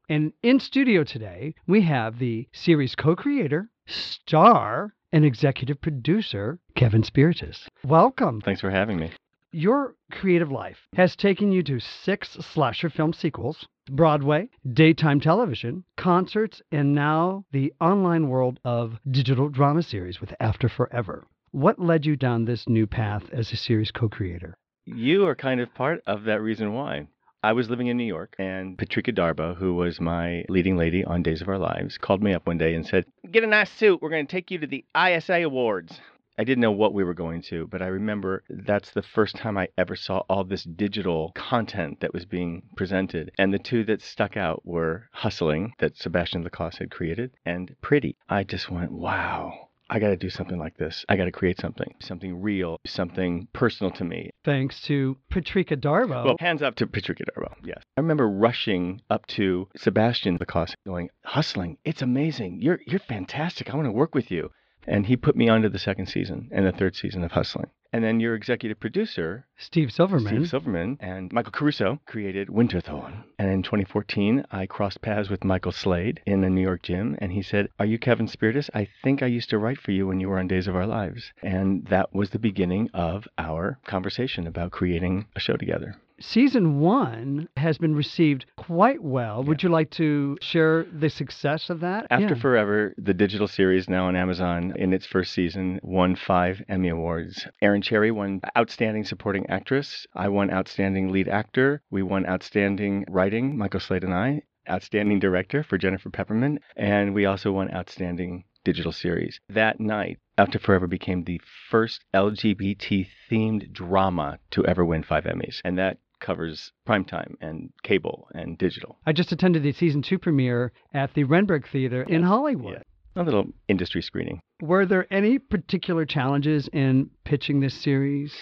And 0.08 0.32
in 0.44 0.60
studio 0.60 1.04
today, 1.04 1.56
we 1.66 1.82
have 1.82 2.20
the 2.20 2.48
series 2.54 2.94
co 2.94 3.16
creator, 3.16 3.72
star, 3.88 4.94
and 5.12 5.26
executive 5.26 5.82
producer, 5.82 6.60
Kevin 6.76 7.02
Spirtas. 7.02 7.68
Welcome. 7.84 8.42
Thanks 8.42 8.62
for 8.62 8.70
having 8.70 9.00
me. 9.00 9.12
Your 9.54 9.96
creative 10.12 10.52
life 10.52 10.88
has 10.96 11.16
taken 11.16 11.52
you 11.52 11.64
to 11.64 11.80
six 11.80 12.34
slasher 12.34 12.90
film 12.90 13.14
sequels, 13.14 13.68
Broadway, 13.90 14.50
daytime 14.74 15.22
television, 15.22 15.86
concerts, 15.96 16.62
and 16.72 16.94
now 16.94 17.46
the 17.52 17.74
online 17.80 18.28
world 18.28 18.60
of 18.66 19.00
digital 19.10 19.48
drama 19.48 19.84
series 19.84 20.20
with 20.20 20.34
After 20.42 20.68
Forever. 20.68 21.26
What 21.52 21.80
led 21.80 22.06
you 22.06 22.18
down 22.18 22.44
this 22.44 22.68
new 22.68 22.86
path 22.88 23.24
as 23.32 23.52
a 23.54 23.56
series 23.56 23.92
co 23.92 24.10
creator? 24.10 24.58
you 24.88 25.26
are 25.28 25.36
kind 25.36 25.60
of 25.60 25.74
part 25.74 26.02
of 26.08 26.24
that 26.24 26.42
reason 26.42 26.74
why. 26.74 27.08
I 27.44 27.54
was 27.54 27.70
living 27.70 27.88
in 27.88 27.98
New 27.98 28.04
York, 28.04 28.36
and 28.40 28.78
Patrika 28.78 29.14
Darbo, 29.14 29.56
who 29.56 29.76
was 29.76 30.02
my 30.02 30.44
leading 30.50 30.76
lady 30.76 31.06
on 31.06 31.24
Days 31.24 31.42
of 31.42 31.50
Our 31.50 31.58
Lives, 31.58 31.98
called 31.98 32.24
me 32.24 32.34
up 32.34 32.48
one 32.48 32.58
day 32.58 32.74
and 32.74 32.86
said, 32.86 33.06
Get 33.32 33.44
a 33.44 33.48
nice 33.48 33.72
suit. 33.72 34.02
We're 34.02 34.10
going 34.10 34.26
to 34.26 34.32
take 34.32 34.50
you 34.50 34.58
to 34.60 34.68
the 34.68 34.86
ISA 34.98 35.44
Awards. 35.44 36.02
I 36.38 36.44
didn't 36.44 36.62
know 36.62 36.72
what 36.72 36.94
we 36.94 37.04
were 37.04 37.14
going 37.16 37.42
to, 37.44 37.68
but 37.68 37.82
I 37.82 37.88
remember 37.88 38.44
that's 38.50 38.92
the 38.92 39.02
first 39.02 39.36
time 39.36 39.58
I 39.58 39.70
ever 39.78 39.96
saw 39.96 40.20
all 40.30 40.44
this 40.44 40.64
digital 40.64 41.32
content 41.36 42.00
that 42.02 42.14
was 42.14 42.26
being 42.26 42.64
presented. 42.76 43.32
And 43.40 43.54
the 43.54 43.60
two 43.60 43.84
that 43.86 44.02
stuck 44.02 44.38
out 44.38 44.66
were 44.66 45.10
Hustling, 45.14 45.74
that 45.80 45.98
Sebastian 45.98 46.44
La 46.44 46.50
Cause 46.50 46.78
had 46.78 46.92
created, 46.92 47.32
and 47.46 47.76
Pretty. 47.82 48.18
I 48.30 48.44
just 48.44 48.70
went, 48.70 48.92
wow. 48.92 49.70
I 49.90 50.00
got 50.00 50.10
to 50.10 50.18
do 50.18 50.30
something 50.30 50.60
like 50.60 50.78
this. 50.78 51.06
I 51.08 51.16
got 51.16 51.26
to 51.26 51.32
create 51.32 51.60
something, 51.60 51.96
something 52.02 52.42
real, 52.42 52.78
something 52.86 53.48
personal 53.54 53.92
to 53.94 54.04
me. 54.04 54.32
Thanks 54.44 54.82
to 54.82 55.18
Patrika 55.32 55.78
Darbo. 55.78 56.26
Well, 56.26 56.36
hands 56.40 56.62
up 56.62 56.76
to 56.76 56.88
Patrika 56.88 57.24
Darbo. 57.24 57.54
Yes. 57.64 57.82
I 57.96 58.02
remember 58.02 58.28
rushing 58.28 59.02
up 59.10 59.26
to 59.28 59.70
Sebastian 59.78 60.38
La 60.40 60.46
Cause 60.46 60.76
going, 60.86 61.10
hustling. 61.24 61.78
It's 61.86 62.02
amazing. 62.02 62.62
You're, 62.62 62.80
you're 62.86 63.00
fantastic. 63.00 63.72
I 63.72 63.76
want 63.76 63.88
to 63.88 63.92
work 63.92 64.14
with 64.14 64.30
you. 64.30 64.52
And 64.88 65.06
he 65.06 65.18
put 65.18 65.36
me 65.36 65.50
onto 65.50 65.70
the 65.70 65.80
second 65.80 66.08
season 66.08 66.50
and 66.52 66.66
the 66.66 66.72
third 66.72 66.96
season 66.96 67.24
of 67.24 67.34
Hustling. 67.34 67.70
And 67.94 68.04
then 68.04 68.20
your 68.20 68.36
executive 68.36 68.80
producer, 68.80 69.46
Steve 69.58 69.92
Silverman. 69.92 70.28
Steve 70.28 70.50
Silverman, 70.50 70.98
and 71.00 71.32
Michael 71.32 71.52
Caruso 71.52 72.00
created 72.06 72.50
Winterthorn. 72.50 73.24
And 73.40 73.50
in 73.50 73.64
2014, 73.64 74.46
I 74.52 74.66
crossed 74.66 75.02
paths 75.02 75.30
with 75.30 75.44
Michael 75.44 75.72
Slade 75.72 76.22
in 76.26 76.44
a 76.44 76.50
New 76.50 76.62
York 76.62 76.84
gym, 76.84 77.18
and 77.20 77.32
he 77.32 77.42
said, 77.42 77.70
Are 77.80 77.86
you 77.86 77.98
Kevin 77.98 78.28
Spirtas? 78.28 78.70
I 78.74 78.88
think 79.04 79.24
I 79.24 79.28
used 79.28 79.50
to 79.52 79.58
write 79.58 79.80
for 79.80 79.92
you 79.92 80.08
when 80.08 80.20
you 80.20 80.30
were 80.30 80.40
on 80.40 80.48
Days 80.48 80.68
of 80.68 80.76
Our 80.76 80.88
Lives. 80.88 81.32
And 81.42 81.86
that 81.88 82.14
was 82.14 82.32
the 82.32 82.40
beginning 82.40 82.90
of 82.94 83.28
our 83.38 83.80
conversation 83.86 84.48
about 84.48 84.72
creating 84.72 85.28
a 85.36 85.40
show 85.40 85.56
together. 85.56 85.96
Season 86.20 86.80
one 86.80 87.48
has 87.58 87.78
been 87.78 87.94
received 87.94 88.46
quite 88.56 89.04
well. 89.04 89.44
Would 89.44 89.62
you 89.62 89.70
like 89.70 89.92
to 89.92 90.38
share 90.42 90.84
the 90.86 91.10
success 91.10 91.70
of 91.70 91.82
that? 91.82 92.08
After 92.10 92.34
Yeah. 92.34 92.42
Forever, 92.42 92.96
the 92.98 93.14
digital 93.14 93.48
series 93.48 93.88
now 93.88 94.08
on 94.08 94.16
Amazon 94.16 94.74
in 94.76 94.94
its 94.94 95.06
first 95.06 95.32
season 95.34 95.80
won 95.84 96.16
five 96.16 96.64
Emmy 96.68 96.90
Awards. 96.90 97.48
Erin 97.62 97.84
Cherry 97.84 98.10
won 98.10 98.42
Outstanding 98.58 99.04
Supporting 99.04 99.48
Actress. 99.48 100.08
I 100.16 100.30
won 100.30 100.50
Outstanding 100.52 101.12
Lead 101.12 101.28
Actor. 101.28 101.84
We 101.92 102.02
won 102.02 102.26
Outstanding 102.26 103.06
Writing, 103.08 103.56
Michael 103.56 103.80
Slade 103.80 104.04
and 104.04 104.14
I. 104.14 104.42
Outstanding 104.68 105.20
Director 105.20 105.62
for 105.64 105.78
Jennifer 105.78 106.10
Pepperman. 106.10 106.58
And 106.76 107.14
we 107.14 107.26
also 107.26 107.52
won 107.52 107.72
Outstanding 107.74 108.44
Digital 108.66 108.92
Series. 108.92 109.40
That 109.50 109.80
night, 109.80 110.18
After 110.38 110.60
Forever 110.60 110.88
became 110.88 111.24
the 111.24 111.40
first 111.70 112.04
LGBT 112.14 113.08
themed 113.30 113.72
drama 113.72 114.40
to 114.52 114.66
ever 114.66 114.84
win 114.84 115.04
five 115.04 115.24
Emmys. 115.24 115.62
And 115.64 115.78
that 115.78 116.00
covers 116.20 116.72
primetime 116.88 117.36
and 117.42 117.72
cable 117.84 118.28
and 118.34 118.58
digital. 118.58 118.98
I 119.06 119.14
just 119.14 119.32
attended 119.32 119.64
the 119.64 119.72
season 119.72 120.02
two 120.02 120.20
premiere 120.20 120.72
at 120.94 121.14
the 121.14 121.24
Renberg 121.24 121.68
Theater 121.68 122.04
in 122.04 122.24
Hollywood. 122.24 122.74
Yeah. 123.16 123.22
A 123.22 123.24
little 123.24 123.48
industry 123.68 124.02
screening. 124.02 124.40
Were 124.62 124.86
there 124.86 125.12
any 125.12 125.40
particular 125.40 126.06
challenges 126.06 126.70
in 126.72 127.10
pitching 127.24 127.60
this 127.60 127.74
series? 127.74 128.34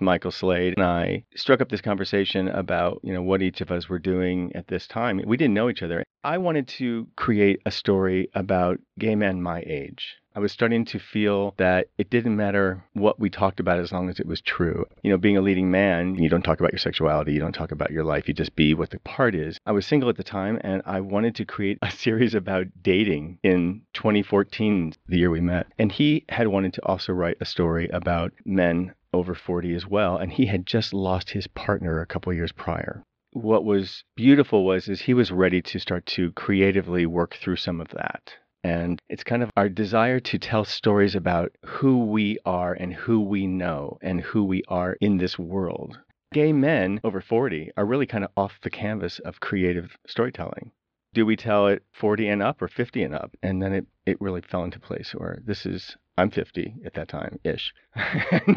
Michael 0.00 0.30
Slade 0.32 0.74
and 0.76 0.84
I 0.84 1.24
struck 1.36 1.60
up 1.60 1.68
this 1.68 1.80
conversation 1.80 2.48
about, 2.48 3.00
you 3.04 3.12
know, 3.12 3.22
what 3.22 3.42
each 3.42 3.60
of 3.60 3.70
us 3.70 3.88
were 3.88 3.98
doing 3.98 4.50
at 4.54 4.66
this 4.66 4.86
time. 4.88 5.20
We 5.24 5.36
didn't 5.36 5.54
know 5.54 5.68
each 5.68 5.82
other. 5.82 6.04
I 6.24 6.38
wanted 6.38 6.66
to 6.68 7.06
create 7.16 7.60
a 7.64 7.70
story 7.70 8.28
about 8.34 8.80
gay 8.98 9.14
men 9.14 9.40
my 9.42 9.62
age. 9.66 10.16
I 10.36 10.40
was 10.40 10.50
starting 10.50 10.84
to 10.86 10.98
feel 10.98 11.54
that 11.58 11.86
it 11.96 12.10
didn't 12.10 12.34
matter 12.34 12.82
what 12.92 13.20
we 13.20 13.30
talked 13.30 13.60
about 13.60 13.78
as 13.78 13.92
long 13.92 14.08
as 14.08 14.18
it 14.18 14.26
was 14.26 14.40
true. 14.40 14.84
You 15.04 15.10
know, 15.10 15.16
being 15.16 15.36
a 15.36 15.40
leading 15.40 15.70
man, 15.70 16.16
you 16.16 16.28
don't 16.28 16.42
talk 16.42 16.58
about 16.58 16.72
your 16.72 16.80
sexuality, 16.80 17.32
you 17.32 17.38
don't 17.38 17.52
talk 17.52 17.70
about 17.70 17.92
your 17.92 18.02
life, 18.02 18.26
you 18.26 18.34
just 18.34 18.56
be 18.56 18.74
what 18.74 18.90
the 18.90 18.98
part 18.98 19.36
is. 19.36 19.58
I 19.64 19.70
was 19.70 19.86
single 19.86 20.08
at 20.08 20.16
the 20.16 20.24
time 20.24 20.58
and 20.62 20.82
I 20.86 21.00
wanted 21.00 21.36
to 21.36 21.44
create 21.44 21.78
a 21.82 21.90
series 22.04 22.34
about 22.34 22.66
dating 22.82 23.38
in 23.44 23.82
2014, 23.92 24.94
the 25.06 25.18
year 25.18 25.30
we 25.30 25.40
met. 25.40 25.68
And 25.78 25.92
he 25.92 26.24
had 26.28 26.48
wanted 26.48 26.72
to 26.74 26.84
also 26.84 27.12
write 27.12 27.36
a 27.40 27.44
story 27.46 27.88
about 27.90 28.32
men 28.44 28.92
over 29.12 29.36
40 29.36 29.72
as 29.74 29.86
well, 29.86 30.16
and 30.16 30.32
he 30.32 30.46
had 30.46 30.66
just 30.66 30.92
lost 30.92 31.30
his 31.30 31.46
partner 31.46 32.00
a 32.00 32.06
couple 32.06 32.32
years 32.32 32.50
prior. 32.50 33.04
What 33.30 33.64
was 33.64 34.02
beautiful 34.16 34.64
was 34.64 34.88
is 34.88 35.02
he 35.02 35.14
was 35.14 35.30
ready 35.30 35.62
to 35.62 35.78
start 35.78 36.06
to 36.06 36.32
creatively 36.32 37.06
work 37.06 37.36
through 37.36 37.56
some 37.56 37.80
of 37.80 37.88
that. 37.90 38.34
And 38.64 39.00
it's 39.10 39.22
kind 39.22 39.42
of 39.42 39.50
our 39.58 39.68
desire 39.68 40.18
to 40.20 40.38
tell 40.38 40.64
stories 40.64 41.14
about 41.14 41.52
who 41.66 42.06
we 42.06 42.38
are 42.46 42.72
and 42.72 42.94
who 42.94 43.20
we 43.20 43.46
know 43.46 43.98
and 44.00 44.22
who 44.22 44.42
we 44.42 44.62
are 44.68 44.96
in 45.02 45.18
this 45.18 45.38
world. 45.38 45.98
Gay 46.32 46.50
men 46.50 46.98
over 47.04 47.20
40 47.20 47.72
are 47.76 47.84
really 47.84 48.06
kind 48.06 48.24
of 48.24 48.30
off 48.38 48.58
the 48.62 48.70
canvas 48.70 49.18
of 49.18 49.38
creative 49.38 49.98
storytelling. 50.06 50.72
Do 51.12 51.26
we 51.26 51.36
tell 51.36 51.66
it 51.66 51.82
40 51.92 52.26
and 52.28 52.42
up 52.42 52.62
or 52.62 52.68
50 52.68 53.02
and 53.02 53.14
up? 53.14 53.36
And 53.42 53.62
then 53.62 53.74
it, 53.74 53.86
it 54.06 54.20
really 54.20 54.40
fell 54.40 54.64
into 54.64 54.80
place 54.80 55.14
or 55.14 55.40
this 55.44 55.66
is, 55.66 55.94
I'm 56.16 56.30
50 56.30 56.76
at 56.86 56.94
that 56.94 57.08
time 57.08 57.38
ish. 57.44 57.74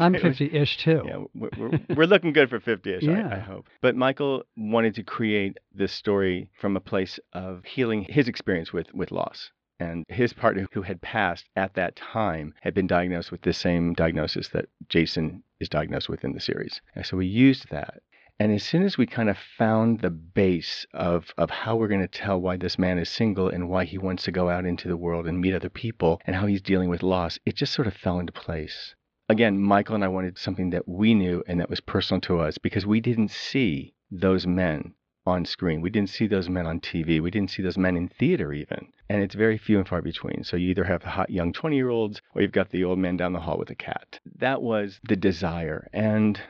I'm 0.00 0.14
50 0.14 0.56
ish 0.56 0.78
too. 0.78 1.02
Yeah, 1.04 1.18
we're, 1.34 1.50
we're, 1.58 1.80
we're 1.94 2.06
looking 2.06 2.32
good 2.32 2.48
for 2.48 2.60
50 2.60 2.94
ish, 2.94 3.06
I, 3.06 3.36
I 3.36 3.38
hope. 3.40 3.66
But 3.82 3.94
Michael 3.94 4.44
wanted 4.56 4.94
to 4.94 5.02
create 5.02 5.58
this 5.72 5.92
story 5.92 6.48
from 6.58 6.78
a 6.78 6.80
place 6.80 7.20
of 7.34 7.62
healing 7.66 8.06
his 8.08 8.26
experience 8.26 8.72
with, 8.72 8.92
with 8.94 9.12
loss. 9.12 9.50
And 9.80 10.04
his 10.08 10.32
partner, 10.32 10.66
who 10.72 10.82
had 10.82 11.00
passed 11.00 11.48
at 11.54 11.74
that 11.74 11.94
time, 11.94 12.54
had 12.62 12.74
been 12.74 12.88
diagnosed 12.88 13.30
with 13.30 13.42
the 13.42 13.52
same 13.52 13.94
diagnosis 13.94 14.48
that 14.48 14.68
Jason 14.88 15.44
is 15.60 15.68
diagnosed 15.68 16.08
with 16.08 16.24
in 16.24 16.32
the 16.32 16.40
series. 16.40 16.80
And 16.94 17.06
so 17.06 17.16
we 17.16 17.26
used 17.26 17.70
that. 17.70 18.02
And 18.40 18.52
as 18.52 18.62
soon 18.62 18.82
as 18.82 18.96
we 18.96 19.06
kind 19.06 19.28
of 19.28 19.36
found 19.36 20.00
the 20.00 20.10
base 20.10 20.86
of, 20.94 21.32
of 21.36 21.50
how 21.50 21.76
we're 21.76 21.88
going 21.88 22.00
to 22.00 22.08
tell 22.08 22.40
why 22.40 22.56
this 22.56 22.78
man 22.78 22.98
is 22.98 23.08
single 23.08 23.48
and 23.48 23.68
why 23.68 23.84
he 23.84 23.98
wants 23.98 24.24
to 24.24 24.32
go 24.32 24.48
out 24.48 24.64
into 24.64 24.86
the 24.86 24.96
world 24.96 25.26
and 25.26 25.40
meet 25.40 25.54
other 25.54 25.68
people 25.68 26.20
and 26.24 26.36
how 26.36 26.46
he's 26.46 26.62
dealing 26.62 26.88
with 26.88 27.02
loss, 27.02 27.38
it 27.44 27.56
just 27.56 27.72
sort 27.72 27.88
of 27.88 27.94
fell 27.94 28.20
into 28.20 28.32
place. 28.32 28.94
Again, 29.28 29.58
Michael 29.58 29.96
and 29.96 30.04
I 30.04 30.08
wanted 30.08 30.38
something 30.38 30.70
that 30.70 30.88
we 30.88 31.14
knew 31.14 31.42
and 31.46 31.60
that 31.60 31.68
was 31.70 31.80
personal 31.80 32.20
to 32.22 32.38
us 32.38 32.58
because 32.58 32.86
we 32.86 33.00
didn't 33.00 33.30
see 33.30 33.94
those 34.10 34.46
men 34.46 34.94
on 35.28 35.44
screen. 35.44 35.80
We 35.80 35.90
didn't 35.90 36.10
see 36.10 36.26
those 36.26 36.48
men 36.48 36.66
on 36.66 36.80
TV. 36.80 37.20
We 37.20 37.30
didn't 37.30 37.50
see 37.50 37.62
those 37.62 37.78
men 37.78 37.96
in 37.96 38.08
theater 38.08 38.52
even. 38.52 38.92
And 39.08 39.22
it's 39.22 39.34
very 39.34 39.58
few 39.58 39.78
and 39.78 39.88
far 39.88 40.02
between. 40.02 40.44
So 40.44 40.56
you 40.56 40.70
either 40.70 40.84
have 40.84 41.02
the 41.02 41.10
hot 41.10 41.30
young 41.30 41.52
20 41.52 41.76
year 41.76 41.88
olds 41.88 42.20
or 42.34 42.42
you've 42.42 42.52
got 42.52 42.70
the 42.70 42.84
old 42.84 42.98
man 42.98 43.16
down 43.16 43.32
the 43.32 43.40
hall 43.40 43.58
with 43.58 43.70
a 43.70 43.74
cat. 43.74 44.20
That 44.38 44.62
was 44.62 45.00
the 45.08 45.16
desire. 45.16 45.88
And 45.92 46.40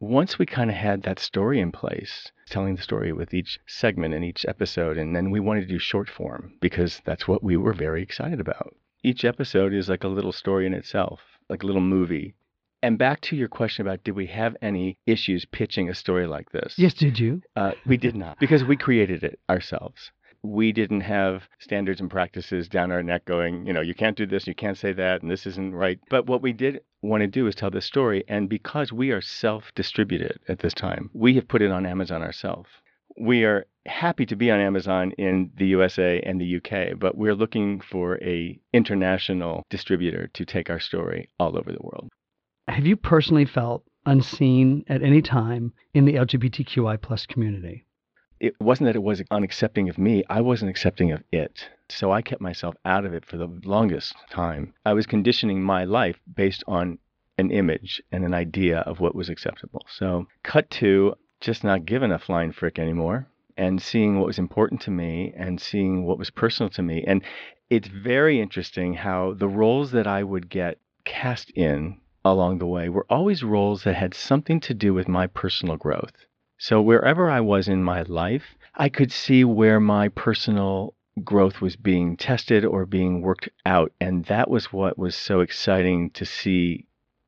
once 0.00 0.38
we 0.38 0.46
kind 0.46 0.70
of 0.70 0.76
had 0.76 1.02
that 1.02 1.18
story 1.18 1.60
in 1.60 1.72
place, 1.72 2.30
telling 2.48 2.76
the 2.76 2.82
story 2.82 3.12
with 3.12 3.34
each 3.34 3.58
segment 3.66 4.14
and 4.14 4.24
each 4.24 4.46
episode, 4.46 4.96
and 4.96 5.14
then 5.14 5.30
we 5.30 5.40
wanted 5.40 5.62
to 5.62 5.66
do 5.66 5.78
short 5.78 6.08
form 6.08 6.54
because 6.60 7.00
that's 7.04 7.26
what 7.26 7.42
we 7.42 7.56
were 7.56 7.72
very 7.72 8.02
excited 8.02 8.40
about. 8.40 8.74
Each 9.02 9.24
episode 9.24 9.72
is 9.72 9.88
like 9.88 10.04
a 10.04 10.08
little 10.08 10.32
story 10.32 10.66
in 10.66 10.74
itself, 10.74 11.20
like 11.48 11.62
a 11.62 11.66
little 11.66 11.80
movie. 11.80 12.34
And 12.80 12.96
back 12.96 13.20
to 13.22 13.36
your 13.36 13.48
question 13.48 13.84
about 13.84 14.04
did 14.04 14.14
we 14.14 14.26
have 14.26 14.56
any 14.62 14.98
issues 15.06 15.44
pitching 15.44 15.88
a 15.88 15.94
story 15.94 16.26
like 16.28 16.52
this? 16.52 16.74
Yes, 16.78 16.94
did 16.94 17.18
you? 17.18 17.42
Uh, 17.56 17.72
we 17.86 17.96
did 17.96 18.14
not, 18.14 18.38
because 18.38 18.62
we 18.62 18.76
created 18.76 19.24
it 19.24 19.40
ourselves. 19.50 20.12
We 20.44 20.70
didn't 20.70 21.00
have 21.00 21.48
standards 21.58 22.00
and 22.00 22.08
practices 22.08 22.68
down 22.68 22.92
our 22.92 23.02
neck 23.02 23.24
going, 23.24 23.66
you 23.66 23.72
know, 23.72 23.80
you 23.80 23.94
can't 23.94 24.16
do 24.16 24.26
this, 24.26 24.46
you 24.46 24.54
can't 24.54 24.78
say 24.78 24.92
that, 24.92 25.22
and 25.22 25.30
this 25.30 25.44
isn't 25.46 25.74
right. 25.74 25.98
But 26.08 26.26
what 26.26 26.42
we 26.42 26.52
did 26.52 26.80
want 27.02 27.22
to 27.22 27.26
do 27.26 27.48
is 27.48 27.56
tell 27.56 27.70
this 27.70 27.84
story. 27.84 28.22
And 28.28 28.48
because 28.48 28.92
we 28.92 29.10
are 29.10 29.20
self 29.20 29.72
distributed 29.74 30.38
at 30.46 30.60
this 30.60 30.74
time, 30.74 31.10
we 31.12 31.34
have 31.34 31.48
put 31.48 31.62
it 31.62 31.72
on 31.72 31.84
Amazon 31.84 32.22
ourselves. 32.22 32.70
We 33.20 33.44
are 33.44 33.66
happy 33.86 34.26
to 34.26 34.36
be 34.36 34.52
on 34.52 34.60
Amazon 34.60 35.10
in 35.18 35.50
the 35.56 35.66
USA 35.66 36.20
and 36.20 36.40
the 36.40 36.56
UK, 36.58 36.96
but 36.96 37.16
we're 37.16 37.34
looking 37.34 37.80
for 37.80 38.22
a 38.22 38.56
international 38.72 39.64
distributor 39.70 40.30
to 40.34 40.44
take 40.44 40.70
our 40.70 40.78
story 40.78 41.28
all 41.40 41.58
over 41.58 41.72
the 41.72 41.82
world. 41.82 42.08
Have 42.68 42.86
you 42.86 42.96
personally 42.96 43.44
felt 43.44 43.84
unseen 44.06 44.84
at 44.88 45.02
any 45.02 45.22
time 45.22 45.72
in 45.94 46.04
the 46.04 46.14
LGBTQI 46.14 47.00
plus 47.00 47.26
community? 47.26 47.84
it 48.40 48.54
wasn't 48.60 48.86
that 48.86 48.96
it 48.96 49.02
was 49.02 49.22
unaccepting 49.32 49.88
of 49.88 49.98
me, 49.98 50.22
I 50.28 50.40
wasn't 50.40 50.70
accepting 50.70 51.12
of 51.12 51.22
it. 51.32 51.68
So 51.88 52.12
I 52.12 52.22
kept 52.22 52.40
myself 52.40 52.74
out 52.84 53.04
of 53.04 53.14
it 53.14 53.24
for 53.24 53.36
the 53.36 53.48
longest 53.64 54.14
time. 54.30 54.74
I 54.84 54.92
was 54.92 55.06
conditioning 55.06 55.62
my 55.62 55.84
life 55.84 56.18
based 56.34 56.62
on 56.68 56.98
an 57.38 57.50
image 57.50 58.02
and 58.12 58.24
an 58.24 58.34
idea 58.34 58.80
of 58.80 59.00
what 59.00 59.14
was 59.14 59.28
acceptable. 59.28 59.84
So, 59.88 60.26
cut 60.42 60.70
to 60.70 61.14
just 61.40 61.62
not 61.62 61.86
giving 61.86 62.12
a 62.12 62.18
flying 62.18 62.52
frick 62.52 62.78
anymore 62.78 63.28
and 63.56 63.80
seeing 63.80 64.18
what 64.18 64.26
was 64.26 64.38
important 64.38 64.80
to 64.82 64.90
me 64.90 65.32
and 65.36 65.60
seeing 65.60 66.04
what 66.04 66.18
was 66.18 66.30
personal 66.30 66.70
to 66.70 66.82
me. 66.82 67.04
And 67.06 67.22
it's 67.70 67.88
very 67.88 68.40
interesting 68.40 68.94
how 68.94 69.34
the 69.34 69.48
roles 69.48 69.92
that 69.92 70.06
I 70.06 70.22
would 70.22 70.48
get 70.48 70.78
cast 71.04 71.50
in 71.50 72.00
along 72.24 72.58
the 72.58 72.66
way 72.66 72.88
were 72.88 73.06
always 73.08 73.42
roles 73.42 73.84
that 73.84 73.94
had 73.94 74.14
something 74.14 74.60
to 74.60 74.74
do 74.74 74.92
with 74.92 75.08
my 75.08 75.26
personal 75.26 75.76
growth. 75.76 76.12
So 76.58 76.82
wherever 76.82 77.30
I 77.30 77.40
was 77.40 77.68
in 77.68 77.84
my 77.84 78.02
life, 78.02 78.56
I 78.74 78.88
could 78.88 79.12
see 79.12 79.44
where 79.44 79.80
my 79.80 80.08
personal 80.08 80.94
growth 81.24 81.60
was 81.60 81.76
being 81.76 82.16
tested 82.16 82.64
or 82.64 82.86
being 82.86 83.20
worked 83.20 83.48
out. 83.64 83.92
And 84.00 84.24
that 84.26 84.50
was 84.50 84.72
what 84.72 84.98
was 84.98 85.14
so 85.14 85.40
exciting 85.40 86.10
to 86.10 86.24
see 86.24 86.86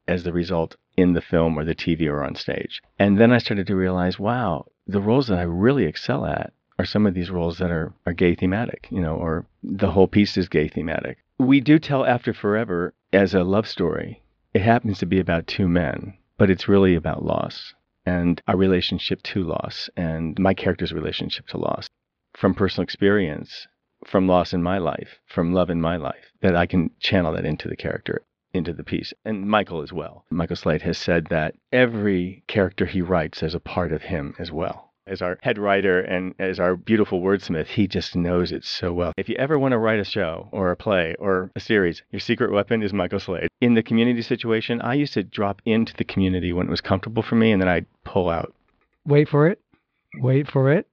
as 0.09 0.25
the 0.25 0.33
result 0.33 0.77
in 0.97 1.13
the 1.13 1.21
film 1.21 1.59
or 1.59 1.65
the 1.65 1.75
TV 1.75 2.09
or 2.09 2.25
on 2.25 2.35
stage. 2.35 2.83
And 2.99 3.19
then 3.19 3.33
I 3.33 3.39
started 3.39 3.67
to 3.69 3.77
realize, 3.77 4.19
wow, 4.19 4.67
the 4.87 5.01
roles 5.01 5.29
that 5.29 5.39
I 5.39 5.43
really 5.43 5.85
excel 5.85 6.27
at 6.27 6.53
are 6.79 6.85
some 6.85 7.07
of 7.07 7.15
these 7.15 7.31
roles 7.31 7.59
that 7.59 7.71
are, 7.71 7.93
are 8.07 8.13
gay 8.13 8.35
thematic, 8.35 8.89
you 8.91 9.01
know, 9.01 9.15
or 9.15 9.47
the 9.63 9.91
whole 9.91 10.09
piece 10.09 10.37
is 10.37 10.49
gay 10.49 10.67
thematic. 10.67 11.19
We 11.39 11.61
do 11.61 11.79
tell 11.79 12.05
After 12.05 12.33
Forever 12.33 12.95
as 13.13 13.35
a 13.35 13.45
love 13.45 13.69
story. 13.69 14.23
It 14.53 14.63
happens 14.63 14.99
to 14.99 15.07
be 15.07 15.21
about 15.21 15.47
two 15.47 15.69
men, 15.69 16.15
but 16.37 16.51
it's 16.51 16.69
really 16.69 16.97
about 16.97 17.25
loss 17.25 17.73
and 18.05 18.43
our 18.49 18.57
relationship 18.57 19.23
to 19.23 19.45
loss 19.45 19.89
and 19.97 20.37
my 20.41 20.55
character's 20.55 20.93
relationship 20.93 21.47
to 21.49 21.59
loss 21.59 21.89
from 22.35 22.55
personal 22.55 22.83
experience, 22.83 23.69
from 24.05 24.27
loss 24.27 24.53
in 24.53 24.61
my 24.61 24.79
life, 24.79 25.21
from 25.27 25.53
love 25.53 25.71
in 25.71 25.81
my 25.81 25.97
life, 25.97 26.33
that 26.41 26.57
I 26.57 26.67
can 26.67 26.91
channel 26.99 27.33
that 27.35 27.45
into 27.45 27.69
the 27.69 27.77
character, 27.77 28.23
into 28.53 28.73
the 28.73 28.83
piece. 28.83 29.13
And 29.25 29.49
Michael 29.49 29.83
as 29.83 29.93
well. 29.93 30.25
Michael 30.31 30.57
Slade 30.57 30.83
has 30.83 30.99
said 30.99 31.27
that 31.27 31.55
every 31.71 32.43
character 32.49 32.87
he 32.87 33.03
writes 33.03 33.45
is 33.45 33.55
a 33.55 33.61
part 33.61 33.93
of 33.93 34.03
him 34.03 34.35
as 34.41 34.51
well. 34.51 34.90
As 35.11 35.21
our 35.21 35.39
head 35.43 35.59
writer 35.59 36.01
and 36.01 36.37
as 36.39 36.61
our 36.61 36.77
beautiful 36.77 37.21
wordsmith, 37.21 37.67
he 37.67 37.89
just 37.89 38.15
knows 38.15 38.53
it 38.53 38.63
so 38.65 38.93
well. 38.93 39.13
If 39.17 39.29
you 39.29 39.35
ever 39.41 39.59
want 39.59 39.73
to 39.73 39.79
write 39.79 39.99
a 39.99 40.05
show 40.05 40.49
or 40.53 40.71
a 40.71 40.77
play 40.77 41.17
or 41.19 41.51
a 41.57 41.61
series, 41.61 42.05
your 42.13 42.21
secret 42.21 42.53
weapon 42.53 42.81
is 42.81 42.93
Michael 42.93 43.19
Slade. 43.19 43.49
In 43.61 43.75
the 43.75 43.83
community 43.83 44.23
situation, 44.23 44.81
I 44.81 44.95
used 44.95 45.15
to 45.15 45.25
drop 45.25 45.63
into 45.65 45.95
the 45.97 46.05
community 46.05 46.53
when 46.53 46.69
it 46.69 46.71
was 46.71 46.81
comfortable 46.81 47.25
for 47.25 47.35
me 47.35 47.51
and 47.51 47.61
then 47.61 47.69
I'd 47.69 47.87
pull 48.05 48.29
out. 48.31 48.55
Wait 49.05 49.29
for 49.29 49.49
it. 49.49 49.61
Wait 50.21 50.49
for 50.49 50.73
it. 50.73 50.87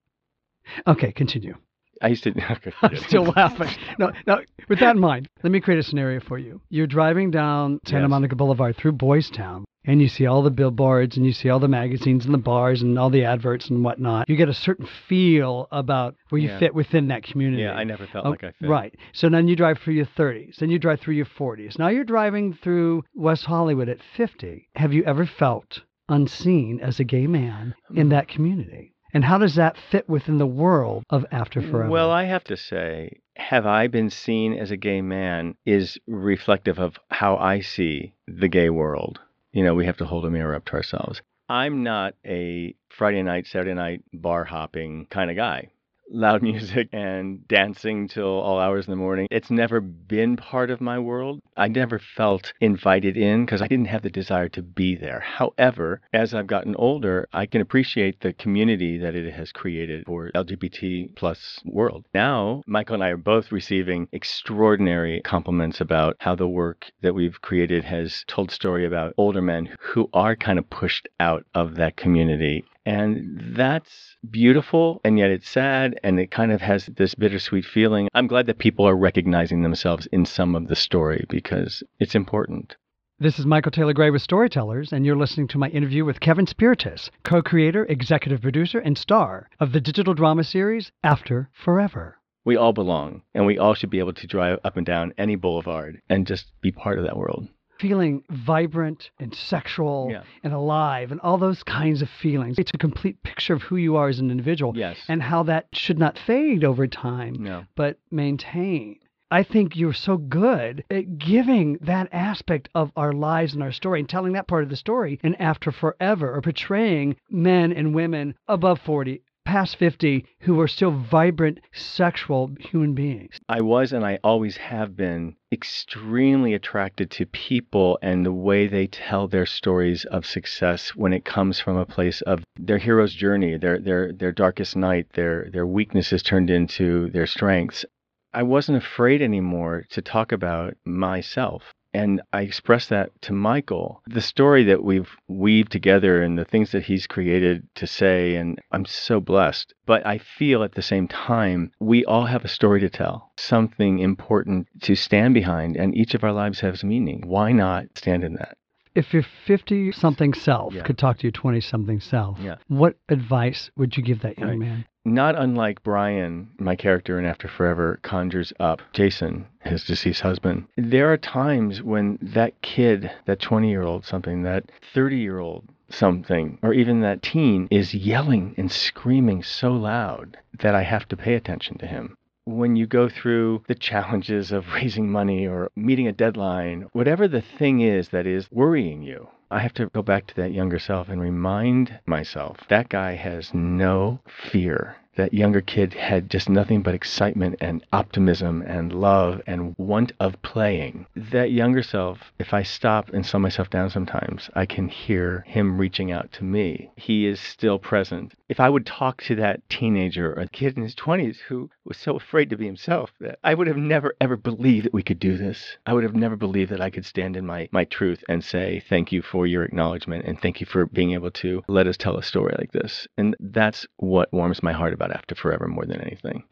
Okay, 0.87 1.11
continue. 1.11 1.53
I 2.01 2.07
used 2.07 2.23
to. 2.23 2.33
I'm 2.81 2.95
still 2.95 3.25
laughing. 3.25 3.69
No, 3.99 4.11
no. 4.25 4.39
With 4.67 4.79
that 4.79 4.95
in 4.95 4.99
mind, 4.99 5.29
let 5.43 5.51
me 5.51 5.59
create 5.59 5.79
a 5.79 5.83
scenario 5.83 6.21
for 6.21 6.39
you. 6.39 6.59
You're 6.69 6.87
driving 6.87 7.29
down 7.29 7.81
Santa 7.85 8.03
Yes. 8.03 8.09
Monica 8.09 8.35
Boulevard 8.35 8.77
through 8.77 8.93
Boys 8.93 9.29
Town, 9.29 9.65
and 9.87 10.01
you 10.01 10.07
see 10.07 10.27
all 10.27 10.43
the 10.43 10.51
billboards, 10.51 11.17
and 11.17 11.25
you 11.25 11.31
see 11.33 11.49
all 11.49 11.59
the 11.59 11.67
magazines 11.67 12.25
and 12.25 12.33
the 12.33 12.37
bars 12.37 12.81
and 12.83 12.99
all 12.99 13.09
the 13.09 13.23
adverts 13.23 13.69
and 13.69 13.83
whatnot. 13.83 14.29
You 14.29 14.35
get 14.35 14.49
a 14.49 14.53
certain 14.53 14.87
feel 15.07 15.67
about 15.71 16.15
where 16.29 16.39
you 16.39 16.49
Yeah. 16.49 16.59
fit 16.59 16.75
within 16.75 17.07
that 17.07 17.23
community. 17.23 17.63
Yeah, 17.63 17.73
I 17.73 17.83
never 17.83 18.05
felt 18.05 18.25
Oh, 18.25 18.29
like 18.31 18.43
I 18.43 18.51
fit. 18.51 18.69
Right. 18.69 18.93
So 19.13 19.29
then 19.29 19.47
you 19.47 19.55
drive 19.55 19.79
through 19.79 19.95
your 19.95 20.05
30s, 20.05 20.57
then 20.57 20.69
you 20.69 20.77
drive 20.77 20.99
through 20.99 21.15
your 21.15 21.25
40s. 21.25 21.79
Now 21.79 21.87
you're 21.87 22.03
driving 22.03 22.53
through 22.53 23.03
West 23.15 23.45
Hollywood 23.45 23.89
at 23.89 23.99
50. 24.15 24.67
Have 24.75 24.93
you 24.93 25.03
ever 25.05 25.25
felt 25.25 25.81
unseen 26.09 26.79
as 26.81 26.99
a 26.99 27.03
gay 27.03 27.27
man 27.27 27.73
Hmm. 27.89 27.97
in 27.97 28.09
that 28.09 28.27
community? 28.27 28.93
And 29.13 29.23
how 29.23 29.37
does 29.37 29.55
that 29.55 29.77
fit 29.77 30.07
within 30.09 30.37
the 30.37 30.45
world 30.45 31.03
of 31.09 31.25
After 31.31 31.61
Forever? 31.61 31.89
Well, 31.89 32.11
I 32.11 32.25
have 32.25 32.43
to 32.45 32.57
say, 32.57 33.19
have 33.37 33.65
I 33.65 33.87
been 33.87 34.09
seen 34.09 34.53
as 34.53 34.69
a 34.69 34.77
gay 34.77 35.01
man 35.01 35.55
is 35.65 35.97
reflective 36.07 36.77
of 36.77 36.97
how 37.09 37.37
I 37.37 37.61
see 37.61 38.13
the 38.27 38.49
gay 38.49 38.69
world. 38.69 39.19
You 39.57 39.63
know, 39.63 39.73
we 39.73 39.87
have 39.87 39.97
to 39.97 40.05
hold 40.05 40.23
a 40.23 40.29
mirror 40.29 40.53
up 40.53 40.65
to 40.65 40.73
ourselves. 40.73 41.19
I'm 41.49 41.81
not 41.81 42.13
a 42.23 42.75
Friday 42.89 43.23
night, 43.23 43.47
Saturday 43.47 43.73
night 43.73 44.03
bar 44.13 44.43
hopping 44.43 45.07
kind 45.07 45.31
of 45.31 45.35
guy. 45.35 45.69
Loud 46.09 46.41
music 46.51 46.89
and 46.93 47.47
dancing 47.47 48.07
till 48.07 48.27
all 48.27 48.59
hours 48.59 48.87
in 48.87 48.91
the 48.91 48.97
morning. 48.97 49.27
It's 49.29 49.51
never 49.51 49.81
been 49.81 50.37
part 50.37 50.69
of 50.69 50.81
my 50.81 50.99
world. 50.99 51.41
I 51.55 51.67
never 51.67 51.99
felt 51.99 52.53
invited 52.61 53.17
in 53.17 53.45
because 53.45 53.61
I 53.61 53.67
didn't 53.67 53.87
have 53.87 54.03
the 54.03 54.09
desire 54.09 54.49
to 54.49 54.61
be 54.61 54.95
there. 54.95 55.19
However, 55.19 56.01
as 56.13 56.33
I've 56.33 56.47
gotten 56.47 56.75
older, 56.75 57.27
I 57.33 57.45
can 57.45 57.61
appreciate 57.61 58.21
the 58.21 58.33
community 58.33 58.97
that 58.99 59.15
it 59.15 59.33
has 59.33 59.51
created 59.51 60.05
for 60.05 60.31
LGBT 60.31 61.15
plus 61.15 61.59
world. 61.65 62.05
Now, 62.13 62.61
Michael 62.67 62.95
and 62.95 63.03
I 63.03 63.09
are 63.09 63.17
both 63.17 63.51
receiving 63.51 64.07
extraordinary 64.11 65.21
compliments 65.23 65.81
about 65.81 66.15
how 66.19 66.35
the 66.35 66.47
work 66.47 66.91
that 67.01 67.15
we've 67.15 67.41
created 67.41 67.83
has 67.83 68.23
told 68.27 68.51
story 68.51 68.85
about 68.85 69.13
older 69.17 69.41
men 69.41 69.75
who 69.79 70.09
are 70.13 70.35
kind 70.35 70.59
of 70.59 70.69
pushed 70.69 71.07
out 71.19 71.45
of 71.53 71.75
that 71.75 71.97
community. 71.97 72.63
And 72.87 73.53
that's 73.53 74.15
beautiful, 74.31 75.01
and 75.03 75.19
yet 75.19 75.29
it's 75.29 75.49
sad, 75.49 75.99
and 76.03 76.21
it 76.21 76.31
kind 76.31 76.53
of 76.53 76.61
has 76.61 76.85
this 76.85 77.15
bittersweet 77.15 77.65
feeling. 77.65 78.07
I'm 78.13 78.27
glad 78.27 78.45
that 78.45 78.59
people 78.59 78.87
are 78.87 78.95
recognizing 78.95 79.61
themselves 79.61 80.05
in 80.05 80.25
some 80.25 80.55
of 80.55 80.69
the 80.69 80.75
story 80.77 81.25
because 81.27 81.83
it's 81.99 82.15
important. 82.15 82.77
This 83.19 83.39
is 83.39 83.45
Michael 83.45 83.73
Taylor 83.73 83.91
Gray 83.91 84.09
with 84.09 84.21
Storytellers, 84.21 84.93
and 84.93 85.05
you're 85.05 85.17
listening 85.17 85.49
to 85.49 85.57
my 85.57 85.67
interview 85.67 86.05
with 86.05 86.21
Kevin 86.21 86.45
Spirtas, 86.45 87.09
co 87.25 87.41
creator, 87.41 87.85
executive 87.89 88.41
producer, 88.41 88.79
and 88.79 88.97
star 88.97 89.49
of 89.59 89.73
the 89.73 89.81
digital 89.81 90.13
drama 90.13 90.45
series 90.45 90.89
After 91.03 91.49
Forever. 91.51 92.19
We 92.45 92.55
all 92.55 92.71
belong, 92.71 93.23
and 93.33 93.45
we 93.45 93.57
all 93.57 93.73
should 93.73 93.89
be 93.89 93.99
able 93.99 94.13
to 94.13 94.27
drive 94.27 94.59
up 94.63 94.77
and 94.77 94.85
down 94.85 95.11
any 95.17 95.35
boulevard 95.35 96.01
and 96.07 96.25
just 96.25 96.53
be 96.61 96.71
part 96.71 96.99
of 96.99 97.03
that 97.03 97.17
world. 97.17 97.49
Feeling 97.79 98.23
vibrant 98.29 99.11
and 99.19 99.33
sexual 99.35 100.07
Yeah. 100.11 100.23
and 100.43 100.53
alive 100.53 101.11
and 101.11 101.21
all 101.21 101.37
those 101.37 101.63
kinds 101.63 102.01
of 102.01 102.09
feelings. 102.09 102.57
It's 102.57 102.71
a 102.73 102.77
complete 102.77 103.21
picture 103.23 103.53
of 103.53 103.61
who 103.63 103.75
you 103.75 103.95
are 103.97 104.07
as 104.07 104.19
an 104.19 104.31
individual 104.31 104.73
Yes. 104.75 104.97
and 105.07 105.21
how 105.21 105.43
that 105.43 105.67
should 105.73 105.99
not 105.99 106.17
fade 106.17 106.63
over 106.63 106.87
time, 106.87 107.35
No. 107.39 107.65
but 107.75 107.97
maintain. 108.11 108.97
I 109.29 109.43
think 109.43 109.75
you're 109.75 109.91
so 109.91 110.15
good 110.15 110.85
at 110.89 111.17
giving 111.17 111.73
that 111.81 112.07
aspect 112.13 112.69
of 112.73 112.93
our 112.95 113.11
lives 113.11 113.53
and 113.53 113.61
our 113.61 113.73
story 113.73 113.99
and 113.99 114.07
telling 114.07 114.31
that 114.33 114.47
part 114.47 114.63
of 114.63 114.69
the 114.69 114.77
story 114.77 115.19
and 115.21 115.39
after 115.41 115.69
forever 115.69 116.33
or 116.33 116.41
portraying 116.41 117.17
men 117.29 117.73
and 117.73 117.93
women 117.93 118.35
above 118.47 118.79
40, 118.79 119.21
past 119.47 119.77
50 119.77 120.25
who 120.41 120.59
are 120.59 120.67
still 120.67 120.91
vibrant 120.91 121.61
sexual 121.71 122.51
human 122.59 122.93
beings. 122.93 123.39
I 123.47 123.61
was 123.61 123.93
and 123.93 124.05
I 124.05 124.19
always 124.21 124.57
have 124.57 124.97
been 124.97 125.37
extremely 125.53 126.53
attracted 126.53 127.09
to 127.11 127.25
people 127.27 127.97
and 128.01 128.25
the 128.25 128.33
way 128.33 128.67
they 128.67 128.87
tell 128.87 129.25
their 129.29 129.45
stories 129.45 130.03
of 130.03 130.25
success 130.25 130.89
when 130.97 131.13
it 131.13 131.23
comes 131.23 131.61
from 131.61 131.77
a 131.77 131.85
place 131.85 132.19
of 132.23 132.43
their 132.59 132.77
hero's 132.77 133.13
journey, 133.13 133.55
their 133.55 133.79
their 133.79 134.11
their 134.11 134.33
darkest 134.33 134.75
night, 134.75 135.07
their 135.13 135.49
their 135.49 135.65
weaknesses 135.65 136.21
turned 136.21 136.49
into 136.49 137.09
their 137.11 137.25
strengths. 137.25 137.85
I 138.33 138.43
wasn't 138.43 138.83
afraid 138.83 139.21
anymore 139.21 139.85
to 139.91 140.01
talk 140.01 140.33
about 140.33 140.75
myself. 140.83 141.73
And 141.97 142.21
I 142.31 142.41
expressed 142.41 142.89
that 142.89 143.09
to 143.23 143.33
Michael. 143.33 144.03
The 144.05 144.21
story 144.21 144.63
that 144.65 144.83
we've 144.83 145.09
weaved 145.27 145.71
together 145.71 146.21
and 146.21 146.37
the 146.37 146.45
things 146.45 146.71
that 146.71 146.83
he's 146.83 147.07
created 147.07 147.67
to 147.75 147.87
say, 147.87 148.35
and 148.35 148.59
I'm 148.71 148.85
so 148.85 149.19
blessed. 149.19 149.73
But 149.87 150.05
I 150.05 150.19
feel 150.19 150.63
at 150.63 150.75
the 150.75 150.81
same 150.83 151.07
time, 151.07 151.71
we 151.79 152.05
all 152.05 152.25
have 152.25 152.45
a 152.45 152.49
story 152.49 152.81
to 152.81 152.89
tell, 152.89 153.31
something 153.37 153.97
important 153.97 154.67
to 154.83 154.95
stand 154.95 155.33
behind, 155.33 155.75
and 155.75 155.95
each 155.95 156.13
of 156.13 156.23
our 156.23 156.33
lives 156.33 156.59
has 156.59 156.83
meaning. 156.83 157.23
Why 157.25 157.51
not 157.51 157.85
stand 157.97 158.23
in 158.23 158.33
that? 158.35 158.57
If 158.97 159.13
your 159.13 159.21
50 159.45 159.91
something 159.91 160.33
self 160.33 160.73
Yeah. 160.73 160.81
could 160.81 160.97
talk 160.97 161.19
to 161.19 161.23
your 161.23 161.31
20 161.31 161.61
something 161.61 161.99
self, 161.99 162.39
Yeah. 162.39 162.55
what 162.67 162.95
advice 163.09 163.69
would 163.77 163.95
you 163.95 164.01
give 164.01 164.21
that 164.21 164.39
young 164.39 164.49
Right. 164.49 164.57
man? 164.59 164.85
Not 165.05 165.35
unlike 165.37 165.83
Brian, 165.83 166.47
my 166.57 166.75
character 166.75 167.19
in 167.19 167.25
After 167.25 167.47
Forever 167.47 167.99
conjures 168.01 168.53
up 168.59 168.81
Jason, 168.93 169.45
his 169.63 169.85
deceased 169.85 170.21
husband. 170.21 170.65
There 170.77 171.13
are 171.13 171.17
times 171.17 171.83
when 171.83 172.17
that 172.23 172.59
kid, 172.63 173.11
that 173.25 173.39
20 173.39 173.69
year 173.69 173.83
old 173.83 174.03
something, 174.03 174.41
that 174.41 174.63
30 174.95 175.17
year 175.17 175.37
old 175.37 175.65
something, 175.89 176.57
or 176.63 176.73
even 176.73 177.01
that 177.01 177.21
teen 177.21 177.67
is 177.69 177.93
yelling 177.93 178.55
and 178.57 178.71
screaming 178.71 179.43
so 179.43 179.71
loud 179.73 180.37
that 180.59 180.73
I 180.73 180.81
have 180.81 181.07
to 181.09 181.15
pay 181.15 181.35
attention 181.35 181.77
to 181.77 181.85
him. 181.85 182.16
When 182.47 182.77
you 182.77 182.87
go 182.87 183.09
through 183.09 183.63
the 183.67 183.75
challenges 183.75 184.53
of 184.53 184.71
raising 184.73 185.11
money 185.11 185.45
or 185.45 185.69
meeting 185.75 186.07
a 186.07 186.13
deadline, 186.13 186.87
whatever 186.93 187.27
the 187.27 187.41
thing 187.41 187.81
is 187.81 188.07
that 188.09 188.25
is 188.25 188.49
worrying 188.49 189.01
you, 189.01 189.27
I 189.51 189.59
have 189.59 189.73
to 189.73 189.87
go 189.87 190.01
back 190.01 190.27
to 190.27 190.35
that 190.35 190.53
younger 190.53 190.79
self 190.79 191.09
and 191.09 191.19
remind 191.19 191.99
myself 192.05 192.59
that 192.69 192.87
guy 192.87 193.15
has 193.15 193.53
no 193.53 194.21
fear. 194.25 194.95
That 195.17 195.33
younger 195.33 195.61
kid 195.61 195.93
had 195.93 196.29
just 196.29 196.47
nothing 196.47 196.81
but 196.81 196.93
excitement 196.93 197.55
and 197.59 197.83
optimism 197.91 198.61
and 198.61 198.93
love 198.93 199.41
and 199.47 199.75
want 199.77 200.11
of 200.19 200.41
playing. 200.43 201.07
That 201.15 201.51
younger 201.51 201.83
self, 201.83 202.31
if 202.39 202.53
I 202.53 202.63
stop 202.63 203.09
and 203.09 203.25
slow 203.25 203.39
myself 203.39 203.69
down 203.69 203.89
sometimes, 203.89 204.49
I 204.55 204.65
can 204.65 204.87
hear 204.87 205.43
him 205.47 205.77
reaching 205.79 206.11
out 206.11 206.31
to 206.33 206.43
me. 206.43 206.91
He 206.95 207.25
is 207.25 207.39
still 207.39 207.79
present. 207.79 208.33
If 208.47 208.59
I 208.59 208.69
would 208.69 208.85
talk 208.85 209.23
to 209.23 209.35
that 209.35 209.67
teenager 209.69 210.39
or 210.39 210.45
kid 210.45 210.77
in 210.77 210.83
his 210.83 210.95
20s 210.95 211.37
who 211.47 211.69
was 211.83 211.97
so 211.97 212.15
afraid 212.15 212.49
to 212.49 212.57
be 212.57 212.65
himself 212.65 213.11
that 213.19 213.39
I 213.43 213.53
would 213.53 213.67
have 213.67 213.77
never 213.77 214.15
ever 214.21 214.37
believed 214.37 214.85
that 214.85 214.93
we 214.93 215.03
could 215.03 215.19
do 215.19 215.37
this. 215.37 215.77
I 215.85 215.93
would 215.93 216.03
have 216.03 216.15
never 216.15 216.35
believed 216.35 216.71
that 216.71 216.81
I 216.81 216.89
could 216.89 217.05
stand 217.05 217.35
in 217.35 217.45
my, 217.45 217.69
my 217.71 217.85
truth 217.85 218.23
and 218.29 218.43
say 218.43 218.83
thank 218.87 219.11
you 219.11 219.21
for 219.21 219.47
your 219.47 219.63
acknowledgement 219.63 220.25
and 220.25 220.39
thank 220.39 220.59
you 220.59 220.65
for 220.67 220.85
being 220.85 221.11
able 221.13 221.31
to 221.31 221.63
let 221.67 221.87
us 221.87 221.97
tell 221.97 222.17
a 222.17 222.23
story 222.23 222.53
like 222.57 222.71
this. 222.71 223.07
And 223.17 223.35
that's 223.39 223.87
what 223.97 224.31
warms 224.31 224.61
my 224.61 224.73
heart 224.73 224.93
about 224.93 225.06
After 225.11 225.35
Forever 225.35 225.67
more 225.67 225.85
than 225.85 226.01
anything. 226.01 226.43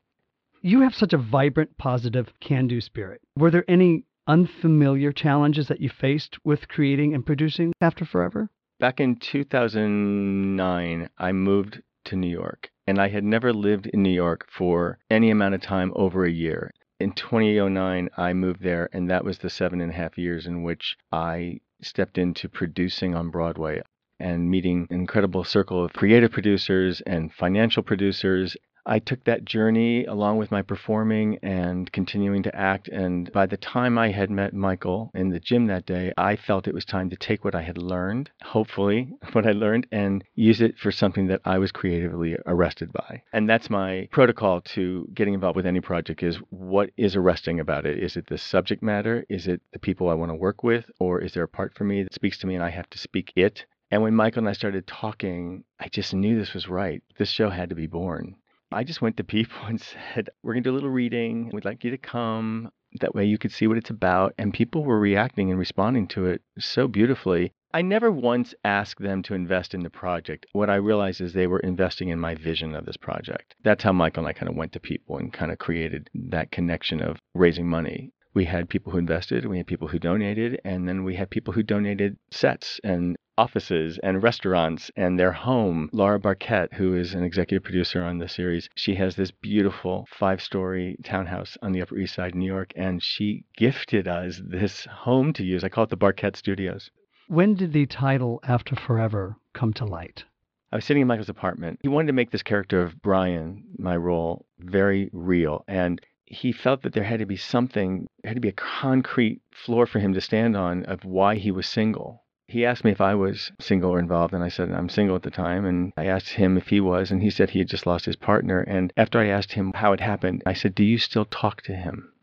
You 0.62 0.82
have 0.82 0.96
such 0.96 1.14
a 1.14 1.18
vibrant, 1.18 1.78
positive, 1.78 2.34
can 2.40 2.68
do 2.68 2.82
spirit. 2.82 3.22
Were 3.38 3.52
there 3.52 3.66
any 3.68 4.06
unfamiliar 4.28 5.12
challenges 5.12 5.68
that 5.68 5.82
you 5.82 5.90
faced 5.90 6.38
with 6.44 6.68
creating 6.68 7.14
and 7.14 7.26
producing 7.26 7.74
After 7.82 8.06
Forever? 8.06 8.50
Back 8.80 9.00
in 9.00 9.16
2009, 9.18 11.10
I 11.18 11.32
moved 11.32 11.82
to 12.06 12.16
New 12.16 12.30
York, 12.30 12.72
and 12.88 13.00
I 13.00 13.10
had 13.10 13.24
never 13.24 13.54
lived 13.54 13.88
in 13.88 14.04
New 14.04 14.10
York 14.10 14.48
for 14.50 14.98
any 15.10 15.30
amount 15.30 15.56
of 15.56 15.62
time 15.62 15.94
over 15.96 16.26
a 16.26 16.32
year. 16.32 16.72
In 17.00 17.12
2009, 17.12 18.10
I 18.18 18.34
moved 18.34 18.62
there, 18.62 18.90
and 18.92 19.10
that 19.10 19.24
was 19.24 19.40
the 19.40 19.50
seven 19.50 19.82
and 19.82 19.92
a 19.92 19.96
half 19.96 20.18
years 20.18 20.48
in 20.48 20.64
which 20.64 20.98
I 21.12 21.60
stepped 21.82 22.18
into 22.18 22.50
producing 22.50 23.14
on 23.14 23.30
Broadway 23.30 23.82
and 24.20 24.50
meeting 24.50 24.88
an 24.90 25.00
incredible 25.00 25.44
circle 25.44 25.84
of 25.84 25.94
creative 25.94 26.32
producers 26.32 27.02
and 27.06 27.34
financial 27.34 27.84
producers 27.84 28.56
I 28.88 29.00
took 29.00 29.24
that 29.24 29.46
journey 29.46 30.06
along 30.06 30.38
with 30.38 30.52
my 30.52 30.62
performing 30.62 31.40
and 31.42 31.92
continuing 31.92 32.44
to 32.44 32.56
act. 32.56 32.88
And 32.88 33.32
by 33.32 33.48
the 33.48 33.58
time 33.58 33.98
I 33.98 34.12
had 34.12 34.30
met 34.30 34.54
Michael 34.54 35.10
in 35.16 35.30
the 35.30 35.40
gym 35.40 35.66
that 35.68 35.88
day, 35.88 36.14
I 36.18 36.36
felt 36.36 36.68
it 36.68 36.74
was 36.74 36.86
time 36.86 37.10
to 37.10 37.16
take 37.16 37.44
what 37.44 37.56
I 37.56 37.64
had 37.64 37.80
learned, 37.80 38.30
hopefully, 38.44 39.12
what 39.32 39.48
I 39.48 39.54
learned, 39.54 39.88
and 39.92 40.24
use 40.36 40.62
it 40.62 40.78
for 40.78 40.92
something 40.92 41.26
that 41.28 41.42
I 41.46 41.58
was 41.58 41.72
creatively 41.72 42.38
arrested 42.46 42.94
by. 42.94 43.24
And 43.34 43.50
that's 43.50 43.72
my 43.72 44.08
protocol 44.12 44.62
to 44.62 45.10
getting 45.16 45.34
involved 45.34 45.56
with 45.56 45.66
any 45.66 45.82
project 45.82 46.22
is 46.22 46.36
what 46.52 46.92
is 46.96 47.16
arresting 47.16 47.60
about 47.60 47.88
it? 47.88 47.98
Is 47.98 48.16
it 48.16 48.28
the 48.28 48.38
subject 48.38 48.84
matter? 48.84 49.26
Is 49.30 49.48
it 49.48 49.62
the 49.74 49.80
people 49.80 50.10
I 50.10 50.14
want 50.14 50.30
to 50.30 50.36
work 50.36 50.64
with? 50.64 50.86
Or 51.00 51.22
is 51.22 51.34
there 51.34 51.44
a 51.44 51.48
part 51.48 51.74
for 51.74 51.86
me 51.86 52.04
that 52.04 52.14
speaks 52.14 52.38
to 52.40 52.48
me 52.48 52.54
and 52.54 52.64
I 52.64 52.70
have 52.70 52.90
to 52.92 53.00
speak 53.00 53.34
it? 53.36 53.66
And 53.96 54.04
when 54.04 54.14
Michael 54.14 54.40
and 54.40 54.50
I 54.50 54.52
started 54.52 54.88
talking, 54.88 55.64
I 55.80 55.88
just 55.88 56.14
knew 56.14 56.38
this 56.38 56.54
was 56.54 56.68
right. 56.68 57.02
This 57.18 57.30
show 57.30 57.50
had 57.50 57.70
to 57.70 57.76
be 57.76 57.88
born. 57.88 58.36
I 58.70 58.84
just 58.84 59.02
went 59.02 59.16
to 59.16 59.24
people 59.24 59.56
and 59.70 59.80
said, 59.80 60.32
We're 60.44 60.52
going 60.52 60.64
to 60.64 60.70
do 60.70 60.74
a 60.74 60.76
little 60.76 60.90
reading. 60.90 61.50
We'd 61.54 61.64
like 61.64 61.82
you 61.86 61.92
to 61.92 61.98
come. 61.98 62.72
That 63.00 63.16
way 63.16 63.24
you 63.24 63.38
could 63.38 63.54
see 63.54 63.68
what 63.68 63.78
it's 63.78 63.90
about. 63.90 64.34
And 64.38 64.54
people 64.54 64.84
were 64.84 65.00
reacting 65.00 65.50
and 65.50 65.58
responding 65.58 66.10
to 66.10 66.26
it 66.26 66.42
so 66.60 66.90
beautifully. 66.90 67.54
I 67.74 67.84
never 67.84 68.12
once 68.12 68.54
asked 68.66 69.02
them 69.02 69.24
to 69.24 69.34
invest 69.34 69.74
in 69.74 69.84
the 69.84 69.90
project. 69.90 70.46
What 70.52 70.70
I 70.70 70.76
realized 70.76 71.22
is 71.22 71.32
they 71.32 71.48
were 71.48 71.62
investing 71.62 72.10
in 72.10 72.20
my 72.20 72.36
vision 72.36 72.76
of 72.76 72.86
this 72.86 72.98
project. 72.98 73.56
That's 73.64 73.84
how 73.86 73.94
Michael 73.94 74.26
and 74.26 74.28
I 74.28 74.34
kind 74.34 74.50
of 74.50 74.58
went 74.58 74.74
to 74.74 74.80
people 74.82 75.20
and 75.20 75.32
kind 75.32 75.54
of 75.54 75.58
created 75.58 76.10
that 76.14 76.52
connection 76.52 77.02
of 77.02 77.16
raising 77.34 77.70
money 77.70 78.12
we 78.36 78.46
had 78.46 78.70
people 78.70 78.92
who 78.92 78.98
invested, 78.98 79.46
we 79.46 79.58
had 79.58 79.66
people 79.66 79.88
who 79.88 79.98
donated, 79.98 80.60
and 80.66 80.88
then 80.88 81.06
we 81.06 81.16
had 81.16 81.30
people 81.30 81.54
who 81.54 81.64
donated 81.64 82.18
sets 82.32 82.82
and 82.84 83.16
offices 83.38 84.00
and 84.04 84.24
restaurants 84.24 84.92
and 84.96 85.20
their 85.20 85.32
home. 85.32 85.90
Laura 85.92 86.20
Barquette, 86.20 86.74
who 86.74 86.96
is 86.96 87.14
an 87.14 87.24
executive 87.24 87.64
producer 87.64 88.04
on 88.04 88.18
the 88.18 88.28
series, 88.28 88.70
she 88.76 88.96
has 88.96 89.16
this 89.16 89.32
beautiful 89.32 90.08
five 90.10 90.42
story 90.42 90.98
townhouse 91.04 91.58
on 91.62 91.72
the 91.72 91.82
Upper 91.82 91.98
East 91.98 92.16
Side, 92.16 92.36
New 92.36 92.46
York, 92.46 92.72
and 92.76 93.02
she 93.04 93.44
gifted 93.58 94.08
us 94.08 94.42
this 94.46 94.86
home 94.86 95.34
to 95.34 95.44
use. 95.44 95.64
I 95.64 95.70
call 95.70 95.84
it 95.86 95.90
the 95.90 95.98
Barquette 95.98 96.36
Studios. 96.36 96.90
When 97.28 97.56
did 97.56 97.74
the 97.74 97.88
title 97.88 98.40
After 98.44 98.76
Forever 98.76 99.38
come 99.54 99.74
to 99.74 99.86
light? 99.86 100.24
I 100.72 100.78
was 100.78 100.86
sitting 100.86 101.02
in 101.02 101.08
Michael's 101.08 101.30
apartment. 101.30 101.80
He 101.82 101.88
wanted 101.88 102.08
to 102.08 102.14
make 102.14 102.32
this 102.32 102.44
character 102.44 102.82
of 102.82 103.02
Brian, 103.02 103.64
my 103.78 103.96
role, 103.96 104.46
very 104.60 105.10
real. 105.14 105.64
And 105.68 106.02
he 106.26 106.52
felt 106.52 106.82
that 106.82 106.94
there 106.94 107.04
had 107.04 107.20
to 107.20 107.26
be 107.26 107.38
something, 107.38 108.08
there 108.22 108.30
had 108.30 108.36
to 108.36 108.42
be 108.42 108.50
a 108.50 108.54
concrete 108.54 109.42
floor 109.52 109.86
for 109.86 110.00
him 110.00 110.14
to 110.14 110.22
stand 110.22 110.58
on 110.58 110.84
of 110.86 111.06
why 111.06 111.36
he 111.36 111.52
was 111.52 111.66
single. 111.68 112.25
He 112.48 112.64
asked 112.64 112.86
me 112.86 112.92
if 112.92 113.02
I 113.02 113.16
was 113.16 113.52
single 113.60 113.92
or 113.92 114.00
involved, 114.00 114.34
and 114.34 114.44
I 114.44 114.50
said 114.50 114.72
I'm 114.72 114.88
single 114.88 115.16
at 115.16 115.24
the 115.24 115.32
time. 115.32 115.66
And 115.66 115.92
I 115.98 116.06
asked 116.06 116.30
him 116.30 116.58
if 116.58 116.68
he 116.68 116.80
was, 116.80 117.12
and 117.12 117.22
he 117.22 117.30
said 117.30 117.50
he 117.50 117.60
had 117.60 117.68
just 117.68 117.86
lost 117.86 118.06
his 118.06 118.16
partner. 118.16 118.62
And 118.62 118.94
after 118.96 119.20
I 119.20 119.28
asked 119.28 119.54
him 119.54 119.74
how 119.74 119.94
it 119.94 120.00
happened, 120.00 120.44
I 120.46 120.54
said, 120.54 120.76
Do 120.76 120.84
you 120.84 120.98
still 120.98 121.26
talk 121.26 121.64
to 121.64 121.76
him? 121.76 122.14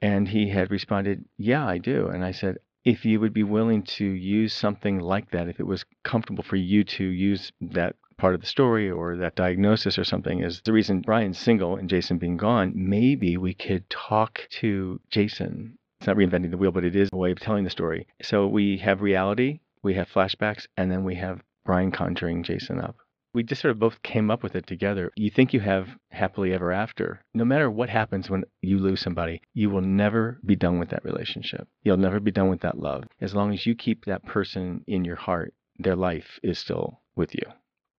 And 0.00 0.28
he 0.28 0.48
had 0.48 0.70
responded, 0.70 1.24
Yeah, 1.36 1.66
I 1.66 1.78
do. 1.78 2.08
And 2.08 2.24
I 2.24 2.30
said, 2.30 2.58
if 2.84 3.04
you 3.04 3.20
would 3.20 3.32
be 3.32 3.44
willing 3.44 3.82
to 3.82 4.04
use 4.04 4.52
something 4.52 4.98
like 4.98 5.30
that, 5.30 5.48
if 5.48 5.60
it 5.60 5.66
was 5.66 5.84
comfortable 6.02 6.42
for 6.42 6.56
you 6.56 6.82
to 6.84 7.04
use 7.04 7.52
that 7.60 7.94
part 8.16 8.34
of 8.34 8.40
the 8.40 8.46
story 8.46 8.90
or 8.90 9.16
that 9.16 9.36
diagnosis 9.36 9.98
or 9.98 10.04
something 10.04 10.40
is 10.42 10.60
the 10.64 10.72
reason 10.72 11.00
Brian's 11.00 11.38
single 11.38 11.76
and 11.76 11.88
Jason 11.88 12.18
being 12.18 12.36
gone. 12.36 12.72
Maybe 12.74 13.36
we 13.36 13.54
could 13.54 13.88
talk 13.90 14.46
to 14.60 15.00
Jason. 15.10 15.76
It's 16.00 16.06
not 16.06 16.16
reinventing 16.16 16.50
the 16.50 16.56
wheel, 16.56 16.72
but 16.72 16.84
it 16.84 16.96
is 16.96 17.08
a 17.12 17.16
way 17.16 17.30
of 17.30 17.40
telling 17.40 17.64
the 17.64 17.70
story. 17.70 18.06
So 18.22 18.48
we 18.48 18.78
have 18.78 19.02
reality, 19.02 19.60
we 19.82 19.94
have 19.94 20.08
flashbacks, 20.08 20.66
and 20.76 20.90
then 20.90 21.04
we 21.04 21.16
have 21.16 21.42
Brian 21.64 21.90
conjuring 21.90 22.42
Jason 22.42 22.80
up. 22.80 22.96
We 23.34 23.42
just 23.42 23.62
sort 23.62 23.72
of 23.72 23.78
both 23.78 24.02
came 24.02 24.30
up 24.30 24.42
with 24.42 24.54
it 24.54 24.66
together. 24.66 25.10
You 25.16 25.30
think 25.30 25.54
you 25.54 25.60
have 25.60 25.88
happily 26.10 26.52
ever 26.52 26.70
after. 26.70 27.22
No 27.32 27.44
matter 27.44 27.70
what 27.70 27.88
happens 27.88 28.28
when 28.28 28.44
you 28.60 28.78
lose 28.78 29.00
somebody, 29.00 29.40
you 29.54 29.70
will 29.70 29.80
never 29.80 30.38
be 30.44 30.54
done 30.54 30.78
with 30.78 30.90
that 30.90 31.04
relationship. 31.04 31.66
You'll 31.82 31.96
never 31.96 32.20
be 32.20 32.30
done 32.30 32.50
with 32.50 32.60
that 32.60 32.78
love. 32.78 33.04
As 33.20 33.34
long 33.34 33.54
as 33.54 33.64
you 33.64 33.74
keep 33.74 34.04
that 34.04 34.26
person 34.26 34.84
in 34.86 35.04
your 35.04 35.16
heart, 35.16 35.54
their 35.78 35.96
life 35.96 36.38
is 36.42 36.58
still 36.58 37.00
with 37.16 37.34
you. 37.34 37.44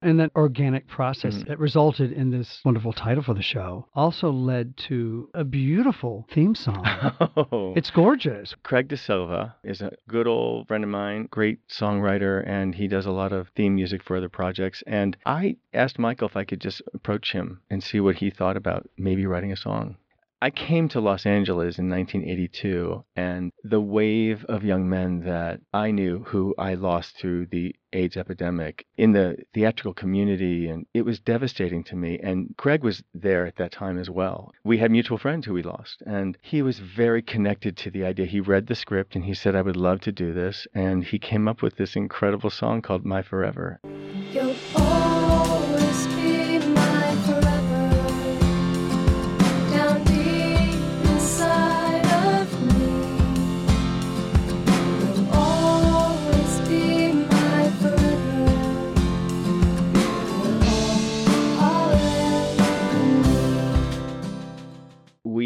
And 0.03 0.19
that 0.19 0.31
organic 0.35 0.85
process 0.87 1.35
Mhm. 1.37 1.47
that 1.47 1.59
resulted 1.59 2.11
in 2.11 2.29
this 2.29 2.61
wonderful 2.65 2.91
title 2.93 3.23
for 3.23 3.33
the 3.33 3.41
show 3.41 3.87
also 3.95 4.29
led 4.31 4.75
to 4.89 5.29
a 5.33 5.43
beautiful 5.43 6.27
theme 6.29 6.55
song. 6.55 6.83
Oh. 7.37 7.73
it's 7.75 7.89
gorgeous. 7.89 8.53
Craig 8.63 8.87
De 8.89 8.97
Silva 8.97 9.55
is 9.63 9.81
a 9.81 9.93
good 10.07 10.27
old 10.27 10.67
friend 10.67 10.83
of 10.83 10.89
mine, 10.89 11.27
great 11.31 11.59
songwriter, 11.67 12.43
and 12.45 12.75
he 12.75 12.87
does 12.87 13.05
a 13.05 13.11
lot 13.11 13.31
of 13.31 13.47
theme 13.55 13.75
music 13.75 14.03
for 14.03 14.17
other 14.17 14.29
projects. 14.29 14.83
And 14.85 15.15
I 15.25 15.55
asked 15.73 15.97
Michael 15.97 16.27
if 16.27 16.35
I 16.35 16.43
could 16.43 16.59
just 16.61 16.81
approach 16.93 17.31
him 17.31 17.61
and 17.69 17.81
see 17.81 17.99
what 17.99 18.17
he 18.17 18.29
thought 18.29 18.57
about 18.57 18.87
maybe 18.97 19.25
writing 19.25 19.51
a 19.51 19.55
song. 19.55 19.95
I 20.43 20.49
came 20.49 20.89
to 20.89 20.99
Los 20.99 21.25
Angeles 21.25 21.79
in 21.79 21.89
1982, 21.89 23.05
and 23.15 23.53
the 23.63 23.79
wave 23.79 24.43
of 24.49 24.65
young 24.65 24.89
men 24.89 25.21
that 25.21 25.61
I 25.73 25.91
knew 25.91 26.25
who 26.27 26.53
I 26.57 26.73
lost 26.73 27.15
through 27.15 27.45
the 27.45 27.73
AIDS 27.93 28.17
epidemic 28.17 28.85
in 28.97 29.13
the 29.13 29.37
theatrical 29.53 29.93
community, 29.93 30.67
and 30.67 30.85
it 30.93 31.05
was 31.05 31.21
devastating 31.21 31.81
to 31.85 31.95
me. 31.95 32.19
And 32.21 32.53
Craig 32.57 32.83
was 32.83 33.03
there 33.13 33.45
at 33.45 33.55
that 33.55 33.71
time 33.71 33.97
as 33.97 34.09
well. 34.09 34.51
We 34.65 34.79
had 34.79 34.91
mutual 34.91 35.17
friends 35.17 35.45
who 35.45 35.53
we 35.53 35.63
lost, 35.63 36.03
and 36.05 36.37
he 36.41 36.61
was 36.61 36.79
very 36.79 37.21
connected 37.21 37.77
to 37.77 37.89
the 37.89 38.03
idea. 38.03 38.25
He 38.25 38.41
read 38.41 38.67
the 38.67 38.75
script 38.75 39.15
and 39.15 39.23
he 39.23 39.33
said, 39.33 39.55
I 39.55 39.61
would 39.61 39.77
love 39.77 40.01
to 40.01 40.11
do 40.11 40.33
this. 40.33 40.67
And 40.73 41.05
he 41.05 41.19
came 41.19 41.47
up 41.47 41.61
with 41.61 41.77
this 41.77 41.95
incredible 41.95 42.49
song 42.49 42.81
called 42.81 43.05
My 43.05 43.21
Forever. 43.21 43.79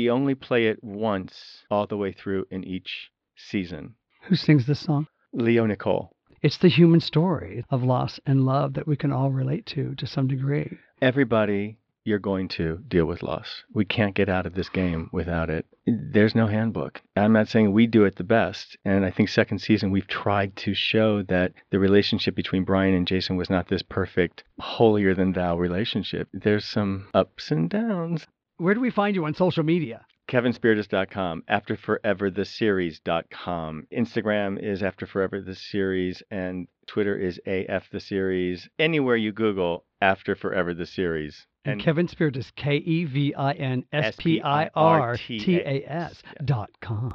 We 0.07 0.11
only 0.11 0.35
play 0.35 0.67
it 0.67 0.81
once 0.81 1.65
all 1.69 1.85
the 1.85 1.97
way 1.97 2.13
through 2.13 2.45
in 2.49 2.63
each 2.63 3.11
season. 3.35 3.95
Who 4.21 4.37
sings 4.37 4.65
this 4.65 4.79
song? 4.79 5.07
Leo 5.33 5.65
Nicole. 5.65 6.15
It's 6.41 6.59
the 6.59 6.69
human 6.69 7.01
story 7.01 7.65
of 7.69 7.83
loss 7.83 8.17
and 8.25 8.45
love 8.45 8.75
that 8.75 8.87
we 8.87 8.95
can 8.95 9.11
all 9.11 9.31
relate 9.31 9.65
to 9.65 9.95
to 9.95 10.07
some 10.07 10.29
degree. 10.29 10.77
Everybody, 11.01 11.79
you're 12.05 12.19
going 12.19 12.47
to 12.55 12.77
deal 12.87 13.03
with 13.03 13.21
loss. 13.21 13.65
We 13.73 13.83
can't 13.83 14.15
get 14.15 14.29
out 14.29 14.45
of 14.45 14.53
this 14.53 14.69
game 14.69 15.09
without 15.11 15.49
it. 15.49 15.65
There's 15.85 16.35
no 16.35 16.47
handbook. 16.47 17.01
I'm 17.17 17.33
not 17.33 17.49
saying 17.49 17.73
we 17.73 17.85
do 17.85 18.05
it 18.05 18.15
the 18.15 18.23
best. 18.23 18.77
And 18.85 19.03
I 19.03 19.11
think 19.11 19.27
second 19.27 19.59
season, 19.59 19.91
we've 19.91 20.07
tried 20.07 20.55
to 20.55 20.73
show 20.73 21.21
that 21.23 21.51
the 21.69 21.79
relationship 21.79 22.33
between 22.33 22.63
Brian 22.63 22.93
and 22.93 23.05
Jason 23.05 23.35
was 23.35 23.49
not 23.49 23.67
this 23.67 23.81
perfect, 23.81 24.45
holier 24.57 25.13
than 25.13 25.33
thou 25.33 25.57
relationship. 25.57 26.29
There's 26.31 26.63
some 26.63 27.09
ups 27.13 27.51
and 27.51 27.69
downs. 27.69 28.25
Where 28.59 28.73
do 28.73 28.81
we 28.81 28.89
find 28.89 29.15
you 29.15 29.25
on 29.25 29.35
social 29.35 29.63
media? 29.63 30.03
KevinSpirtas.com, 30.29 31.43
AfterForeverTheSeries.com. 31.47 33.87
Instagram 33.95 34.59
is 34.61 34.81
After 34.81 35.05
Forever 35.05 35.41
the 35.41 35.53
Series, 35.53 36.23
and 36.31 36.67
Twitter 36.87 37.15
is 37.15 37.39
AF 37.45 37.87
the 37.91 37.99
Series. 37.99 38.67
Anywhere 38.79 39.15
you 39.15 39.31
Google 39.31 39.85
After 40.01 40.35
Forever 40.35 40.73
the 40.73 40.87
Series. 40.87 41.45
And 41.65 41.79
Kevin 41.79 42.07
Spirtas, 42.07 42.51
K 42.55 42.77
E 42.77 43.05
V 43.05 43.35
I 43.35 43.51
N 43.53 43.85
S 43.93 44.15
P 44.17 44.41
I 44.41 44.71
R 44.73 45.17
T 45.17 45.57
A 45.57 45.83
S 45.87 46.23
dot 46.43 46.71
com. 46.81 47.13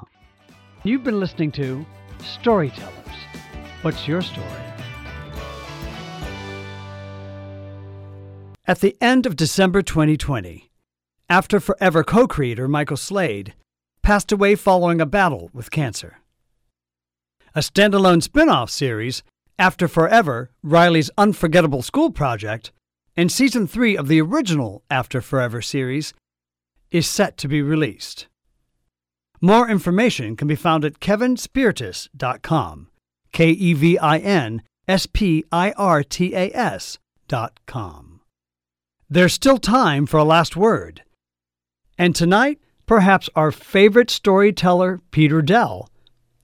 You've 0.85 1.03
been 1.03 1.19
listening 1.19 1.51
to 1.53 1.85
Storytellers. 2.21 2.93
What's 3.83 4.07
your 4.07 4.23
story? 4.23 4.47
At 8.65 8.79
the 8.79 8.97
end 9.01 9.27
of 9.27 9.35
December 9.35 9.83
2020, 9.83 10.71
After 11.33 11.61
Forever 11.61 12.05
co 12.05 12.29
creator 12.29 12.69
Michael 12.69 12.99
Slade 12.99 13.55
passed 14.03 14.33
away 14.33 14.55
following 14.55 15.01
a 15.01 15.07
battle 15.07 15.49
with 15.55 15.71
cancer. 15.71 16.19
A 17.55 17.61
standalone 17.61 18.23
spin 18.23 18.51
off 18.51 18.69
series, 18.69 19.23
After 19.59 19.89
Forever 19.89 20.51
Riley's 20.63 21.11
Unforgettable 21.17 21.81
School 21.81 22.11
Project, 22.11 22.71
and 23.17 23.33
season 23.33 23.67
three 23.67 23.97
of 23.97 24.09
the 24.09 24.21
original 24.21 24.83
After 24.91 25.23
Forever 25.23 25.63
series 25.63 26.13
is 26.91 27.09
set 27.09 27.39
to 27.39 27.49
be 27.49 27.63
released. 27.63 28.27
More 29.41 29.71
information 29.71 30.37
can 30.37 30.49
be 30.49 30.55
found 30.55 30.85
at 30.85 31.01
kevinspirtas.com. 31.01 32.89
K 33.33 33.49
E 33.49 33.73
V 33.73 33.97
I 33.97 34.19
N 34.19 34.61
S 34.87 35.07
P 35.07 35.47
I 35.51 35.73
R 35.79 36.03
T 36.03 36.35
A 36.35 36.51
S 36.55 36.99
dot 37.27 37.59
com. 37.65 38.21
There's 39.09 39.33
still 39.33 39.57
time 39.57 40.05
for 40.05 40.19
a 40.19 40.25
last 40.25 40.57
word. 40.57 41.01
And 42.03 42.17
tonight, 42.17 42.59
perhaps 42.85 43.31
our 43.37 43.53
favorite 43.53 44.11
storyteller, 44.11 45.01
Peter 45.13 45.41
Dell, 45.41 45.89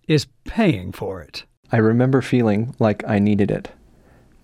is 0.07 0.29
paying 0.45 0.93
for 0.93 1.21
it. 1.21 1.47
I 1.73 1.79
remember 1.79 2.23
feeling 2.23 2.77
like 2.79 3.03
I 3.09 3.19
needed 3.19 3.51
it. 3.51 3.73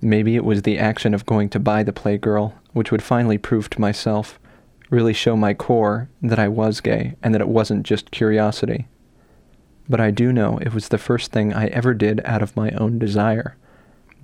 Maybe 0.00 0.34
it 0.34 0.44
was 0.44 0.62
the 0.62 0.76
action 0.76 1.14
of 1.14 1.24
going 1.24 1.50
to 1.50 1.60
buy 1.60 1.84
the 1.84 1.92
Playgirl, 1.92 2.54
which 2.72 2.90
would 2.90 3.00
finally 3.00 3.38
prove 3.38 3.70
to 3.70 3.80
myself, 3.80 4.40
really 4.90 5.12
show 5.12 5.36
my 5.36 5.54
core 5.54 6.08
that 6.20 6.40
I 6.40 6.48
was 6.48 6.80
gay 6.80 7.14
and 7.22 7.32
that 7.32 7.40
it 7.40 7.46
wasn't 7.46 7.86
just 7.86 8.10
curiosity. 8.10 8.88
But 9.88 10.00
I 10.00 10.10
do 10.10 10.32
know 10.32 10.58
it 10.58 10.74
was 10.74 10.88
the 10.88 10.98
first 10.98 11.30
thing 11.30 11.54
I 11.54 11.68
ever 11.68 11.94
did 11.94 12.22
out 12.24 12.42
of 12.42 12.56
my 12.56 12.72
own 12.72 12.98
desire. 12.98 13.56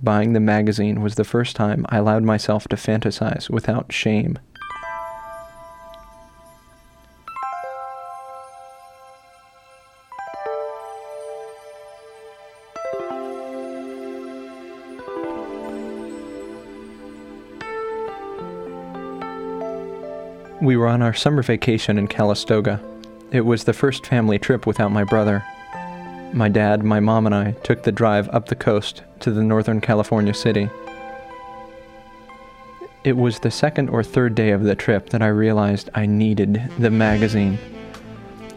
Buying 0.03 0.33
the 0.33 0.41
magazine 0.41 0.99
was 1.01 1.15
the 1.15 1.23
first 1.23 1.55
time 1.55 1.85
I 1.87 1.99
allowed 1.99 2.23
myself 2.23 2.67
to 2.67 2.75
fantasize 2.75 3.49
without 3.49 3.93
shame. 3.93 4.37
We 20.61 20.77
were 20.77 20.87
on 20.87 21.01
our 21.01 21.15
summer 21.15 21.41
vacation 21.41 21.97
in 21.97 22.07
Calistoga. 22.07 22.79
It 23.31 23.41
was 23.41 23.63
the 23.63 23.73
first 23.73 24.05
family 24.05 24.37
trip 24.37 24.67
without 24.67 24.91
my 24.91 25.03
brother. 25.03 25.43
My 26.33 26.49
dad, 26.49 26.83
my 26.83 26.99
mom, 26.99 27.25
and 27.25 27.33
I 27.33 27.53
took 27.63 27.81
the 27.81 27.91
drive 27.91 28.29
up 28.29 28.45
the 28.45 28.55
coast 28.55 29.01
to 29.21 29.31
the 29.31 29.41
Northern 29.41 29.81
California 29.81 30.35
city. 30.35 30.69
It 33.03 33.17
was 33.17 33.39
the 33.39 33.49
second 33.49 33.89
or 33.89 34.03
third 34.03 34.35
day 34.35 34.51
of 34.51 34.61
the 34.61 34.75
trip 34.75 35.09
that 35.09 35.23
I 35.23 35.29
realized 35.29 35.89
I 35.95 36.05
needed 36.05 36.61
the 36.77 36.91
magazine. 36.91 37.57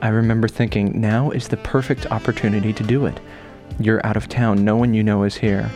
I 0.02 0.08
remember 0.08 0.46
thinking, 0.46 1.00
now 1.00 1.30
is 1.30 1.48
the 1.48 1.56
perfect 1.56 2.04
opportunity 2.12 2.74
to 2.74 2.82
do 2.82 3.06
it. 3.06 3.18
You're 3.80 4.04
out 4.06 4.18
of 4.18 4.28
town, 4.28 4.62
no 4.62 4.76
one 4.76 4.92
you 4.92 5.02
know 5.02 5.22
is 5.22 5.36
here. 5.36 5.70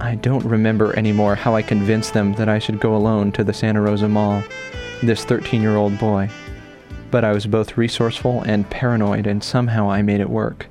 I 0.00 0.14
don't 0.14 0.44
remember 0.46 0.96
anymore 0.98 1.34
how 1.34 1.54
I 1.54 1.60
convinced 1.60 2.14
them 2.14 2.32
that 2.34 2.48
I 2.48 2.58
should 2.58 2.80
go 2.80 2.96
alone 2.96 3.32
to 3.32 3.44
the 3.44 3.52
Santa 3.52 3.82
Rosa 3.82 4.08
Mall, 4.08 4.42
this 5.02 5.26
13 5.26 5.60
year 5.60 5.76
old 5.76 5.98
boy. 5.98 6.30
But 7.10 7.22
I 7.22 7.32
was 7.32 7.46
both 7.46 7.76
resourceful 7.76 8.40
and 8.42 8.68
paranoid, 8.70 9.26
and 9.26 9.44
somehow 9.44 9.90
I 9.90 10.00
made 10.00 10.20
it 10.20 10.30
work. 10.30 10.68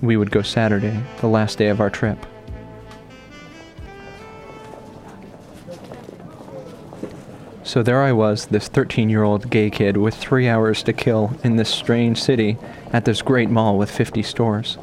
We 0.00 0.16
would 0.16 0.30
go 0.30 0.40
Saturday, 0.40 0.98
the 1.20 1.26
last 1.26 1.58
day 1.58 1.68
of 1.68 1.78
our 1.80 1.90
trip. 1.90 2.24
So 7.64 7.82
there 7.82 8.02
I 8.02 8.12
was, 8.12 8.46
this 8.46 8.68
13 8.68 9.10
year 9.10 9.24
old 9.24 9.50
gay 9.50 9.68
kid 9.68 9.98
with 9.98 10.14
three 10.14 10.48
hours 10.48 10.82
to 10.84 10.94
kill 10.94 11.38
in 11.44 11.56
this 11.56 11.68
strange 11.68 12.20
city 12.20 12.56
at 12.94 13.04
this 13.04 13.20
great 13.20 13.50
mall 13.50 13.76
with 13.76 13.90
50 13.90 14.22
stores. 14.22 14.78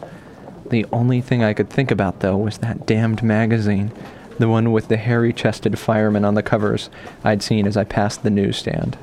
The 0.71 0.85
only 0.93 1.19
thing 1.19 1.43
I 1.43 1.53
could 1.53 1.69
think 1.69 1.91
about, 1.91 2.21
though, 2.21 2.37
was 2.37 2.59
that 2.59 2.85
damned 2.85 3.21
magazine, 3.21 3.91
the 4.39 4.47
one 4.47 4.71
with 4.71 4.87
the 4.87 4.95
hairy 4.95 5.33
chested 5.33 5.77
fireman 5.77 6.23
on 6.23 6.35
the 6.35 6.41
covers 6.41 6.89
I'd 7.25 7.43
seen 7.43 7.67
as 7.67 7.75
I 7.75 7.83
passed 7.83 8.23
the 8.23 8.29
newsstand. 8.29 8.97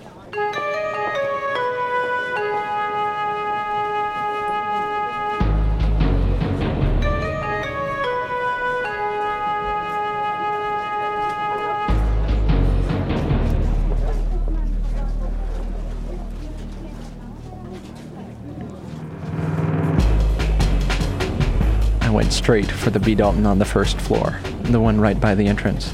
Straight 22.49 22.71
for 22.71 22.89
the 22.89 22.99
B. 22.99 23.15
Dalton 23.15 23.45
on 23.45 23.59
the 23.59 23.65
first 23.67 24.01
floor, 24.01 24.41
the 24.63 24.81
one 24.81 24.99
right 24.99 25.21
by 25.21 25.35
the 25.35 25.47
entrance. 25.47 25.93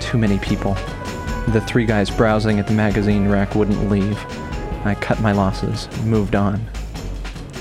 Too 0.00 0.18
many 0.18 0.36
people. 0.40 0.74
The 1.52 1.62
three 1.64 1.86
guys 1.86 2.10
browsing 2.10 2.58
at 2.58 2.66
the 2.66 2.72
magazine 2.72 3.28
rack 3.28 3.54
wouldn't 3.54 3.88
leave. 3.88 4.18
I 4.84 4.96
cut 5.00 5.20
my 5.20 5.30
losses, 5.30 5.88
moved 6.02 6.34
on. 6.34 6.58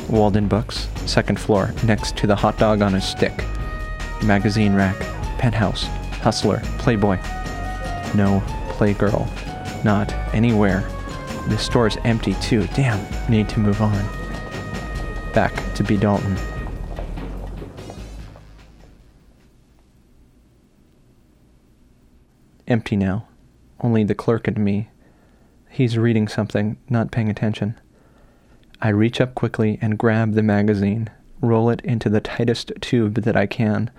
Waldenbooks, 0.08 0.88
second 1.08 1.40
floor, 1.40 1.72
next 1.84 2.18
to 2.18 2.26
the 2.26 2.36
hot 2.36 2.58
dog 2.58 2.82
on 2.82 2.96
a 2.96 3.00
stick. 3.00 3.46
Magazine 4.24 4.74
rack, 4.74 4.98
penthouse, 5.38 5.84
hustler, 6.24 6.62
playboy. 6.80 7.18
No 8.16 8.42
playgirl. 8.70 9.30
Not 9.86 10.12
anywhere. 10.34 10.84
This 11.48 11.62
store's 11.62 11.98
empty 12.06 12.34
too. 12.42 12.66
Damn, 12.74 13.06
need 13.30 13.50
to 13.50 13.60
move 13.60 13.84
on. 13.84 14.04
Back 15.32 15.54
to 15.76 15.84
B. 15.84 15.96
Dalton. 15.96 16.36
Empty 22.68 22.96
now. 22.96 23.28
Only 23.80 24.04
the 24.04 24.16
clerk 24.16 24.48
and 24.48 24.58
me. 24.58 24.90
He's 25.70 25.98
reading 25.98 26.28
something, 26.28 26.78
not 26.90 27.12
paying 27.12 27.30
attention. 27.30 27.80
I 28.82 28.90
reach 28.90 29.22
up 29.22 29.36
quickly 29.36 29.78
and 29.82 29.98
grab 30.00 30.34
the 30.34 30.42
magazine, 30.42 31.10
roll 31.42 31.70
it 31.70 31.82
into 31.82 32.10
the 32.10 32.22
tightest 32.22 32.72
tube 32.82 33.22
that 33.22 33.38
I 33.38 33.46
can. 33.46 33.92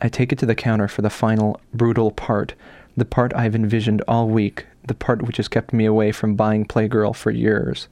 I 0.00 0.08
take 0.08 0.32
it 0.32 0.38
to 0.40 0.46
the 0.46 0.54
counter 0.54 0.88
for 0.88 1.02
the 1.02 1.10
final, 1.10 1.60
brutal 1.72 2.10
part, 2.10 2.54
the 2.96 3.04
part 3.04 3.34
I've 3.34 3.54
envisioned 3.54 4.02
all 4.08 4.28
week, 4.28 4.66
the 4.86 4.94
part 4.94 5.22
which 5.22 5.36
has 5.36 5.48
kept 5.48 5.72
me 5.72 5.84
away 5.84 6.10
from 6.10 6.34
buying 6.34 6.64
Playgirl 6.64 7.14
for 7.14 7.30
years. 7.30 7.88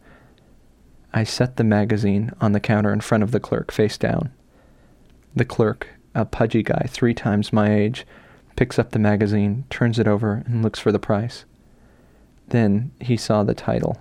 I 1.14 1.24
set 1.24 1.56
the 1.56 1.64
magazine 1.64 2.32
on 2.40 2.52
the 2.52 2.60
counter 2.60 2.92
in 2.92 3.00
front 3.00 3.22
of 3.22 3.30
the 3.30 3.40
clerk, 3.40 3.70
face 3.70 3.96
down. 3.96 4.30
The 5.36 5.44
clerk, 5.44 5.88
a 6.14 6.24
pudgy 6.24 6.62
guy 6.62 6.86
three 6.88 7.14
times 7.14 7.52
my 7.52 7.72
age, 7.72 8.04
picks 8.58 8.76
up 8.76 8.90
the 8.90 8.98
magazine, 8.98 9.62
turns 9.70 10.00
it 10.00 10.08
over, 10.08 10.42
and 10.44 10.64
looks 10.64 10.80
for 10.80 10.90
the 10.90 10.98
price. 10.98 11.44
Then 12.48 12.90
he 13.00 13.16
saw 13.16 13.44
the 13.44 13.54
title. 13.54 14.00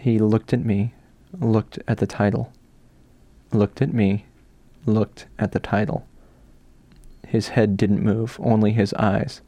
He 0.00 0.18
looked 0.18 0.52
at 0.52 0.64
me, 0.64 0.94
looked 1.38 1.78
at 1.86 1.98
the 1.98 2.08
title, 2.08 2.52
looked 3.52 3.80
at 3.80 3.94
me, 3.94 4.24
looked 4.84 5.26
at 5.38 5.52
the 5.52 5.60
title. 5.60 6.08
His 7.24 7.50
head 7.50 7.76
didn't 7.76 8.02
move, 8.02 8.36
only 8.42 8.72
his 8.72 8.92
eyes. 8.94 9.42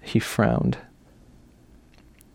He 0.00 0.20
frowned. 0.20 0.78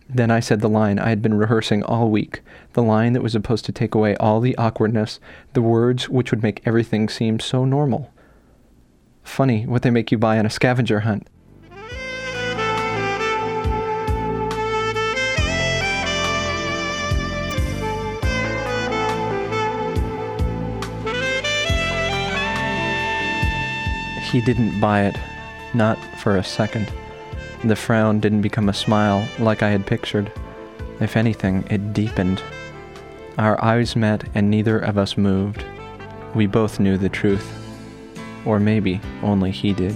Then 0.10 0.30
I 0.30 0.42
said 0.42 0.60
the 0.60 0.68
line 0.68 1.00
I 1.00 1.08
had 1.08 1.22
been 1.22 1.36
rehearsing 1.36 1.84
all 1.84 2.12
week, 2.12 2.42
the 2.74 2.84
line 2.84 3.14
that 3.14 3.24
was 3.24 3.32
supposed 3.32 3.64
to 3.64 3.72
take 3.72 3.96
away 3.96 4.18
all 4.18 4.42
the 4.42 4.58
awkwardness, 4.58 5.22
the 5.54 5.62
words 5.62 6.10
which 6.10 6.32
would 6.32 6.44
make 6.44 6.62
everything 6.66 7.08
seem 7.08 7.40
so 7.40 7.64
normal. 7.64 8.12
Funny 9.26 9.66
what 9.66 9.82
they 9.82 9.90
make 9.90 10.14
you 10.14 10.18
buy 10.18 10.40
on 10.40 10.46
a 10.46 10.50
scavenger 10.50 11.02
hunt. 11.02 11.28
He 24.32 24.42
didn't 24.42 24.80
buy 24.80 25.04
it, 25.04 25.18
not 25.74 25.98
for 26.20 26.38
a 26.38 26.44
second. 26.44 26.92
The 27.64 27.76
frown 27.76 28.20
didn't 28.20 28.42
become 28.42 28.70
a 28.70 28.74
smile 28.74 29.28
like 29.40 29.64
I 29.64 29.70
had 29.70 29.86
pictured. 29.86 30.32
If 31.02 31.18
anything, 31.18 31.66
it 31.70 31.94
deepened. 31.94 32.42
Our 33.38 33.62
eyes 33.64 33.96
met 33.96 34.24
and 34.34 34.50
neither 34.50 34.80
of 34.80 34.98
us 34.98 35.18
moved. 35.18 35.66
We 36.34 36.48
both 36.48 36.80
knew 36.80 36.98
the 36.98 37.10
truth. 37.10 37.65
Or 38.46 38.60
maybe 38.60 39.02
only 39.24 39.52
he 39.52 39.74
did. 39.74 39.96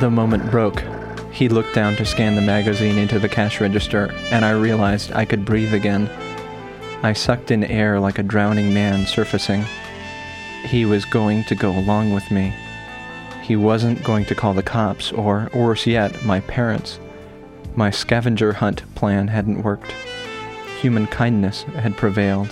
The 0.00 0.10
moment 0.10 0.50
broke. 0.50 0.95
He 1.36 1.50
looked 1.50 1.74
down 1.74 1.96
to 1.96 2.06
scan 2.06 2.34
the 2.34 2.40
magazine 2.40 2.96
into 2.96 3.18
the 3.18 3.28
cash 3.28 3.60
register, 3.60 4.10
and 4.30 4.42
I 4.42 4.52
realized 4.52 5.12
I 5.12 5.26
could 5.26 5.44
breathe 5.44 5.74
again. 5.74 6.08
I 7.02 7.12
sucked 7.12 7.50
in 7.50 7.62
air 7.64 8.00
like 8.00 8.18
a 8.18 8.22
drowning 8.22 8.72
man 8.72 9.04
surfacing. 9.04 9.62
He 10.64 10.86
was 10.86 11.04
going 11.04 11.44
to 11.44 11.54
go 11.54 11.72
along 11.72 12.14
with 12.14 12.30
me. 12.30 12.54
He 13.42 13.54
wasn't 13.54 14.02
going 14.02 14.24
to 14.24 14.34
call 14.34 14.54
the 14.54 14.62
cops, 14.62 15.12
or, 15.12 15.50
worse 15.54 15.86
yet, 15.86 16.24
my 16.24 16.40
parents. 16.40 16.98
My 17.74 17.90
scavenger 17.90 18.54
hunt 18.54 18.82
plan 18.94 19.28
hadn't 19.28 19.62
worked. 19.62 19.92
Human 20.80 21.06
kindness 21.06 21.64
had 21.64 21.98
prevailed. 21.98 22.48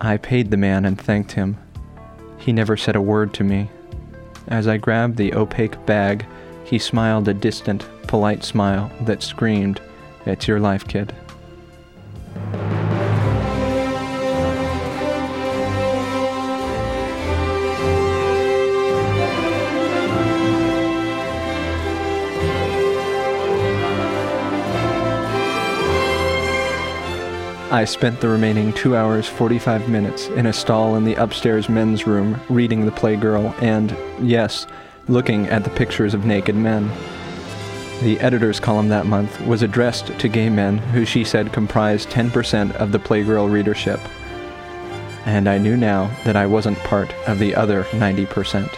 I 0.00 0.16
paid 0.16 0.50
the 0.50 0.56
man 0.56 0.86
and 0.86 0.98
thanked 0.98 1.32
him. 1.32 1.58
He 2.38 2.54
never 2.54 2.78
said 2.78 2.96
a 2.96 3.02
word 3.02 3.34
to 3.34 3.44
me. 3.44 3.68
As 4.48 4.66
I 4.66 4.78
grabbed 4.78 5.18
the 5.18 5.34
opaque 5.34 5.84
bag, 5.84 6.24
he 6.70 6.78
smiled 6.78 7.26
a 7.26 7.34
distant, 7.34 7.84
polite 8.06 8.44
smile 8.44 8.92
that 9.00 9.24
screamed, 9.24 9.80
It's 10.24 10.46
your 10.46 10.60
life, 10.60 10.86
kid. 10.86 11.12
I 27.72 27.84
spent 27.84 28.20
the 28.20 28.28
remaining 28.28 28.72
2 28.74 28.94
hours 28.94 29.26
45 29.26 29.88
minutes 29.88 30.28
in 30.28 30.46
a 30.46 30.52
stall 30.52 30.94
in 30.94 31.04
the 31.04 31.14
upstairs 31.14 31.68
men's 31.68 32.06
room 32.06 32.40
reading 32.48 32.84
The 32.84 32.92
Playgirl 32.92 33.60
and, 33.60 33.96
yes, 34.20 34.68
looking 35.08 35.46
at 35.48 35.64
the 35.64 35.70
pictures 35.70 36.14
of 36.14 36.24
naked 36.24 36.54
men. 36.54 36.90
The 38.02 38.18
editor's 38.20 38.60
column 38.60 38.88
that 38.88 39.06
month 39.06 39.40
was 39.42 39.62
addressed 39.62 40.18
to 40.18 40.28
gay 40.28 40.48
men 40.48 40.78
who 40.78 41.04
she 41.04 41.24
said 41.24 41.52
comprised 41.52 42.08
10% 42.08 42.72
of 42.76 42.92
the 42.92 42.98
Playgirl 42.98 43.52
readership. 43.52 44.00
And 45.26 45.48
I 45.48 45.58
knew 45.58 45.76
now 45.76 46.10
that 46.24 46.36
I 46.36 46.46
wasn't 46.46 46.78
part 46.78 47.12
of 47.28 47.38
the 47.38 47.54
other 47.54 47.84
90%. 47.84 48.74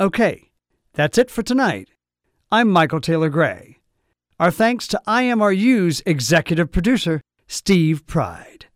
Okay, 0.00 0.50
that's 0.94 1.18
it 1.18 1.30
for 1.30 1.42
tonight. 1.42 1.90
I'm 2.50 2.70
Michael 2.70 3.00
Taylor 3.00 3.28
Gray. 3.28 3.80
Our 4.38 4.52
thanks 4.52 4.86
to 4.88 5.00
IMRU's 5.06 6.02
executive 6.06 6.72
producer, 6.72 7.20
Steve 7.48 8.06
Pride, 8.06 8.66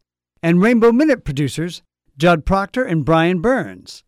and 0.43 0.61
Rainbow 0.61 0.93
Minute 0.93 1.25
producers, 1.25 1.83
Judd 2.16 2.45
Proctor 2.45 2.85
and 2.85 3.05
Brian 3.05 3.41
Burns. 3.41 4.03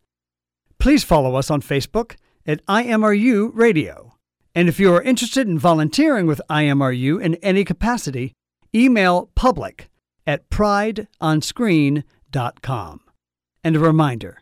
Please 0.77 1.05
follow 1.05 1.35
us 1.35 1.49
on 1.49 1.61
Facebook 1.61 2.17
at 2.45 2.65
IMRU 2.65 3.51
Radio. 3.53 4.17
And 4.53 4.67
if 4.67 4.77
you 4.79 4.93
are 4.93 5.01
interested 5.01 5.47
in 5.47 5.57
volunteering 5.57 6.27
with 6.27 6.41
IMRU 6.49 7.21
in 7.21 7.35
any 7.35 7.63
capacity, 7.63 8.33
email 8.75 9.29
public 9.35 9.89
at 10.27 10.49
prideonscreen.com. 10.49 12.99
And 13.63 13.75
a 13.75 13.79
reminder 13.79 14.39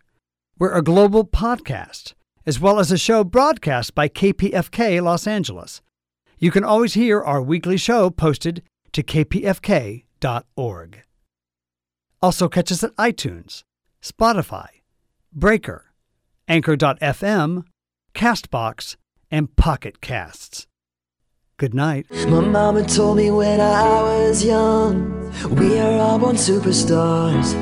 we're 0.57 0.73
a 0.73 0.81
global 0.81 1.25
podcast 1.25 2.13
as 2.49 2.59
well 2.59 2.79
as 2.79 2.91
a 2.91 2.97
show 2.97 3.23
broadcast 3.23 3.93
by 3.93 4.09
KPFK 4.09 5.03
Los 5.03 5.27
Angeles. 5.27 5.81
You 6.39 6.49
can 6.49 6.63
always 6.63 6.95
hear 6.95 7.21
our 7.21 7.43
weekly 7.43 7.77
show 7.77 8.09
posted 8.09 8.63
to 8.91 9.03
kpfk.org. 9.03 10.03
Also, 12.23 12.49
catch 12.49 12.71
us 12.71 12.83
at 12.83 12.95
iTunes, 12.95 13.61
Spotify, 14.01 14.65
Breaker, 15.31 15.93
Anchor.fm, 16.47 17.65
Castbox, 18.15 18.95
and 19.29 19.55
Pocket 19.55 20.01
Casts. 20.01 20.65
Good 21.57 21.75
night. 21.75 22.07
My 22.09 22.39
mama 22.39 22.83
told 22.83 23.17
me 23.17 23.29
when 23.29 23.61
I 23.61 24.01
was 24.01 24.43
young, 24.43 25.31
we 25.51 25.77
are 25.77 25.99
all 25.99 26.17
born 26.17 26.35
superstars. 26.35 27.53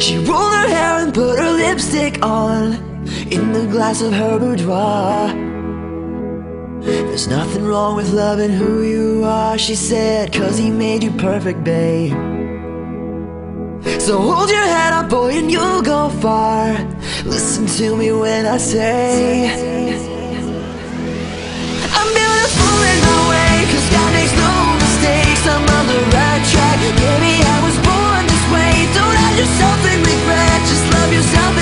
She 0.00 0.18
rolled 0.18 0.52
her 0.52 0.68
hair 0.68 1.04
and 1.04 1.12
put 1.12 1.40
her 1.40 1.50
lipstick 1.50 2.24
on 2.24 2.95
in 3.30 3.52
the 3.52 3.66
glass 3.66 4.02
of 4.02 4.12
her 4.12 4.38
boudoir. 4.38 5.28
There's 6.80 7.28
nothing 7.28 7.64
wrong 7.64 7.96
with 7.96 8.12
loving 8.12 8.50
who 8.50 8.82
you 8.82 9.24
are, 9.24 9.58
she 9.58 9.74
said, 9.74 10.32
cause 10.32 10.58
he 10.58 10.70
made 10.70 11.02
you 11.02 11.10
perfect, 11.12 11.64
babe. 11.64 12.12
So 14.00 14.20
hold 14.20 14.50
your 14.50 14.66
head 14.74 14.92
up, 14.92 15.08
boy, 15.08 15.32
and 15.38 15.50
you'll 15.50 15.82
go 15.82 16.10
far. 16.20 16.72
Listen 17.24 17.66
to 17.78 17.96
me 17.96 18.12
when 18.12 18.46
I 18.46 18.58
say, 18.58 19.48
I'm 21.98 22.08
beautiful 22.20 22.78
in 22.92 22.98
my 23.08 23.20
way, 23.32 23.52
cause 23.72 23.88
God 23.90 24.10
makes 24.12 24.34
no 24.36 24.52
mistakes. 24.78 25.42
I'm 25.48 25.64
on 25.78 25.86
the 25.86 26.00
right 26.14 26.42
track, 26.52 26.78
baby, 27.02 27.34
I 27.42 27.58
was 27.66 27.76
born 27.88 28.22
this 28.30 28.46
way. 28.54 28.72
Don't 28.94 29.16
add 29.26 29.34
yourself 29.38 29.80
in 29.90 29.98
regret, 30.04 30.60
just 30.70 30.84
love 30.94 31.12
yourself 31.12 31.54